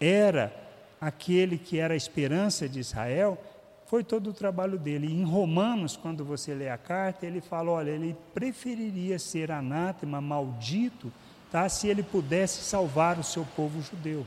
era 0.00 0.54
aquele 1.00 1.58
que 1.58 1.78
era 1.78 1.94
a 1.94 1.96
esperança 1.96 2.68
de 2.68 2.80
Israel, 2.80 3.38
foi 3.86 4.02
todo 4.02 4.30
o 4.30 4.34
trabalho 4.34 4.78
dele. 4.78 5.12
Em 5.12 5.24
Romanos, 5.24 5.96
quando 5.96 6.24
você 6.24 6.54
lê 6.54 6.68
a 6.68 6.78
carta, 6.78 7.26
ele 7.26 7.40
fala: 7.40 7.70
olha, 7.70 7.90
ele 7.90 8.16
preferiria 8.32 9.18
ser 9.18 9.52
anátema, 9.52 10.20
maldito, 10.20 11.12
tá, 11.50 11.68
se 11.68 11.88
ele 11.88 12.02
pudesse 12.02 12.62
salvar 12.62 13.18
o 13.18 13.24
seu 13.24 13.46
povo 13.56 13.80
judeu 13.82 14.26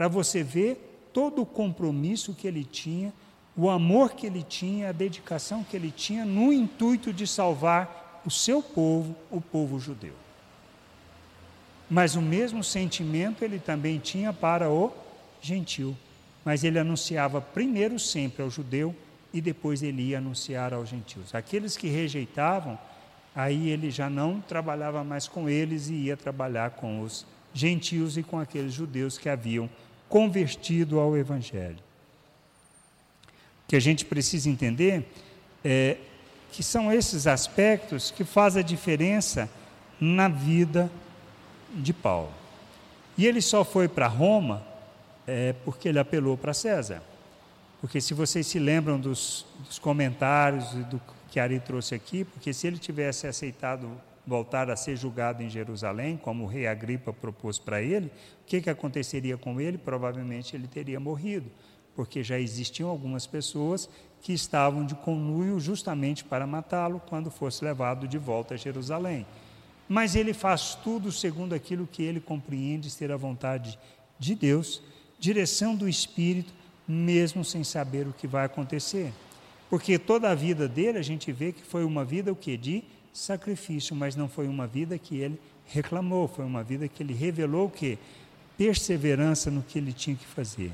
para 0.00 0.08
você 0.08 0.42
ver 0.42 1.10
todo 1.12 1.42
o 1.42 1.46
compromisso 1.46 2.32
que 2.32 2.48
ele 2.48 2.64
tinha, 2.64 3.12
o 3.54 3.68
amor 3.68 4.12
que 4.12 4.26
ele 4.26 4.42
tinha, 4.42 4.88
a 4.88 4.92
dedicação 4.92 5.62
que 5.62 5.76
ele 5.76 5.90
tinha 5.90 6.24
no 6.24 6.50
intuito 6.50 7.12
de 7.12 7.26
salvar 7.26 8.22
o 8.24 8.30
seu 8.30 8.62
povo, 8.62 9.14
o 9.30 9.42
povo 9.42 9.78
judeu. 9.78 10.14
Mas 11.90 12.14
o 12.14 12.22
mesmo 12.22 12.64
sentimento 12.64 13.44
ele 13.44 13.58
também 13.58 13.98
tinha 13.98 14.32
para 14.32 14.70
o 14.70 14.90
gentil. 15.40 15.96
Mas 16.44 16.64
ele 16.64 16.78
anunciava 16.78 17.40
primeiro 17.40 17.98
sempre 17.98 18.42
ao 18.42 18.50
judeu 18.50 18.94
e 19.32 19.40
depois 19.40 19.82
ele 19.82 20.02
ia 20.02 20.18
anunciar 20.18 20.72
aos 20.72 20.88
gentios. 20.88 21.34
Aqueles 21.34 21.76
que 21.76 21.88
rejeitavam, 21.88 22.78
aí 23.34 23.68
ele 23.68 23.90
já 23.90 24.10
não 24.10 24.40
trabalhava 24.40 25.04
mais 25.04 25.28
com 25.28 25.48
eles 25.48 25.88
e 25.88 25.94
ia 25.94 26.16
trabalhar 26.16 26.70
com 26.70 27.02
os 27.02 27.26
gentios 27.52 28.16
e 28.16 28.22
com 28.22 28.38
aqueles 28.38 28.72
judeus 28.72 29.18
que 29.18 29.28
haviam 29.28 29.68
convertido 30.08 30.98
ao 30.98 31.16
Evangelho. 31.16 31.78
O 33.64 33.68
que 33.68 33.76
a 33.76 33.80
gente 33.80 34.04
precisa 34.04 34.48
entender 34.48 35.08
é 35.64 35.96
que 36.50 36.62
são 36.62 36.92
esses 36.92 37.26
aspectos 37.26 38.10
que 38.10 38.24
fazem 38.24 38.60
a 38.60 38.66
diferença 38.66 39.48
na 40.00 40.26
vida 40.26 40.90
de 41.72 41.92
Paulo. 41.92 42.32
E 43.16 43.26
ele 43.26 43.40
só 43.40 43.64
foi 43.64 43.86
para 43.86 44.08
Roma 44.08 44.69
é, 45.30 45.52
porque 45.64 45.88
ele 45.88 45.98
apelou 45.98 46.36
para 46.36 46.52
César. 46.52 47.02
Porque 47.80 48.00
se 48.00 48.12
vocês 48.12 48.46
se 48.46 48.58
lembram 48.58 48.98
dos, 48.98 49.46
dos 49.64 49.78
comentários 49.78 50.74
do 50.86 51.00
que 51.30 51.38
Ari 51.38 51.60
trouxe 51.60 51.94
aqui, 51.94 52.24
porque 52.24 52.52
se 52.52 52.66
ele 52.66 52.78
tivesse 52.78 53.26
aceitado 53.26 53.88
voltar 54.26 54.68
a 54.70 54.76
ser 54.76 54.96
julgado 54.96 55.42
em 55.42 55.48
Jerusalém, 55.48 56.16
como 56.16 56.44
o 56.44 56.46
rei 56.46 56.66
Agripa 56.66 57.12
propôs 57.12 57.58
para 57.58 57.80
ele, 57.80 58.06
o 58.42 58.46
que, 58.46 58.60
que 58.60 58.68
aconteceria 58.68 59.36
com 59.36 59.60
ele? 59.60 59.78
Provavelmente 59.78 60.54
ele 60.54 60.66
teria 60.66 60.98
morrido, 60.98 61.50
porque 61.94 62.22
já 62.22 62.38
existiam 62.38 62.90
algumas 62.90 63.26
pessoas 63.26 63.88
que 64.20 64.32
estavam 64.32 64.84
de 64.84 64.94
conluio 64.96 65.58
justamente 65.58 66.24
para 66.24 66.46
matá-lo 66.46 67.00
quando 67.08 67.30
fosse 67.30 67.64
levado 67.64 68.06
de 68.06 68.18
volta 68.18 68.54
a 68.54 68.56
Jerusalém. 68.56 69.26
Mas 69.88 70.14
ele 70.14 70.34
faz 70.34 70.74
tudo 70.74 71.10
segundo 71.10 71.54
aquilo 71.54 71.86
que 71.86 72.02
ele 72.02 72.20
compreende 72.20 72.90
ser 72.90 73.10
a 73.10 73.16
vontade 73.16 73.78
de 74.18 74.34
Deus, 74.34 74.82
direção 75.20 75.76
do 75.76 75.88
Espírito, 75.88 76.52
mesmo 76.88 77.44
sem 77.44 77.62
saber 77.62 78.08
o 78.08 78.12
que 78.12 78.26
vai 78.26 78.46
acontecer. 78.46 79.12
Porque 79.68 79.98
toda 79.98 80.30
a 80.30 80.34
vida 80.34 80.66
dele 80.66 80.98
a 80.98 81.02
gente 81.02 81.30
vê 81.30 81.52
que 81.52 81.62
foi 81.62 81.84
uma 81.84 82.04
vida 82.04 82.32
o 82.32 82.36
que 82.36 82.56
de 82.56 82.82
sacrifício, 83.12 83.94
mas 83.94 84.16
não 84.16 84.28
foi 84.28 84.48
uma 84.48 84.66
vida 84.66 84.98
que 84.98 85.16
ele 85.18 85.38
reclamou, 85.66 86.26
foi 86.26 86.44
uma 86.44 86.64
vida 86.64 86.88
que 86.88 87.02
ele 87.02 87.14
revelou 87.14 87.66
o 87.66 87.70
que? 87.70 87.98
Perseverança 88.58 89.50
no 89.50 89.62
que 89.62 89.78
ele 89.78 89.92
tinha 89.92 90.16
que 90.16 90.26
fazer. 90.26 90.72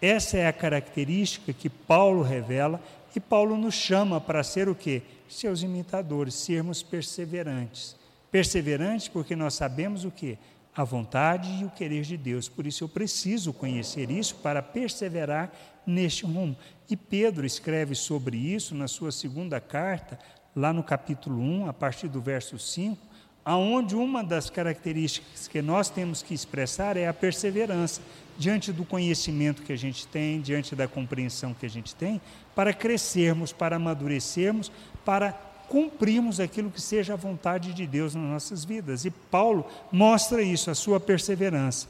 Essa 0.00 0.36
é 0.36 0.46
a 0.46 0.52
característica 0.52 1.52
que 1.52 1.70
Paulo 1.70 2.22
revela 2.22 2.82
e 3.14 3.20
Paulo 3.20 3.56
nos 3.56 3.74
chama 3.74 4.20
para 4.20 4.42
ser 4.42 4.68
o 4.68 4.74
que? 4.74 5.02
Seus 5.28 5.62
imitadores, 5.62 6.34
sermos 6.34 6.82
perseverantes. 6.82 7.96
Perseverantes 8.30 9.08
porque 9.08 9.36
nós 9.36 9.54
sabemos 9.54 10.04
o 10.04 10.10
que? 10.10 10.36
A 10.74 10.84
vontade 10.84 11.48
e 11.60 11.64
o 11.64 11.70
querer 11.70 12.02
de 12.02 12.16
Deus. 12.16 12.48
Por 12.48 12.66
isso 12.66 12.84
eu 12.84 12.88
preciso 12.88 13.52
conhecer 13.52 14.10
isso 14.10 14.36
para 14.36 14.62
perseverar 14.62 15.52
neste 15.86 16.24
rumo. 16.24 16.56
E 16.88 16.96
Pedro 16.96 17.44
escreve 17.44 17.94
sobre 17.94 18.36
isso 18.36 18.74
na 18.74 18.88
sua 18.88 19.12
segunda 19.12 19.60
carta, 19.60 20.18
lá 20.54 20.72
no 20.72 20.82
capítulo 20.82 21.40
1, 21.40 21.68
a 21.68 21.72
partir 21.72 22.08
do 22.08 22.20
verso 22.20 22.58
5, 22.58 22.98
aonde 23.44 23.94
uma 23.94 24.22
das 24.22 24.48
características 24.48 25.48
que 25.48 25.60
nós 25.60 25.90
temos 25.90 26.22
que 26.22 26.32
expressar 26.32 26.96
é 26.96 27.08
a 27.08 27.14
perseverança 27.14 28.00
diante 28.38 28.72
do 28.72 28.84
conhecimento 28.84 29.62
que 29.62 29.72
a 29.72 29.76
gente 29.76 30.06
tem, 30.06 30.40
diante 30.40 30.74
da 30.74 30.88
compreensão 30.88 31.52
que 31.52 31.66
a 31.66 31.70
gente 31.70 31.94
tem, 31.94 32.20
para 32.54 32.72
crescermos, 32.72 33.52
para 33.52 33.76
amadurecermos, 33.76 34.70
para 35.04 35.32
cumprirmos 35.72 36.38
aquilo 36.38 36.70
que 36.70 36.82
seja 36.82 37.14
a 37.14 37.16
vontade 37.16 37.72
de 37.72 37.86
Deus 37.86 38.14
nas 38.14 38.24
nossas 38.24 38.62
vidas. 38.62 39.06
E 39.06 39.10
Paulo 39.10 39.66
mostra 39.90 40.42
isso, 40.42 40.70
a 40.70 40.74
sua 40.74 41.00
perseverança. 41.00 41.88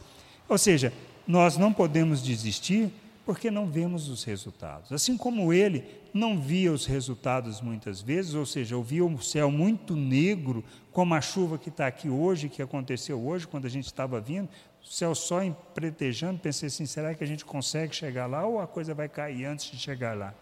Ou 0.48 0.56
seja, 0.56 0.92
nós 1.26 1.56
não 1.56 1.72
podemos 1.72 2.22
desistir 2.22 2.92
porque 3.26 3.50
não 3.50 3.66
vemos 3.66 4.08
os 4.08 4.22
resultados. 4.22 4.92
Assim 4.92 5.16
como 5.16 5.52
ele 5.52 5.84
não 6.14 6.40
via 6.40 6.72
os 6.72 6.86
resultados 6.86 7.60
muitas 7.60 8.00
vezes, 8.00 8.34
ou 8.34 8.46
seja, 8.46 8.76
eu 8.76 8.84
via 8.84 9.04
o 9.04 9.20
céu 9.20 9.50
muito 9.50 9.96
negro, 9.96 10.62
como 10.92 11.14
a 11.14 11.20
chuva 11.20 11.58
que 11.58 11.68
está 11.68 11.88
aqui 11.88 12.08
hoje, 12.08 12.48
que 12.48 12.62
aconteceu 12.62 13.20
hoje, 13.20 13.48
quando 13.48 13.64
a 13.64 13.70
gente 13.70 13.86
estava 13.86 14.20
vindo, 14.20 14.48
o 14.80 14.86
céu 14.86 15.12
só 15.12 15.42
empretejando, 15.42 16.38
pensei 16.38 16.68
assim, 16.68 16.86
será 16.86 17.16
que 17.16 17.24
a 17.24 17.26
gente 17.26 17.44
consegue 17.44 17.96
chegar 17.96 18.26
lá 18.26 18.46
ou 18.46 18.60
a 18.60 18.66
coisa 18.68 18.94
vai 18.94 19.08
cair 19.08 19.44
antes 19.44 19.72
de 19.72 19.76
chegar 19.76 20.16
lá? 20.16 20.32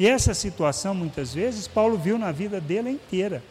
E 0.00 0.06
essa 0.06 0.32
situação, 0.32 0.94
muitas 0.94 1.34
vezes, 1.34 1.68
Paulo 1.68 1.98
viu 1.98 2.18
na 2.18 2.32
vida 2.32 2.58
dele 2.58 2.88
inteira. 2.88 3.42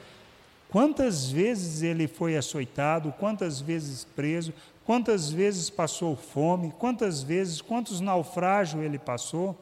Quantas 0.67 1.29
vezes 1.29 1.83
ele 1.83 2.07
foi 2.07 2.35
açoitado, 2.35 3.13
quantas 3.19 3.61
vezes 3.61 4.03
preso, 4.03 4.51
quantas 4.83 5.29
vezes 5.29 5.69
passou 5.69 6.15
fome, 6.15 6.73
quantas 6.79 7.21
vezes, 7.21 7.61
quantos 7.61 8.01
naufrágios 8.01 8.83
ele 8.83 8.97
passou 8.97 9.55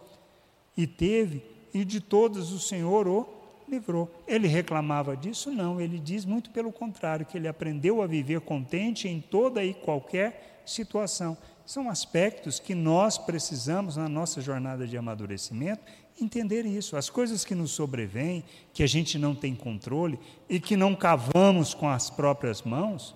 e 0.77 0.87
teve, 0.87 1.43
e 1.73 1.83
de 1.83 1.99
todos 1.99 2.53
o 2.53 2.59
Senhor 2.59 3.05
o 3.05 3.27
livrou. 3.67 4.09
Ele 4.25 4.47
reclamava 4.47 5.17
disso? 5.17 5.51
Não, 5.51 5.81
ele 5.81 5.99
diz 5.99 6.23
muito 6.23 6.51
pelo 6.51 6.71
contrário, 6.71 7.25
que 7.25 7.37
ele 7.37 7.49
aprendeu 7.49 8.01
a 8.01 8.07
viver 8.07 8.39
contente 8.39 9.09
em 9.09 9.19
toda 9.19 9.61
e 9.61 9.73
qualquer 9.73 10.61
situação. 10.65 11.37
São 11.67 11.89
aspectos 11.89 12.61
que 12.61 12.73
nós 12.73 13.17
precisamos 13.17 13.97
na 13.97 14.07
nossa 14.07 14.39
jornada 14.39 14.87
de 14.87 14.97
amadurecimento 14.97 15.81
entender 16.17 16.65
isso. 16.65 16.95
As 16.95 17.09
coisas 17.09 17.43
que 17.43 17.53
nos 17.53 17.71
sobrevêm, 17.71 18.45
que 18.73 18.83
a 18.83 18.87
gente 18.87 19.19
não 19.19 19.35
tem 19.35 19.53
controle 19.53 20.17
e 20.47 20.61
que 20.61 20.77
não 20.77 20.95
cavamos 20.95 21.73
com 21.73 21.89
as 21.89 22.09
próprias 22.09 22.61
mãos, 22.61 23.13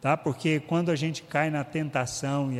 tá? 0.00 0.16
Porque 0.16 0.60
quando 0.60 0.92
a 0.92 0.94
gente 0.94 1.24
cai 1.24 1.50
na 1.50 1.64
tentação 1.64 2.52
e 2.52 2.58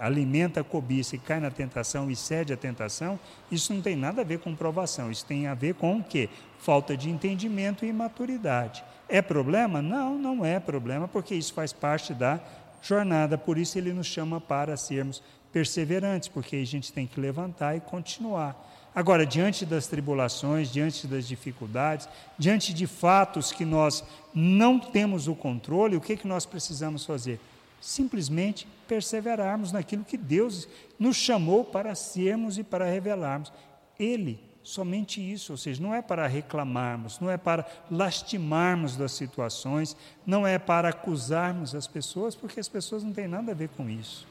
alimenta 0.00 0.62
a 0.62 0.64
cobiça 0.64 1.14
e 1.14 1.20
cai 1.20 1.38
na 1.38 1.52
tentação 1.52 2.10
e 2.10 2.16
cede 2.16 2.52
à 2.52 2.56
tentação, 2.56 3.20
isso 3.48 3.72
não 3.72 3.80
tem 3.80 3.94
nada 3.94 4.22
a 4.22 4.24
ver 4.24 4.40
com 4.40 4.52
provação, 4.56 5.12
isso 5.12 5.24
tem 5.24 5.46
a 5.46 5.54
ver 5.54 5.74
com 5.74 5.98
o 5.98 6.02
quê? 6.02 6.28
Falta 6.58 6.96
de 6.96 7.08
entendimento 7.08 7.84
e 7.84 7.88
imaturidade. 7.88 8.82
É 9.08 9.22
problema? 9.22 9.80
Não, 9.80 10.18
não 10.18 10.44
é 10.44 10.58
problema, 10.58 11.06
porque 11.06 11.36
isso 11.36 11.54
faz 11.54 11.72
parte 11.72 12.12
da 12.12 12.40
jornada, 12.86 13.36
por 13.36 13.58
isso 13.58 13.78
ele 13.78 13.92
nos 13.92 14.06
chama 14.06 14.40
para 14.40 14.76
sermos 14.76 15.22
perseverantes, 15.52 16.28
porque 16.28 16.56
a 16.56 16.66
gente 16.66 16.92
tem 16.92 17.06
que 17.06 17.20
levantar 17.20 17.76
e 17.76 17.80
continuar. 17.80 18.54
Agora, 18.94 19.26
diante 19.26 19.66
das 19.66 19.86
tribulações, 19.86 20.72
diante 20.72 21.06
das 21.06 21.28
dificuldades, 21.28 22.08
diante 22.38 22.72
de 22.72 22.86
fatos 22.86 23.52
que 23.52 23.64
nós 23.64 24.02
não 24.34 24.78
temos 24.78 25.28
o 25.28 25.34
controle, 25.34 25.96
o 25.96 26.00
que, 26.00 26.16
que 26.16 26.26
nós 26.26 26.46
precisamos 26.46 27.04
fazer? 27.04 27.38
Simplesmente 27.78 28.66
perseverarmos 28.88 29.70
naquilo 29.70 30.02
que 30.02 30.16
Deus 30.16 30.66
nos 30.98 31.16
chamou 31.16 31.62
para 31.62 31.94
sermos 31.94 32.56
e 32.56 32.64
para 32.64 32.86
revelarmos. 32.86 33.52
Ele, 33.98 34.40
somente 34.66 35.20
isso, 35.20 35.52
ou 35.52 35.56
seja, 35.56 35.80
não 35.80 35.94
é 35.94 36.02
para 36.02 36.26
reclamarmos, 36.26 37.20
não 37.20 37.30
é 37.30 37.36
para 37.36 37.64
lastimarmos 37.88 38.96
das 38.96 39.12
situações, 39.12 39.96
não 40.26 40.44
é 40.44 40.58
para 40.58 40.88
acusarmos 40.88 41.72
as 41.72 41.86
pessoas, 41.86 42.34
porque 42.34 42.58
as 42.58 42.68
pessoas 42.68 43.04
não 43.04 43.12
têm 43.12 43.28
nada 43.28 43.52
a 43.52 43.54
ver 43.54 43.68
com 43.68 43.88
isso. 43.88 44.26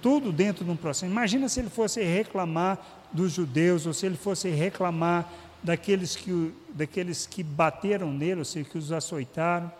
Tudo 0.00 0.32
dentro 0.32 0.64
de 0.64 0.70
um 0.70 0.76
processo. 0.76 1.12
Imagina 1.12 1.46
se 1.46 1.60
ele 1.60 1.68
fosse 1.68 2.02
reclamar 2.02 2.78
dos 3.12 3.32
judeus, 3.32 3.84
ou 3.84 3.92
se 3.92 4.06
ele 4.06 4.16
fosse 4.16 4.48
reclamar 4.48 5.30
daqueles 5.62 6.16
que, 6.16 6.54
daqueles 6.72 7.26
que 7.26 7.42
bateram 7.42 8.10
nele, 8.10 8.38
ou 8.38 8.46
seja, 8.46 8.66
que 8.66 8.78
os 8.78 8.90
açoitaram, 8.90 9.70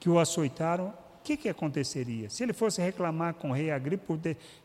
que 0.00 0.10
o 0.10 0.18
açoitaram, 0.18 0.92
o 1.20 1.22
que, 1.22 1.36
que 1.36 1.48
aconteceria? 1.50 2.30
Se 2.30 2.42
ele 2.42 2.54
fosse 2.54 2.80
reclamar 2.80 3.34
com 3.34 3.50
o 3.50 3.52
rei 3.52 3.70
Agripa, 3.70 4.18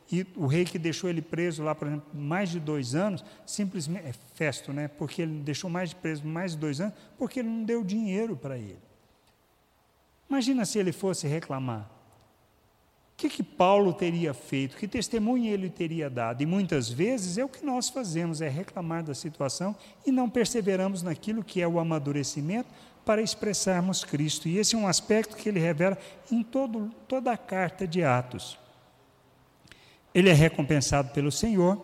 e 0.10 0.26
o 0.38 0.48
rei 0.48 0.64
que 0.64 0.80
deixou 0.80 1.10
ele 1.10 1.22
preso 1.22 1.62
lá, 1.62 1.76
por 1.76 1.88
exemplo, 1.88 2.08
mais 2.14 2.50
de 2.50 2.62
dois 2.62 2.96
anos, 2.96 3.26
simplesmente, 3.46 4.08
é 4.08 4.14
festo, 4.36 4.72
né? 4.72 4.88
Porque 4.88 5.22
ele 5.22 5.42
deixou 5.42 5.70
mais 5.70 5.90
de 5.90 5.98
preso 5.98 6.26
mais 6.26 6.54
de 6.54 6.58
dois 6.58 6.80
anos, 6.80 6.94
porque 7.18 7.42
ele 7.42 7.50
não 7.50 7.66
deu 7.66 7.84
dinheiro 7.84 8.38
para 8.38 8.58
ele. 8.58 8.80
Imagina 10.30 10.64
se 10.64 10.80
ele 10.80 10.94
fosse 10.94 11.28
reclamar. 11.28 11.92
O 13.14 13.18
que, 13.18 13.30
que 13.30 13.44
Paulo 13.44 13.94
teria 13.94 14.34
feito? 14.34 14.78
Que 14.78 14.88
testemunho 14.88 15.46
ele 15.46 15.70
teria 15.70 16.10
dado? 16.10 16.42
E 16.42 16.46
muitas 16.46 16.90
vezes 16.90 17.38
é 17.38 17.44
o 17.44 17.50
que 17.50 17.66
nós 17.66 17.90
fazemos, 17.90 18.42
é 18.42 18.48
reclamar 18.48 19.04
da 19.04 19.14
situação 19.14 19.76
e 20.06 20.12
não 20.12 20.30
perseveramos 20.30 21.02
naquilo 21.02 21.44
que 21.44 21.62
é 21.62 21.68
o 21.68 21.80
amadurecimento 21.80 22.70
para 23.06 23.22
expressarmos 23.22 24.04
Cristo. 24.04 24.50
E 24.50 24.58
esse 24.58 24.76
é 24.76 24.78
um 24.78 24.88
aspecto 24.88 25.38
que 25.38 25.48
ele 25.48 25.60
revela 25.60 25.98
em 26.32 26.42
todo, 26.44 26.92
toda 27.08 27.32
a 27.32 27.38
carta 27.38 27.88
de 27.88 28.04
Atos. 28.04 28.58
Ele 30.14 30.30
é 30.30 30.34
recompensado 30.34 31.10
pelo 31.12 31.32
Senhor, 31.32 31.80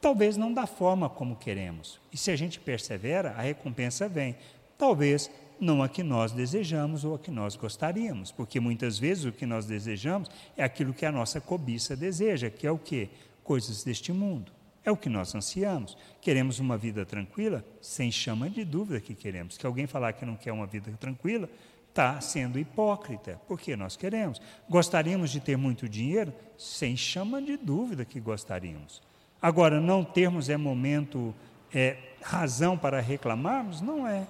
talvez 0.00 0.36
não 0.36 0.52
da 0.52 0.66
forma 0.66 1.08
como 1.08 1.36
queremos. 1.36 2.00
E 2.12 2.16
se 2.16 2.30
a 2.30 2.36
gente 2.36 2.58
persevera, 2.58 3.30
a 3.36 3.42
recompensa 3.42 4.08
vem. 4.08 4.36
Talvez 4.76 5.30
não 5.60 5.82
a 5.82 5.88
que 5.88 6.02
nós 6.02 6.32
desejamos 6.32 7.04
ou 7.04 7.14
a 7.14 7.18
que 7.18 7.30
nós 7.30 7.56
gostaríamos, 7.56 8.32
porque 8.32 8.58
muitas 8.58 8.98
vezes 8.98 9.24
o 9.24 9.32
que 9.32 9.46
nós 9.46 9.66
desejamos 9.66 10.28
é 10.56 10.64
aquilo 10.64 10.92
que 10.92 11.06
a 11.06 11.12
nossa 11.12 11.40
cobiça 11.40 11.96
deseja, 11.96 12.50
que 12.50 12.66
é 12.66 12.70
o 12.70 12.78
que? 12.78 13.08
Coisas 13.42 13.84
deste 13.84 14.12
mundo. 14.12 14.50
É 14.84 14.90
o 14.90 14.96
que 14.96 15.08
nós 15.08 15.34
ansiamos. 15.34 15.96
Queremos 16.20 16.58
uma 16.58 16.76
vida 16.76 17.06
tranquila? 17.06 17.64
Sem 17.80 18.12
chama 18.12 18.50
de 18.50 18.64
dúvida 18.64 19.00
que 19.00 19.14
queremos. 19.14 19.56
Que 19.56 19.66
alguém 19.66 19.86
falar 19.86 20.12
que 20.12 20.26
não 20.26 20.36
quer 20.36 20.52
uma 20.52 20.66
vida 20.66 20.92
tranquila, 21.00 21.48
está 21.88 22.20
sendo 22.20 22.58
hipócrita, 22.58 23.40
porque 23.48 23.74
nós 23.76 23.96
queremos. 23.96 24.40
Gostaríamos 24.68 25.30
de 25.30 25.40
ter 25.40 25.56
muito 25.56 25.88
dinheiro? 25.88 26.34
Sem 26.58 26.96
chama 26.96 27.40
de 27.40 27.56
dúvida 27.56 28.04
que 28.04 28.20
gostaríamos. 28.20 29.00
Agora, 29.40 29.80
não 29.80 30.04
termos 30.04 30.48
é 30.48 30.56
momento, 30.56 31.34
é 31.72 31.96
razão 32.20 32.76
para 32.76 33.00
reclamarmos? 33.00 33.80
Não 33.80 34.06
é. 34.06 34.26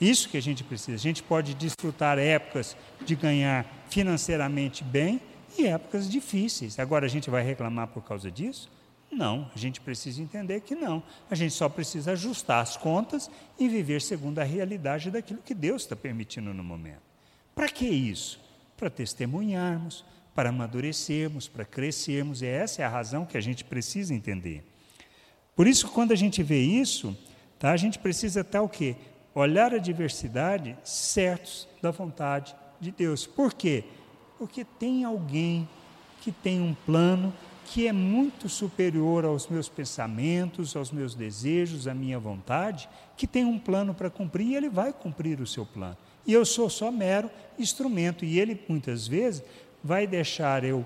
Isso 0.00 0.28
que 0.28 0.36
a 0.36 0.42
gente 0.42 0.62
precisa. 0.62 0.94
A 0.94 0.98
gente 1.00 1.22
pode 1.22 1.54
desfrutar 1.54 2.18
épocas 2.18 2.76
de 3.04 3.16
ganhar 3.16 3.66
financeiramente 3.88 4.84
bem 4.84 5.20
e 5.58 5.66
épocas 5.66 6.08
difíceis. 6.08 6.78
Agora 6.78 7.06
a 7.06 7.08
gente 7.08 7.30
vai 7.30 7.42
reclamar 7.42 7.88
por 7.88 8.02
causa 8.02 8.30
disso? 8.30 8.70
Não, 9.10 9.50
a 9.54 9.58
gente 9.58 9.80
precisa 9.80 10.22
entender 10.22 10.60
que 10.60 10.74
não. 10.74 11.02
A 11.30 11.34
gente 11.34 11.54
só 11.54 11.68
precisa 11.68 12.12
ajustar 12.12 12.62
as 12.62 12.76
contas 12.76 13.30
e 13.58 13.68
viver 13.68 14.02
segundo 14.02 14.38
a 14.38 14.44
realidade 14.44 15.10
daquilo 15.10 15.42
que 15.42 15.54
Deus 15.54 15.82
está 15.82 15.96
permitindo 15.96 16.52
no 16.52 16.62
momento. 16.62 17.02
Para 17.54 17.68
que 17.68 17.86
isso? 17.86 18.40
Para 18.76 18.90
testemunharmos, 18.90 20.04
para 20.34 20.50
amadurecermos, 20.50 21.48
para 21.48 21.64
crescermos, 21.64 22.42
e 22.42 22.46
essa 22.46 22.82
é 22.82 22.84
a 22.84 22.88
razão 22.88 23.24
que 23.24 23.36
a 23.36 23.40
gente 23.40 23.64
precisa 23.64 24.14
entender. 24.14 24.62
Por 25.56 25.66
isso, 25.66 25.88
quando 25.88 26.12
a 26.12 26.16
gente 26.16 26.42
vê 26.42 26.60
isso, 26.60 27.16
tá, 27.58 27.72
a 27.72 27.76
gente 27.76 27.98
precisa 27.98 28.42
estar 28.42 28.62
o 28.62 28.68
quê? 28.68 28.94
olhar 29.40 29.72
a 29.72 29.78
diversidade 29.78 30.76
certos 30.82 31.68
da 31.80 31.90
vontade 31.90 32.54
de 32.80 32.90
Deus. 32.90 33.26
Por 33.26 33.52
quê? 33.52 33.84
Porque 34.36 34.64
tem 34.64 35.04
alguém 35.04 35.68
que 36.20 36.32
tem 36.32 36.60
um 36.60 36.74
plano 36.74 37.32
que 37.70 37.86
é 37.86 37.92
muito 37.92 38.48
superior 38.48 39.24
aos 39.24 39.46
meus 39.46 39.68
pensamentos, 39.68 40.74
aos 40.74 40.90
meus 40.90 41.14
desejos, 41.14 41.86
à 41.86 41.92
minha 41.92 42.18
vontade, 42.18 42.88
que 43.16 43.26
tem 43.26 43.44
um 43.44 43.58
plano 43.58 43.92
para 43.92 44.08
cumprir 44.08 44.46
e 44.46 44.56
ele 44.56 44.68
vai 44.68 44.92
cumprir 44.92 45.40
o 45.40 45.46
seu 45.46 45.66
plano. 45.66 45.96
E 46.26 46.32
eu 46.32 46.44
sou 46.44 46.70
só 46.70 46.90
mero 46.90 47.30
instrumento, 47.58 48.24
e 48.24 48.38
ele 48.38 48.58
muitas 48.68 49.06
vezes 49.06 49.42
vai 49.82 50.06
deixar 50.06 50.64
eu. 50.64 50.84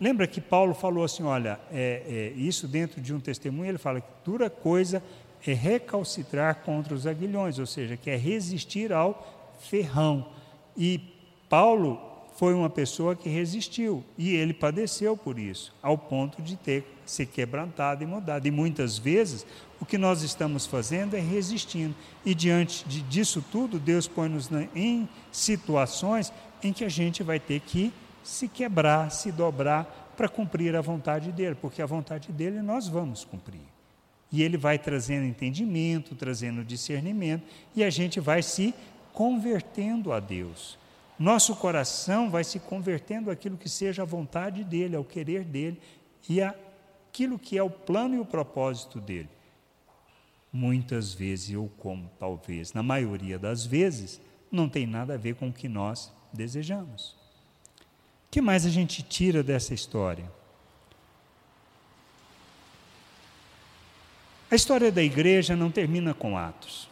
Lembra 0.00 0.26
que 0.26 0.40
Paulo 0.40 0.74
falou 0.74 1.04
assim: 1.04 1.22
olha, 1.22 1.60
é, 1.70 2.02
é, 2.06 2.40
isso 2.40 2.66
dentro 2.66 3.00
de 3.00 3.14
um 3.14 3.20
testemunho, 3.20 3.70
ele 3.70 3.78
fala 3.78 4.00
que 4.00 4.08
dura 4.24 4.50
coisa 4.50 5.02
é 5.46 5.54
recalcitrar 5.54 6.56
contra 6.64 6.94
os 6.94 7.06
aguilhões, 7.06 7.58
ou 7.58 7.66
seja, 7.66 7.96
que 7.96 8.10
é 8.10 8.16
resistir 8.16 8.92
ao 8.92 9.56
ferrão. 9.58 10.28
E 10.76 11.00
Paulo 11.48 12.09
foi 12.40 12.54
uma 12.54 12.70
pessoa 12.70 13.14
que 13.14 13.28
resistiu 13.28 14.02
e 14.16 14.30
ele 14.30 14.54
padeceu 14.54 15.14
por 15.14 15.38
isso, 15.38 15.74
ao 15.82 15.98
ponto 15.98 16.40
de 16.40 16.56
ter 16.56 16.86
se 17.04 17.26
quebrantado 17.26 18.02
e 18.02 18.06
mudado. 18.06 18.48
E 18.48 18.50
muitas 18.50 18.96
vezes 18.96 19.44
o 19.78 19.84
que 19.84 19.98
nós 19.98 20.22
estamos 20.22 20.64
fazendo 20.64 21.14
é 21.14 21.20
resistindo. 21.20 21.94
E 22.24 22.34
diante 22.34 22.88
de, 22.88 23.02
disso 23.02 23.44
tudo, 23.52 23.78
Deus 23.78 24.08
põe-nos 24.08 24.48
em 24.74 25.06
situações 25.30 26.32
em 26.62 26.72
que 26.72 26.82
a 26.82 26.88
gente 26.88 27.22
vai 27.22 27.38
ter 27.38 27.60
que 27.60 27.92
se 28.24 28.48
quebrar, 28.48 29.10
se 29.10 29.30
dobrar 29.30 30.14
para 30.16 30.26
cumprir 30.26 30.74
a 30.74 30.80
vontade 30.80 31.30
dele, 31.32 31.56
porque 31.60 31.82
a 31.82 31.86
vontade 31.86 32.32
dele 32.32 32.62
nós 32.62 32.88
vamos 32.88 33.22
cumprir. 33.22 33.68
E 34.32 34.42
ele 34.42 34.56
vai 34.56 34.78
trazendo 34.78 35.26
entendimento, 35.26 36.14
trazendo 36.14 36.64
discernimento, 36.64 37.44
e 37.76 37.84
a 37.84 37.90
gente 37.90 38.18
vai 38.18 38.42
se 38.42 38.74
convertendo 39.12 40.10
a 40.10 40.18
Deus. 40.18 40.79
Nosso 41.20 41.54
coração 41.54 42.30
vai 42.30 42.42
se 42.42 42.58
convertendo 42.58 43.30
àquilo 43.30 43.58
que 43.58 43.68
seja 43.68 44.00
a 44.00 44.06
vontade 44.06 44.64
dele, 44.64 44.96
ao 44.96 45.04
querer 45.04 45.44
dele 45.44 45.78
e 46.26 46.40
aquilo 46.40 47.38
que 47.38 47.58
é 47.58 47.62
o 47.62 47.68
plano 47.68 48.14
e 48.14 48.18
o 48.18 48.24
propósito 48.24 48.98
dele. 48.98 49.28
muitas 50.52 51.12
vezes, 51.14 51.54
ou 51.54 51.68
como 51.78 52.10
talvez 52.18 52.72
na 52.72 52.82
maioria 52.82 53.38
das 53.38 53.64
vezes, 53.64 54.20
não 54.50 54.68
tem 54.68 54.84
nada 54.86 55.14
a 55.14 55.16
ver 55.16 55.36
com 55.36 55.48
o 55.48 55.52
que 55.52 55.68
nós 55.68 56.10
desejamos. 56.32 57.10
O 58.26 58.30
que 58.32 58.40
mais 58.40 58.66
a 58.66 58.70
gente 58.70 59.00
tira 59.02 59.44
dessa 59.44 59.74
história? 59.74 60.28
A 64.50 64.56
história 64.56 64.90
da 64.90 65.02
igreja 65.02 65.54
não 65.54 65.70
termina 65.70 66.12
com 66.12 66.36
Atos. 66.36 66.89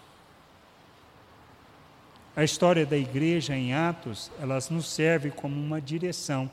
A 2.38 2.44
história 2.44 2.86
da 2.86 2.96
igreja 2.96 3.56
em 3.56 3.74
Atos, 3.74 4.30
elas 4.40 4.70
nos 4.70 4.88
serve 4.88 5.28
como 5.28 5.56
uma 5.56 5.80
direção, 5.80 6.48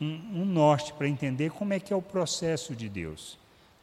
um, 0.00 0.40
um 0.40 0.44
norte 0.46 0.94
para 0.94 1.06
entender 1.06 1.50
como 1.50 1.74
é 1.74 1.78
que 1.78 1.92
é 1.92 1.96
o 1.96 2.00
processo 2.00 2.74
de 2.74 2.88
Deus. 2.88 3.38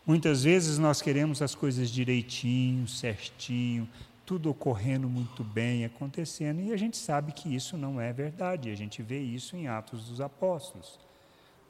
Muitas 0.07 0.43
vezes 0.43 0.80
nós 0.80 1.03
queremos 1.03 1.39
as 1.39 1.53
coisas 1.53 1.91
direitinho, 1.91 2.88
certinho, 2.88 3.88
tudo 4.26 4.49
ocorrendo 4.49 5.07
muito 5.07 5.43
bem, 5.43 5.86
acontecendo, 5.86 6.59
e 6.61 6.74
a 6.74 6.78
gente 6.78 6.97
sabe 6.97 7.32
que 7.32 7.55
isso 7.55 7.78
não 7.78 8.01
é 8.01 8.11
verdade. 8.11 8.72
A 8.72 8.76
gente 8.76 9.03
vê 9.03 9.20
isso 9.20 9.55
em 9.55 9.68
Atos 9.68 10.09
dos 10.09 10.20
Apóstolos, 10.20 10.99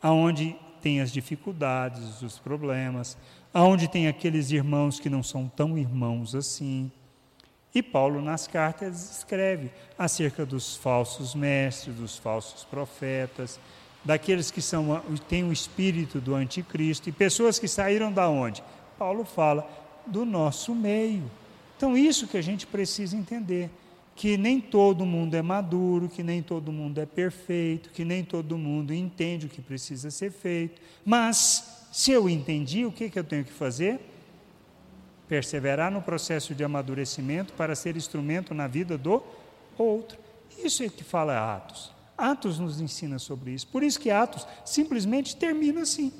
aonde 0.01 0.55
tem 0.81 1.01
as 1.01 1.11
dificuldades, 1.11 2.21
os 2.21 2.39
problemas, 2.39 3.17
aonde 3.53 3.89
tem 3.89 4.07
aqueles 4.07 4.51
irmãos 4.51 5.01
que 5.01 5.09
não 5.09 5.21
são 5.21 5.49
tão 5.49 5.77
irmãos 5.77 6.33
assim. 6.33 6.89
E 7.74 7.82
Paulo, 7.82 8.21
nas 8.21 8.47
cartas, 8.47 9.17
escreve 9.17 9.71
acerca 9.97 10.45
dos 10.45 10.76
falsos 10.76 11.34
mestres, 11.34 11.95
dos 11.95 12.17
falsos 12.17 12.63
profetas, 12.63 13.59
daqueles 14.05 14.51
que 14.51 14.61
são, 14.61 15.01
têm 15.28 15.43
o 15.43 15.51
espírito 15.51 16.21
do 16.21 16.36
anticristo, 16.36 17.09
e 17.09 17.11
pessoas 17.11 17.57
que 17.57 17.67
saíram 17.67 18.11
da 18.11 18.30
onde? 18.30 18.63
Paulo 18.97 19.26
fala 19.26 19.67
do 20.05 20.24
nosso 20.24 20.76
meio. 20.76 21.24
Então, 21.76 21.97
isso 21.97 22.28
que 22.28 22.38
a 22.38 22.41
gente 22.41 22.67
precisa 22.67 23.17
entender 23.17 23.69
que 24.15 24.38
nem 24.38 24.61
todo 24.61 25.05
mundo 25.05 25.36
é 25.36 25.41
maduro, 25.41 26.07
que 26.07 26.21
nem 26.21 26.41
todo 26.41 26.71
mundo 26.71 26.99
é 27.01 27.05
perfeito, 27.05 27.89
que 27.89 28.05
nem 28.05 28.24
todo 28.24 28.57
mundo 28.57 28.93
entende 28.93 29.47
o 29.47 29.49
que 29.49 29.61
precisa 29.61 30.11
ser 30.11 30.32
feito, 30.32 30.80
mas 31.03 31.88
se 31.91 32.11
eu 32.11 32.30
entendi, 32.30 32.86
o 32.86 32.91
que, 32.91 33.09
que 33.09 33.17
eu 33.17 33.24
tenho 33.24 33.43
que 33.43 33.51
fazer? 33.51 33.99
Perseverar 35.34 35.89
no 35.89 35.99
processo 35.99 36.53
de 36.53 36.63
amadurecimento 36.63 37.53
para 37.53 37.73
ser 37.73 37.97
instrumento 37.97 38.53
na 38.53 38.67
vida 38.67 38.99
do 38.99 39.23
outro. 39.75 40.19
Isso 40.63 40.84
é 40.84 40.89
que 40.89 41.03
fala 41.03 41.55
Atos. 41.55 41.91
Atos 42.15 42.59
nos 42.59 42.79
ensina 42.79 43.17
sobre 43.17 43.49
isso. 43.49 43.67
Por 43.69 43.81
isso 43.81 43.99
que 43.99 44.11
Atos 44.11 44.45
simplesmente 44.63 45.36
termina 45.36 45.81
assim. 45.81 46.13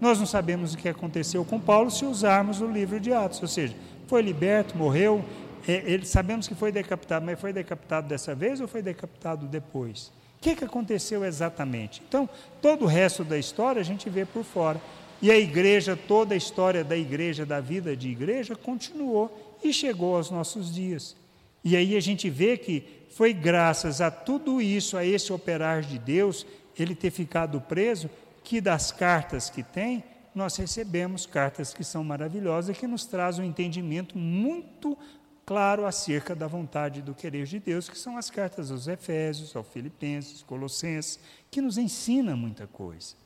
Nós 0.00 0.18
não 0.18 0.26
sabemos 0.26 0.74
o 0.74 0.76
que 0.76 0.88
aconteceu 0.88 1.44
com 1.44 1.60
Paulo 1.60 1.88
se 1.88 2.04
usarmos 2.04 2.60
o 2.60 2.66
livro 2.66 2.98
de 2.98 3.12
Atos. 3.12 3.40
Ou 3.40 3.46
seja, 3.46 3.76
foi 4.08 4.22
liberto, 4.22 4.76
morreu. 4.76 5.24
É, 5.64 5.74
ele, 5.92 6.04
sabemos 6.04 6.48
que 6.48 6.54
foi 6.56 6.72
decapitado, 6.72 7.24
mas 7.24 7.38
foi 7.38 7.52
decapitado 7.52 8.08
dessa 8.08 8.34
vez 8.34 8.60
ou 8.60 8.66
foi 8.66 8.82
decapitado 8.82 9.46
depois? 9.46 10.08
O 10.36 10.40
que, 10.40 10.56
que 10.56 10.64
aconteceu 10.64 11.24
exatamente? 11.24 12.02
Então, 12.08 12.28
todo 12.60 12.86
o 12.86 12.88
resto 12.88 13.22
da 13.22 13.38
história 13.38 13.80
a 13.80 13.84
gente 13.84 14.10
vê 14.10 14.24
por 14.24 14.42
fora. 14.42 14.80
E 15.20 15.30
a 15.30 15.36
igreja, 15.36 15.96
toda 15.96 16.34
a 16.34 16.36
história 16.36 16.84
da 16.84 16.96
igreja, 16.96 17.44
da 17.44 17.60
vida 17.60 17.96
de 17.96 18.08
igreja, 18.08 18.54
continuou 18.54 19.58
e 19.62 19.72
chegou 19.72 20.16
aos 20.16 20.30
nossos 20.30 20.72
dias. 20.72 21.16
E 21.64 21.76
aí 21.76 21.96
a 21.96 22.00
gente 22.00 22.30
vê 22.30 22.56
que 22.56 22.84
foi 23.10 23.32
graças 23.32 24.00
a 24.00 24.10
tudo 24.10 24.60
isso, 24.60 24.96
a 24.96 25.04
esse 25.04 25.32
operar 25.32 25.82
de 25.82 25.98
Deus, 25.98 26.46
ele 26.78 26.94
ter 26.94 27.10
ficado 27.10 27.60
preso, 27.60 28.08
que 28.44 28.60
das 28.60 28.92
cartas 28.92 29.50
que 29.50 29.62
tem, 29.62 30.04
nós 30.34 30.56
recebemos 30.56 31.26
cartas 31.26 31.74
que 31.74 31.82
são 31.82 32.04
maravilhosas, 32.04 32.78
que 32.78 32.86
nos 32.86 33.04
trazem 33.04 33.44
um 33.44 33.48
entendimento 33.48 34.16
muito 34.16 34.96
claro 35.44 35.84
acerca 35.84 36.34
da 36.34 36.46
vontade 36.46 37.02
do 37.02 37.14
querer 37.14 37.46
de 37.46 37.58
Deus, 37.58 37.88
que 37.88 37.98
são 37.98 38.16
as 38.16 38.30
cartas 38.30 38.70
aos 38.70 38.86
Efésios, 38.86 39.56
aos 39.56 39.66
Filipenses, 39.66 40.42
Colossenses, 40.42 41.18
que 41.50 41.60
nos 41.60 41.76
ensina 41.76 42.36
muita 42.36 42.66
coisa. 42.66 43.16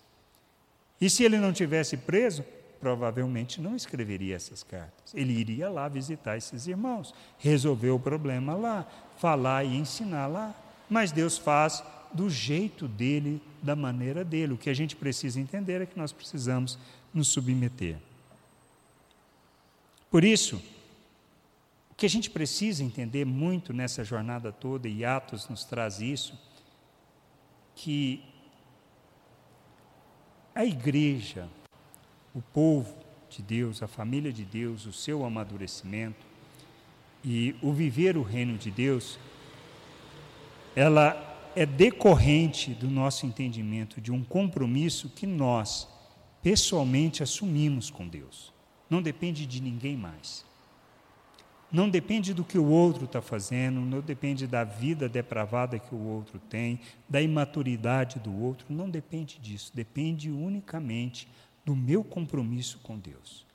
E 1.02 1.10
se 1.10 1.24
ele 1.24 1.36
não 1.36 1.52
tivesse 1.52 1.96
preso, 1.96 2.44
provavelmente 2.78 3.60
não 3.60 3.74
escreveria 3.74 4.36
essas 4.36 4.62
cartas. 4.62 5.12
Ele 5.12 5.32
iria 5.32 5.68
lá 5.68 5.88
visitar 5.88 6.36
esses 6.36 6.68
irmãos, 6.68 7.12
resolver 7.40 7.90
o 7.90 7.98
problema 7.98 8.54
lá, 8.54 8.86
falar 9.18 9.64
e 9.64 9.76
ensinar 9.76 10.28
lá. 10.28 10.54
Mas 10.88 11.10
Deus 11.10 11.36
faz 11.36 11.82
do 12.14 12.30
jeito 12.30 12.86
dele, 12.86 13.42
da 13.60 13.74
maneira 13.74 14.24
dele. 14.24 14.52
O 14.52 14.56
que 14.56 14.70
a 14.70 14.74
gente 14.74 14.94
precisa 14.94 15.40
entender 15.40 15.80
é 15.80 15.86
que 15.86 15.98
nós 15.98 16.12
precisamos 16.12 16.78
nos 17.12 17.26
submeter. 17.26 17.96
Por 20.08 20.22
isso, 20.22 20.62
o 21.90 21.96
que 21.96 22.06
a 22.06 22.10
gente 22.10 22.30
precisa 22.30 22.84
entender 22.84 23.24
muito 23.24 23.72
nessa 23.72 24.04
jornada 24.04 24.52
toda, 24.52 24.88
e 24.88 25.04
Atos 25.04 25.48
nos 25.48 25.64
traz 25.64 26.00
isso, 26.00 26.38
que 27.74 28.22
a 30.54 30.64
igreja, 30.64 31.48
o 32.34 32.40
povo 32.40 32.94
de 33.30 33.42
Deus, 33.42 33.82
a 33.82 33.88
família 33.88 34.32
de 34.32 34.44
Deus, 34.44 34.86
o 34.86 34.92
seu 34.92 35.24
amadurecimento 35.24 36.26
e 37.24 37.54
o 37.62 37.72
viver 37.72 38.16
o 38.16 38.22
reino 38.22 38.58
de 38.58 38.70
Deus, 38.70 39.18
ela 40.74 41.50
é 41.54 41.64
decorrente 41.64 42.72
do 42.72 42.88
nosso 42.88 43.26
entendimento 43.26 44.00
de 44.00 44.10
um 44.10 44.22
compromisso 44.24 45.08
que 45.10 45.26
nós 45.26 45.88
pessoalmente 46.42 47.22
assumimos 47.22 47.90
com 47.90 48.06
Deus. 48.06 48.52
Não 48.90 49.00
depende 49.00 49.46
de 49.46 49.60
ninguém 49.62 49.96
mais. 49.96 50.44
Não 51.72 51.88
depende 51.88 52.34
do 52.34 52.44
que 52.44 52.58
o 52.58 52.66
outro 52.66 53.06
está 53.06 53.22
fazendo, 53.22 53.80
não 53.80 54.00
depende 54.00 54.46
da 54.46 54.62
vida 54.62 55.08
depravada 55.08 55.78
que 55.78 55.94
o 55.94 56.06
outro 56.06 56.38
tem, 56.38 56.78
da 57.08 57.22
imaturidade 57.22 58.18
do 58.18 58.42
outro, 58.42 58.66
não 58.68 58.90
depende 58.90 59.38
disso, 59.38 59.72
depende 59.74 60.30
unicamente 60.30 61.26
do 61.64 61.74
meu 61.74 62.04
compromisso 62.04 62.78
com 62.82 62.98
Deus. 62.98 63.46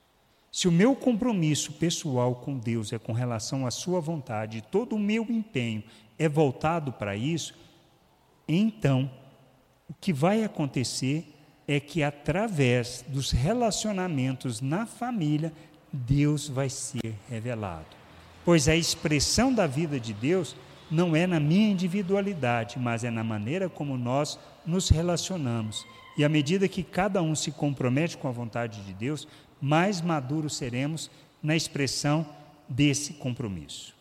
Se 0.51 0.67
o 0.67 0.71
meu 0.71 0.95
compromisso 0.95 1.73
pessoal 1.73 2.33
com 2.33 2.57
Deus 2.57 2.91
é 2.91 2.97
com 2.97 3.13
relação 3.13 3.67
à 3.67 3.71
Sua 3.71 4.01
vontade, 4.01 4.63
todo 4.71 4.95
o 4.95 4.99
meu 4.99 5.23
empenho 5.29 5.83
é 6.17 6.27
voltado 6.27 6.91
para 6.91 7.15
isso, 7.15 7.53
então 8.47 9.11
o 9.87 9.93
que 9.93 10.11
vai 10.11 10.43
acontecer 10.43 11.35
é 11.67 11.79
que 11.79 12.01
através 12.01 13.05
dos 13.07 13.29
relacionamentos 13.29 14.59
na 14.59 14.87
família, 14.87 15.53
Deus 15.93 16.47
vai 16.47 16.69
ser 16.69 17.13
revelado 17.29 17.96
pois 18.47 18.69
a 18.69 18.75
expressão 18.77 19.53
da 19.53 19.67
vida 19.67 19.99
de 19.99 20.13
Deus 20.13 20.55
não 20.89 21.13
é 21.13 21.27
na 21.27 21.37
minha 21.37 21.69
individualidade, 21.69 22.79
mas 22.79 23.03
é 23.03 23.09
na 23.09 23.21
maneira 23.21 23.67
como 23.67 23.97
nós 23.97 24.39
nos 24.65 24.87
relacionamos. 24.87 25.85
E 26.17 26.23
à 26.23 26.29
medida 26.29 26.65
que 26.65 26.81
cada 26.81 27.21
um 27.21 27.35
se 27.35 27.51
compromete 27.51 28.15
com 28.15 28.25
a 28.25 28.31
vontade 28.31 28.79
de 28.85 28.93
Deus, 28.93 29.27
mais 29.59 29.99
maduros 29.99 30.55
seremos 30.55 31.11
na 31.43 31.57
expressão 31.57 32.25
desse 32.69 33.15
compromisso. 33.15 33.93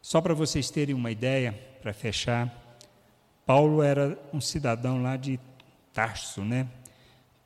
Só 0.00 0.20
para 0.20 0.34
vocês 0.34 0.68
terem 0.68 0.96
uma 0.96 1.12
ideia, 1.12 1.52
para 1.80 1.92
fechar, 1.92 2.52
Paulo 3.46 3.84
era 3.84 4.18
um 4.32 4.40
cidadão 4.40 5.00
lá 5.00 5.16
de 5.16 5.38
Tarso, 5.92 6.40
né? 6.40 6.66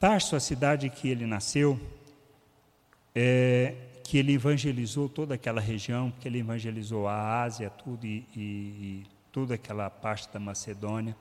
Tarso, 0.00 0.34
a 0.34 0.40
cidade 0.40 0.88
que 0.88 1.06
ele 1.06 1.26
nasceu, 1.26 1.78
é, 3.18 3.74
que 4.04 4.18
ele 4.18 4.34
evangelizou 4.34 5.08
toda 5.08 5.34
aquela 5.34 5.58
região, 5.60 6.12
que 6.20 6.28
ele 6.28 6.40
evangelizou 6.40 7.08
a 7.08 7.42
Ásia, 7.42 7.70
tudo 7.70 8.06
e, 8.06 8.26
e, 8.36 8.40
e 8.40 9.06
toda 9.32 9.54
aquela 9.54 9.88
parte 9.88 10.28
da 10.30 10.38
Macedônia. 10.38 11.16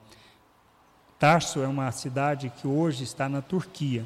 Tarso 1.18 1.62
é 1.62 1.68
uma 1.68 1.90
cidade 1.94 2.52
que 2.58 2.68
hoje 2.68 3.06
está 3.06 3.30
na 3.30 3.42
Turquia. 3.42 4.06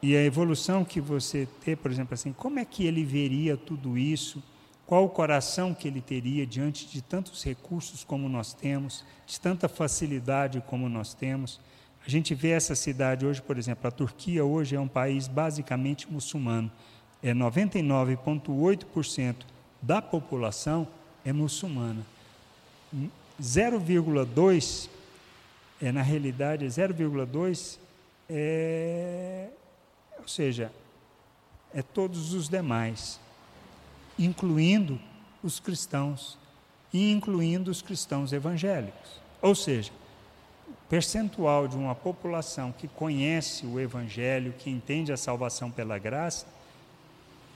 E 0.00 0.16
a 0.16 0.22
evolução 0.22 0.84
que 0.84 1.00
você 1.00 1.48
tem, 1.64 1.74
por 1.74 1.90
exemplo, 1.90 2.14
assim, 2.14 2.32
como 2.32 2.60
é 2.60 2.64
que 2.64 2.86
ele 2.86 3.04
veria 3.04 3.56
tudo 3.56 3.98
isso? 3.98 4.40
Qual 4.86 5.04
o 5.04 5.08
coração 5.08 5.74
que 5.74 5.88
ele 5.88 6.00
teria 6.00 6.46
diante 6.46 6.86
de 6.86 7.02
tantos 7.02 7.42
recursos 7.42 8.04
como 8.04 8.28
nós 8.28 8.54
temos, 8.54 9.04
de 9.26 9.40
tanta 9.40 9.68
facilidade 9.68 10.62
como 10.68 10.88
nós 10.88 11.12
temos? 11.12 11.58
A 12.06 12.10
gente 12.10 12.34
vê 12.34 12.50
essa 12.50 12.76
cidade 12.76 13.26
hoje, 13.26 13.42
por 13.42 13.58
exemplo, 13.58 13.88
a 13.88 13.90
Turquia 13.90 14.44
hoje 14.44 14.76
é 14.76 14.80
um 14.80 14.86
país 14.86 15.26
basicamente 15.26 16.08
muçulmano. 16.10 16.70
É 17.20 17.34
99,8% 17.34 19.34
da 19.82 20.00
população 20.00 20.86
é 21.24 21.32
muçulmana. 21.32 22.06
0,2 23.42 24.88
é 25.82 25.90
na 25.90 26.02
realidade 26.02 26.64
0,2 26.64 27.76
é, 28.30 29.48
ou 30.18 30.28
seja, 30.28 30.70
é 31.74 31.82
todos 31.82 32.34
os 32.34 32.48
demais, 32.48 33.18
incluindo 34.16 35.00
os 35.42 35.58
cristãos 35.58 36.38
e 36.92 37.10
incluindo 37.10 37.68
os 37.68 37.82
cristãos 37.82 38.32
evangélicos. 38.32 39.20
Ou 39.42 39.56
seja, 39.56 39.90
percentual 40.88 41.66
de 41.66 41.76
uma 41.76 41.94
população 41.94 42.72
que 42.72 42.86
conhece 42.86 43.66
o 43.66 43.80
Evangelho, 43.80 44.54
que 44.58 44.70
entende 44.70 45.12
a 45.12 45.16
salvação 45.16 45.70
pela 45.70 45.98
graça, 45.98 46.46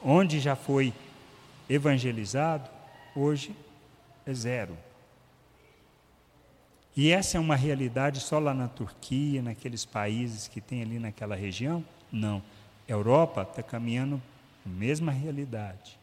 onde 0.03 0.41
já 0.41 0.57
foi 0.57 0.93
evangelizado, 1.69 2.69
hoje 3.15 3.55
é 4.27 4.35
zero. 4.35 4.77
E 6.97 7.13
essa 7.13 7.37
é 7.37 7.41
uma 7.41 7.55
realidade 7.55 8.21
só 8.21 8.39
lá 8.39 8.53
na 8.53 8.67
Turquia, 8.67 9.41
naqueles 9.41 9.85
países 9.85 10.49
que 10.49 10.61
tem 10.61 10.83
ali 10.83 10.99
naquela 10.99 11.37
região? 11.37 11.85
Não. 12.11 12.43
Europa 12.89 13.43
está 13.43 13.63
caminhando 13.63 14.21
a 14.67 14.69
mesma 14.69 15.13
realidade. 15.13 15.99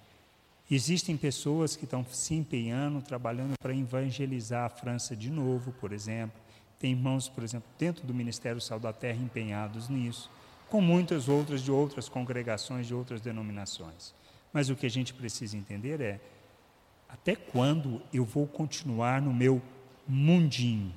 Existem 0.71 1.15
pessoas 1.17 1.75
que 1.75 1.83
estão 1.83 2.05
se 2.09 2.33
empenhando, 2.33 3.01
trabalhando 3.01 3.53
para 3.59 3.75
evangelizar 3.75 4.65
a 4.65 4.69
França 4.69 5.15
de 5.15 5.29
novo, 5.29 5.71
por 5.73 5.91
exemplo. 5.91 6.39
Tem 6.79 6.91
irmãos, 6.91 7.27
por 7.27 7.43
exemplo, 7.43 7.67
dentro 7.77 8.05
do 8.05 8.13
Ministério 8.13 8.61
Sal 8.61 8.79
da 8.79 8.93
Terra 8.93 9.17
empenhados 9.21 9.89
nisso, 9.89 10.29
com 10.69 10.81
muitas 10.81 11.27
outras 11.27 11.61
de 11.61 11.71
outras 11.71 12.07
congregações, 12.07 12.87
de 12.87 12.93
outras 12.93 13.21
denominações. 13.21 14.13
Mas 14.53 14.69
o 14.69 14.75
que 14.75 14.85
a 14.85 14.89
gente 14.89 15.13
precisa 15.13 15.57
entender 15.57 16.01
é 16.01 16.19
até 17.09 17.35
quando 17.35 18.01
eu 18.13 18.25
vou 18.25 18.45
continuar 18.45 19.21
no 19.21 19.33
meu 19.33 19.61
mundinho 20.07 20.93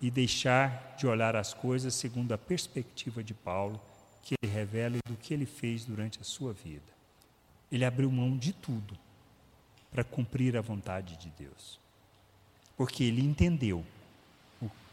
e 0.00 0.10
deixar 0.10 0.94
de 0.98 1.06
olhar 1.06 1.36
as 1.36 1.54
coisas 1.54 1.94
segundo 1.94 2.32
a 2.32 2.38
perspectiva 2.38 3.22
de 3.22 3.34
Paulo, 3.34 3.80
que 4.22 4.34
ele 4.42 4.52
revela 4.52 4.98
do 5.06 5.16
que 5.16 5.32
ele 5.32 5.46
fez 5.46 5.84
durante 5.84 6.20
a 6.20 6.24
sua 6.24 6.52
vida. 6.52 6.96
Ele 7.70 7.84
abriu 7.84 8.10
mão 8.10 8.36
de 8.36 8.52
tudo 8.52 8.96
para 9.90 10.04
cumprir 10.04 10.56
a 10.56 10.60
vontade 10.60 11.16
de 11.16 11.30
Deus. 11.30 11.80
Porque 12.76 13.04
ele 13.04 13.22
entendeu 13.22 13.84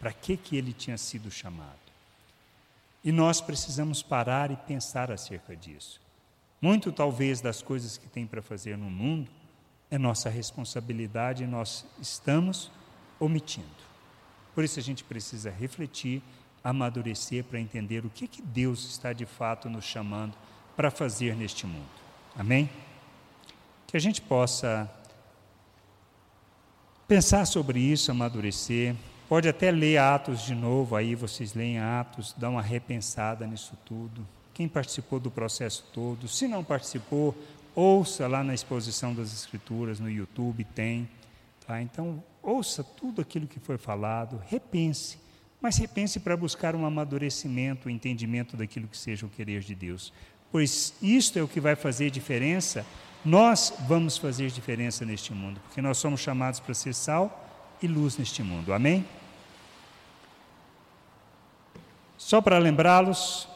para 0.04 0.12
que, 0.12 0.36
que 0.36 0.58
ele 0.58 0.74
tinha 0.74 0.97
sido 0.97 1.32
chamado. 1.32 1.80
E 3.06 3.10
nós 3.10 3.39
precisamos 3.39 4.04
parar 4.04 4.51
e 4.51 4.58
pensar 4.58 5.10
acerca 5.10 5.56
disso. 5.56 6.01
Muito, 6.62 6.91
talvez, 6.91 7.39
das 7.39 7.62
coisas 7.62 7.95
que 7.95 8.10
tem 8.10 8.28
para 8.28 8.41
fazer 8.41 8.78
no 8.78 8.89
mundo 8.89 9.32
é 9.89 9.97
nossa 9.97 10.30
responsabilidade 10.30 11.45
e 11.45 11.47
nós 11.47 11.86
estamos 12.01 12.70
omitindo. 13.18 13.66
Por 14.54 14.66
isso 14.66 14.78
a 14.78 14.84
gente 14.84 15.06
precisa 15.06 15.49
refletir, 15.49 16.22
amadurecer 16.62 17.45
para 17.45 17.62
entender 17.62 18.06
o 18.06 18.10
que, 18.10 18.28
que 18.28 18.41
Deus 18.41 18.84
está 18.84 19.14
de 19.14 19.26
fato 19.26 19.70
nos 19.70 19.86
chamando 19.86 20.34
para 20.76 20.91
fazer 20.91 21.34
neste 21.34 21.66
mundo. 21.66 21.88
Amém? 22.38 22.70
Que 23.88 23.95
a 23.95 24.01
gente 24.01 24.22
possa 24.22 24.91
pensar 27.08 27.45
sobre 27.45 27.80
isso, 27.80 28.12
amadurecer, 28.12 28.97
Pode 29.34 29.49
até 29.49 29.71
ler 29.71 29.97
Atos 29.97 30.43
de 30.43 30.53
novo, 30.53 30.95
aí 30.95 31.15
vocês 31.15 31.55
leem 31.55 31.79
Atos, 31.79 32.36
dá 32.38 32.47
uma 32.47 32.61
repensada 32.61 33.47
nisso 33.47 33.75
tudo. 33.84 34.23
Quem 34.53 34.67
participou 34.67 35.19
do 35.19 35.31
processo 35.31 35.86
todo, 35.91 36.27
se 36.27 36.47
não 36.47 36.63
participou, 36.63 37.36
ouça 37.73 38.27
lá 38.27 38.43
na 38.43 38.53
exposição 38.53 39.11
das 39.11 39.34
Escrituras, 39.34 39.99
no 39.99 40.07
YouTube 40.07 40.63
tem. 40.63 41.09
Tá? 41.65 41.81
Então, 41.81 42.23
ouça 42.43 42.84
tudo 42.84 43.23
aquilo 43.23 43.47
que 43.47 43.59
foi 43.59 43.75
falado, 43.75 44.39
repense, 44.51 45.17
mas 45.59 45.77
repense 45.77 46.19
para 46.19 46.38
buscar 46.38 46.75
um 46.75 46.86
amadurecimento, 46.86 47.89
um 47.89 47.91
entendimento 47.91 48.55
daquilo 48.55 48.88
que 48.88 48.95
seja 48.95 49.25
o 49.25 49.29
querer 49.29 49.61
de 49.61 49.73
Deus. 49.73 50.13
Pois 50.51 50.93
isto 51.01 51.39
é 51.39 51.41
o 51.41 51.47
que 51.47 51.59
vai 51.59 51.75
fazer 51.75 52.11
diferença, 52.11 52.86
nós 53.25 53.73
vamos 53.88 54.15
fazer 54.15 54.51
diferença 54.51 55.03
neste 55.03 55.34
mundo, 55.34 55.59
porque 55.61 55.81
nós 55.81 55.97
somos 55.97 56.21
chamados 56.21 56.59
para 56.59 56.75
ser 56.75 56.93
sal 56.93 57.71
e 57.81 57.88
luz 57.88 58.15
neste 58.15 58.43
mundo. 58.43 58.71
Amém? 58.71 59.03
Só 62.26 62.41
para 62.41 62.57
lembrá-los, 62.57 63.49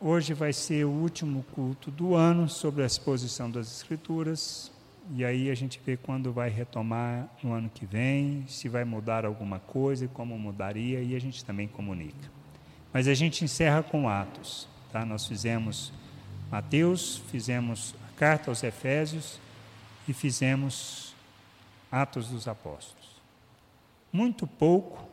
hoje 0.00 0.32
vai 0.32 0.54
ser 0.54 0.86
o 0.86 0.90
último 0.90 1.44
culto 1.54 1.90
do 1.90 2.14
ano 2.14 2.48
sobre 2.48 2.82
a 2.82 2.86
exposição 2.86 3.50
das 3.50 3.70
Escrituras. 3.70 4.72
E 5.14 5.22
aí 5.22 5.50
a 5.50 5.54
gente 5.54 5.78
vê 5.84 5.98
quando 5.98 6.32
vai 6.32 6.48
retomar 6.48 7.28
no 7.42 7.52
ano 7.52 7.68
que 7.68 7.84
vem, 7.84 8.42
se 8.48 8.70
vai 8.70 8.86
mudar 8.86 9.26
alguma 9.26 9.58
coisa 9.58 10.08
como 10.08 10.38
mudaria, 10.38 11.02
e 11.02 11.14
a 11.14 11.20
gente 11.20 11.44
também 11.44 11.68
comunica. 11.68 12.30
Mas 12.90 13.06
a 13.06 13.12
gente 13.12 13.44
encerra 13.44 13.82
com 13.82 14.08
Atos. 14.08 14.66
Tá? 14.90 15.04
Nós 15.04 15.26
fizemos 15.26 15.92
Mateus, 16.50 17.18
fizemos 17.30 17.94
a 18.08 18.18
carta 18.18 18.50
aos 18.50 18.62
Efésios 18.62 19.38
e 20.08 20.14
fizemos 20.14 21.14
Atos 21.92 22.28
dos 22.28 22.48
Apóstolos 22.48 23.10
muito 24.12 24.46
pouco 24.46 25.09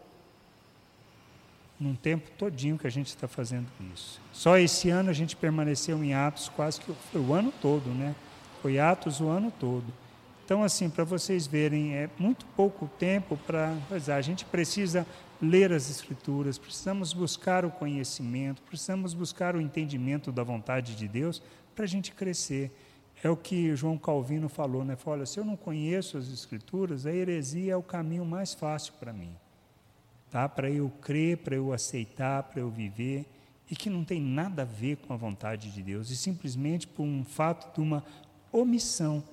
num 1.80 1.96
tempo 1.96 2.30
todinho 2.38 2.78
que 2.78 2.88
a 2.88 2.90
gente 2.90 3.08
está 3.08 3.28
fazendo 3.28 3.68
isso. 3.94 4.20
Só 4.34 4.58
esse 4.58 4.90
ano 4.90 5.10
a 5.10 5.14
gente 5.14 5.36
permaneceu 5.36 6.04
em 6.04 6.14
Atos 6.14 6.50
quase 6.50 6.82
que 6.82 6.92
foi 7.12 7.22
o 7.22 7.34
ano 7.34 7.54
todo, 7.62 7.90
né? 7.90 8.16
Foi 8.62 8.80
Atos 8.80 9.22
o 9.22 9.28
ano 9.28 9.52
todo. 9.60 9.86
Então, 10.44 10.64
assim, 10.64 10.90
para 10.90 11.04
vocês 11.04 11.46
verem, 11.46 11.94
é 11.94 12.10
muito 12.18 12.46
pouco 12.56 12.90
tempo 12.98 13.38
para. 13.46 13.76
A 14.08 14.22
gente 14.22 14.46
precisa 14.46 15.06
ler 15.42 15.74
as 15.74 15.90
Escrituras, 15.90 16.58
precisamos 16.58 17.14
buscar 17.14 17.66
o 17.66 17.70
conhecimento, 17.70 18.62
precisamos 18.62 19.14
buscar 19.14 19.56
o 19.56 19.62
entendimento 19.62 20.32
da 20.32 20.44
vontade 20.44 20.96
de 20.96 21.08
Deus 21.08 21.42
para 21.76 21.84
a 21.84 21.88
gente 21.88 22.12
crescer. 22.14 22.72
É 23.24 23.30
o 23.30 23.36
que 23.36 23.76
João 23.76 23.98
Calvino 23.98 24.48
falou, 24.48 24.86
né? 24.86 24.96
Falou, 24.96 25.20
olha, 25.20 25.26
se 25.26 25.40
eu 25.40 25.44
não 25.46 25.58
conheço 25.58 26.18
as 26.18 26.32
Escrituras, 26.32 27.06
a 27.06 27.12
heresia 27.12 27.74
é 27.74 27.76
o 27.76 27.84
caminho 27.84 28.26
mais 28.26 28.54
fácil 28.54 28.94
para 29.00 29.12
mim. 29.12 29.36
Tá? 30.30 30.48
Para 30.48 30.70
eu 30.70 30.90
crer, 31.02 31.38
para 31.38 31.56
eu 31.56 31.72
aceitar, 31.72 32.44
para 32.44 32.62
eu 32.62 32.70
viver, 32.70 33.26
e 33.70 33.76
que 33.76 33.90
não 33.90 34.04
tem 34.04 34.22
nada 34.22 34.62
a 34.62 34.66
ver 34.66 34.98
com 34.98 35.14
a 35.14 35.18
vontade 35.18 35.72
de 35.72 35.82
Deus, 35.82 36.10
e 36.10 36.16
simplesmente 36.16 36.88
por 36.88 37.04
um 37.04 37.24
fato 37.24 37.74
de 37.76 37.82
uma 37.82 38.04
omissão 38.52 39.24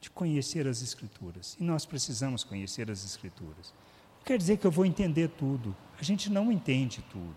de 0.00 0.10
conhecer 0.10 0.66
as 0.66 0.82
Escrituras. 0.82 1.56
E 1.60 1.64
nós 1.64 1.84
precisamos 1.84 2.44
conhecer 2.44 2.90
as 2.90 3.04
Escrituras. 3.04 3.72
Não 4.18 4.24
quer 4.24 4.38
dizer 4.38 4.58
que 4.58 4.66
eu 4.66 4.70
vou 4.70 4.84
entender 4.84 5.28
tudo. 5.28 5.74
A 5.98 6.02
gente 6.02 6.30
não 6.30 6.52
entende 6.52 7.02
tudo. 7.10 7.36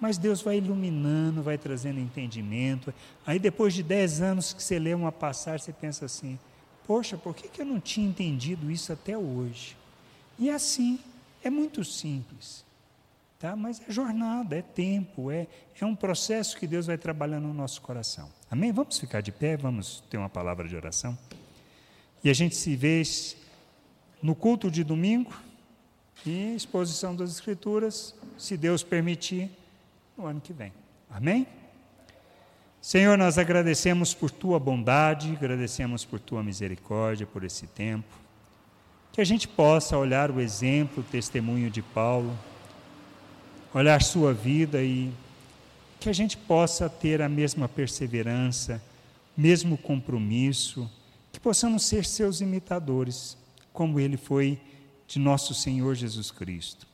Mas 0.00 0.18
Deus 0.18 0.42
vai 0.42 0.58
iluminando, 0.58 1.42
vai 1.42 1.56
trazendo 1.56 2.00
entendimento. 2.00 2.92
Aí 3.26 3.38
depois 3.38 3.72
de 3.74 3.82
dez 3.82 4.20
anos 4.20 4.52
que 4.52 4.62
você 4.62 4.78
lê 4.78 4.92
uma 4.92 5.12
passagem, 5.12 5.64
você 5.64 5.72
pensa 5.72 6.04
assim: 6.04 6.38
poxa, 6.86 7.16
por 7.16 7.34
que, 7.34 7.48
que 7.48 7.62
eu 7.62 7.66
não 7.66 7.80
tinha 7.80 8.06
entendido 8.06 8.70
isso 8.70 8.92
até 8.92 9.16
hoje? 9.16 9.76
E 10.38 10.50
assim, 10.50 10.98
é 11.44 11.50
muito 11.50 11.84
simples. 11.84 12.64
Tá? 13.38 13.54
Mas 13.54 13.80
é 13.86 13.92
jornada, 13.92 14.56
é 14.56 14.62
tempo, 14.62 15.30
é, 15.30 15.46
é 15.78 15.84
um 15.84 15.94
processo 15.94 16.56
que 16.56 16.66
Deus 16.66 16.86
vai 16.86 16.96
trabalhando 16.96 17.46
no 17.46 17.54
nosso 17.54 17.82
coração. 17.82 18.30
Amém? 18.50 18.72
Vamos 18.72 18.98
ficar 18.98 19.20
de 19.20 19.30
pé, 19.30 19.56
vamos 19.56 20.02
ter 20.08 20.16
uma 20.16 20.30
palavra 20.30 20.66
de 20.66 20.74
oração. 20.74 21.16
E 22.22 22.30
a 22.30 22.32
gente 22.32 22.56
se 22.56 22.74
vê 22.74 23.02
no 24.22 24.34
culto 24.34 24.70
de 24.70 24.82
domingo 24.82 25.30
e 26.24 26.54
exposição 26.54 27.14
das 27.14 27.30
Escrituras, 27.30 28.14
se 28.38 28.56
Deus 28.56 28.82
permitir 28.82 29.50
no 30.16 30.26
ano 30.26 30.40
que 30.40 30.52
vem. 30.52 30.72
Amém? 31.10 31.46
Senhor, 32.80 33.18
nós 33.18 33.36
agradecemos 33.36 34.14
por 34.14 34.30
tua 34.30 34.58
bondade, 34.58 35.32
agradecemos 35.36 36.04
por 36.04 36.18
tua 36.18 36.42
misericórdia, 36.42 37.26
por 37.26 37.44
esse 37.44 37.66
tempo. 37.66 38.23
Que 39.14 39.22
a 39.22 39.24
gente 39.24 39.48
possa 39.48 39.96
olhar 39.96 40.30
o 40.30 40.38
exemplo, 40.38 41.02
o 41.02 41.10
testemunho 41.10 41.70
de 41.70 41.80
Paulo, 41.80 42.38
olhar 43.72 44.02
sua 44.02 44.34
vida 44.34 44.82
e 44.82 45.10
que 45.98 46.10
a 46.10 46.12
gente 46.12 46.36
possa 46.36 46.90
ter 46.90 47.22
a 47.22 47.28
mesma 47.30 47.66
perseverança, 47.66 48.82
mesmo 49.34 49.78
compromisso, 49.78 50.90
que 51.32 51.40
possamos 51.40 51.86
ser 51.86 52.04
seus 52.04 52.42
imitadores, 52.42 53.38
como 53.72 53.98
ele 53.98 54.18
foi 54.18 54.60
de 55.06 55.18
nosso 55.18 55.54
Senhor 55.54 55.94
Jesus 55.94 56.30
Cristo 56.30 56.86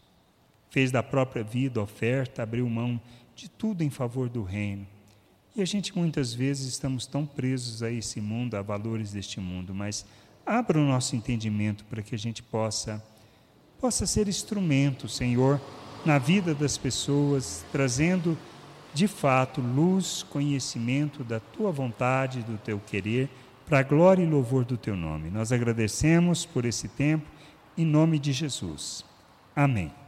fez 0.71 0.93
da 0.93 1.03
própria 1.03 1.43
vida 1.43 1.83
oferta, 1.83 2.43
abriu 2.43 2.69
mão 2.69 3.01
de 3.35 3.51
tudo 3.51 3.83
em 3.83 3.91
favor 3.91 4.29
do 4.29 4.43
reino. 4.43 4.87
E 5.55 5.61
a 5.61 5.65
gente 5.65 5.97
muitas 5.97 6.33
vezes 6.33 6.69
estamos 6.69 7.07
tão 7.07 7.27
presos 7.27 7.83
a 7.83 7.91
esse 7.91 8.21
mundo, 8.21 8.55
a 8.55 8.63
valores 8.63 9.13
deste 9.13 9.41
mundo, 9.41 9.75
mas 9.75 10.07
abra 10.45 10.79
o 10.79 10.85
nosso 10.85 11.15
entendimento 11.17 11.85
para 11.85 12.03
que 12.03 12.15
a 12.15 12.19
gente 12.19 12.43
possa 12.43 13.03
possa 13.81 14.07
ser 14.07 14.29
instrumento, 14.29 15.09
Senhor, 15.09 15.59
na 16.05 16.19
vida 16.19 16.55
das 16.55 16.77
pessoas, 16.77 17.65
trazendo 17.73 18.37
de 18.93 19.09
fato 19.09 19.61
luz, 19.61 20.23
conhecimento 20.23 21.25
da 21.25 21.41
tua 21.41 21.73
vontade, 21.73 22.43
do 22.43 22.59
teu 22.59 22.79
querer, 22.79 23.31
para 23.67 23.79
a 23.79 23.83
glória 23.83 24.23
e 24.23 24.27
louvor 24.27 24.65
do 24.65 24.77
teu 24.77 24.97
nome. 24.97 25.31
Nós 25.31 25.51
agradecemos 25.53 26.45
por 26.45 26.65
esse 26.65 26.89
tempo, 26.89 27.27
em 27.79 27.87
nome 27.87 28.19
de 28.19 28.33
Jesus. 28.33 29.05
Amém. 29.55 30.00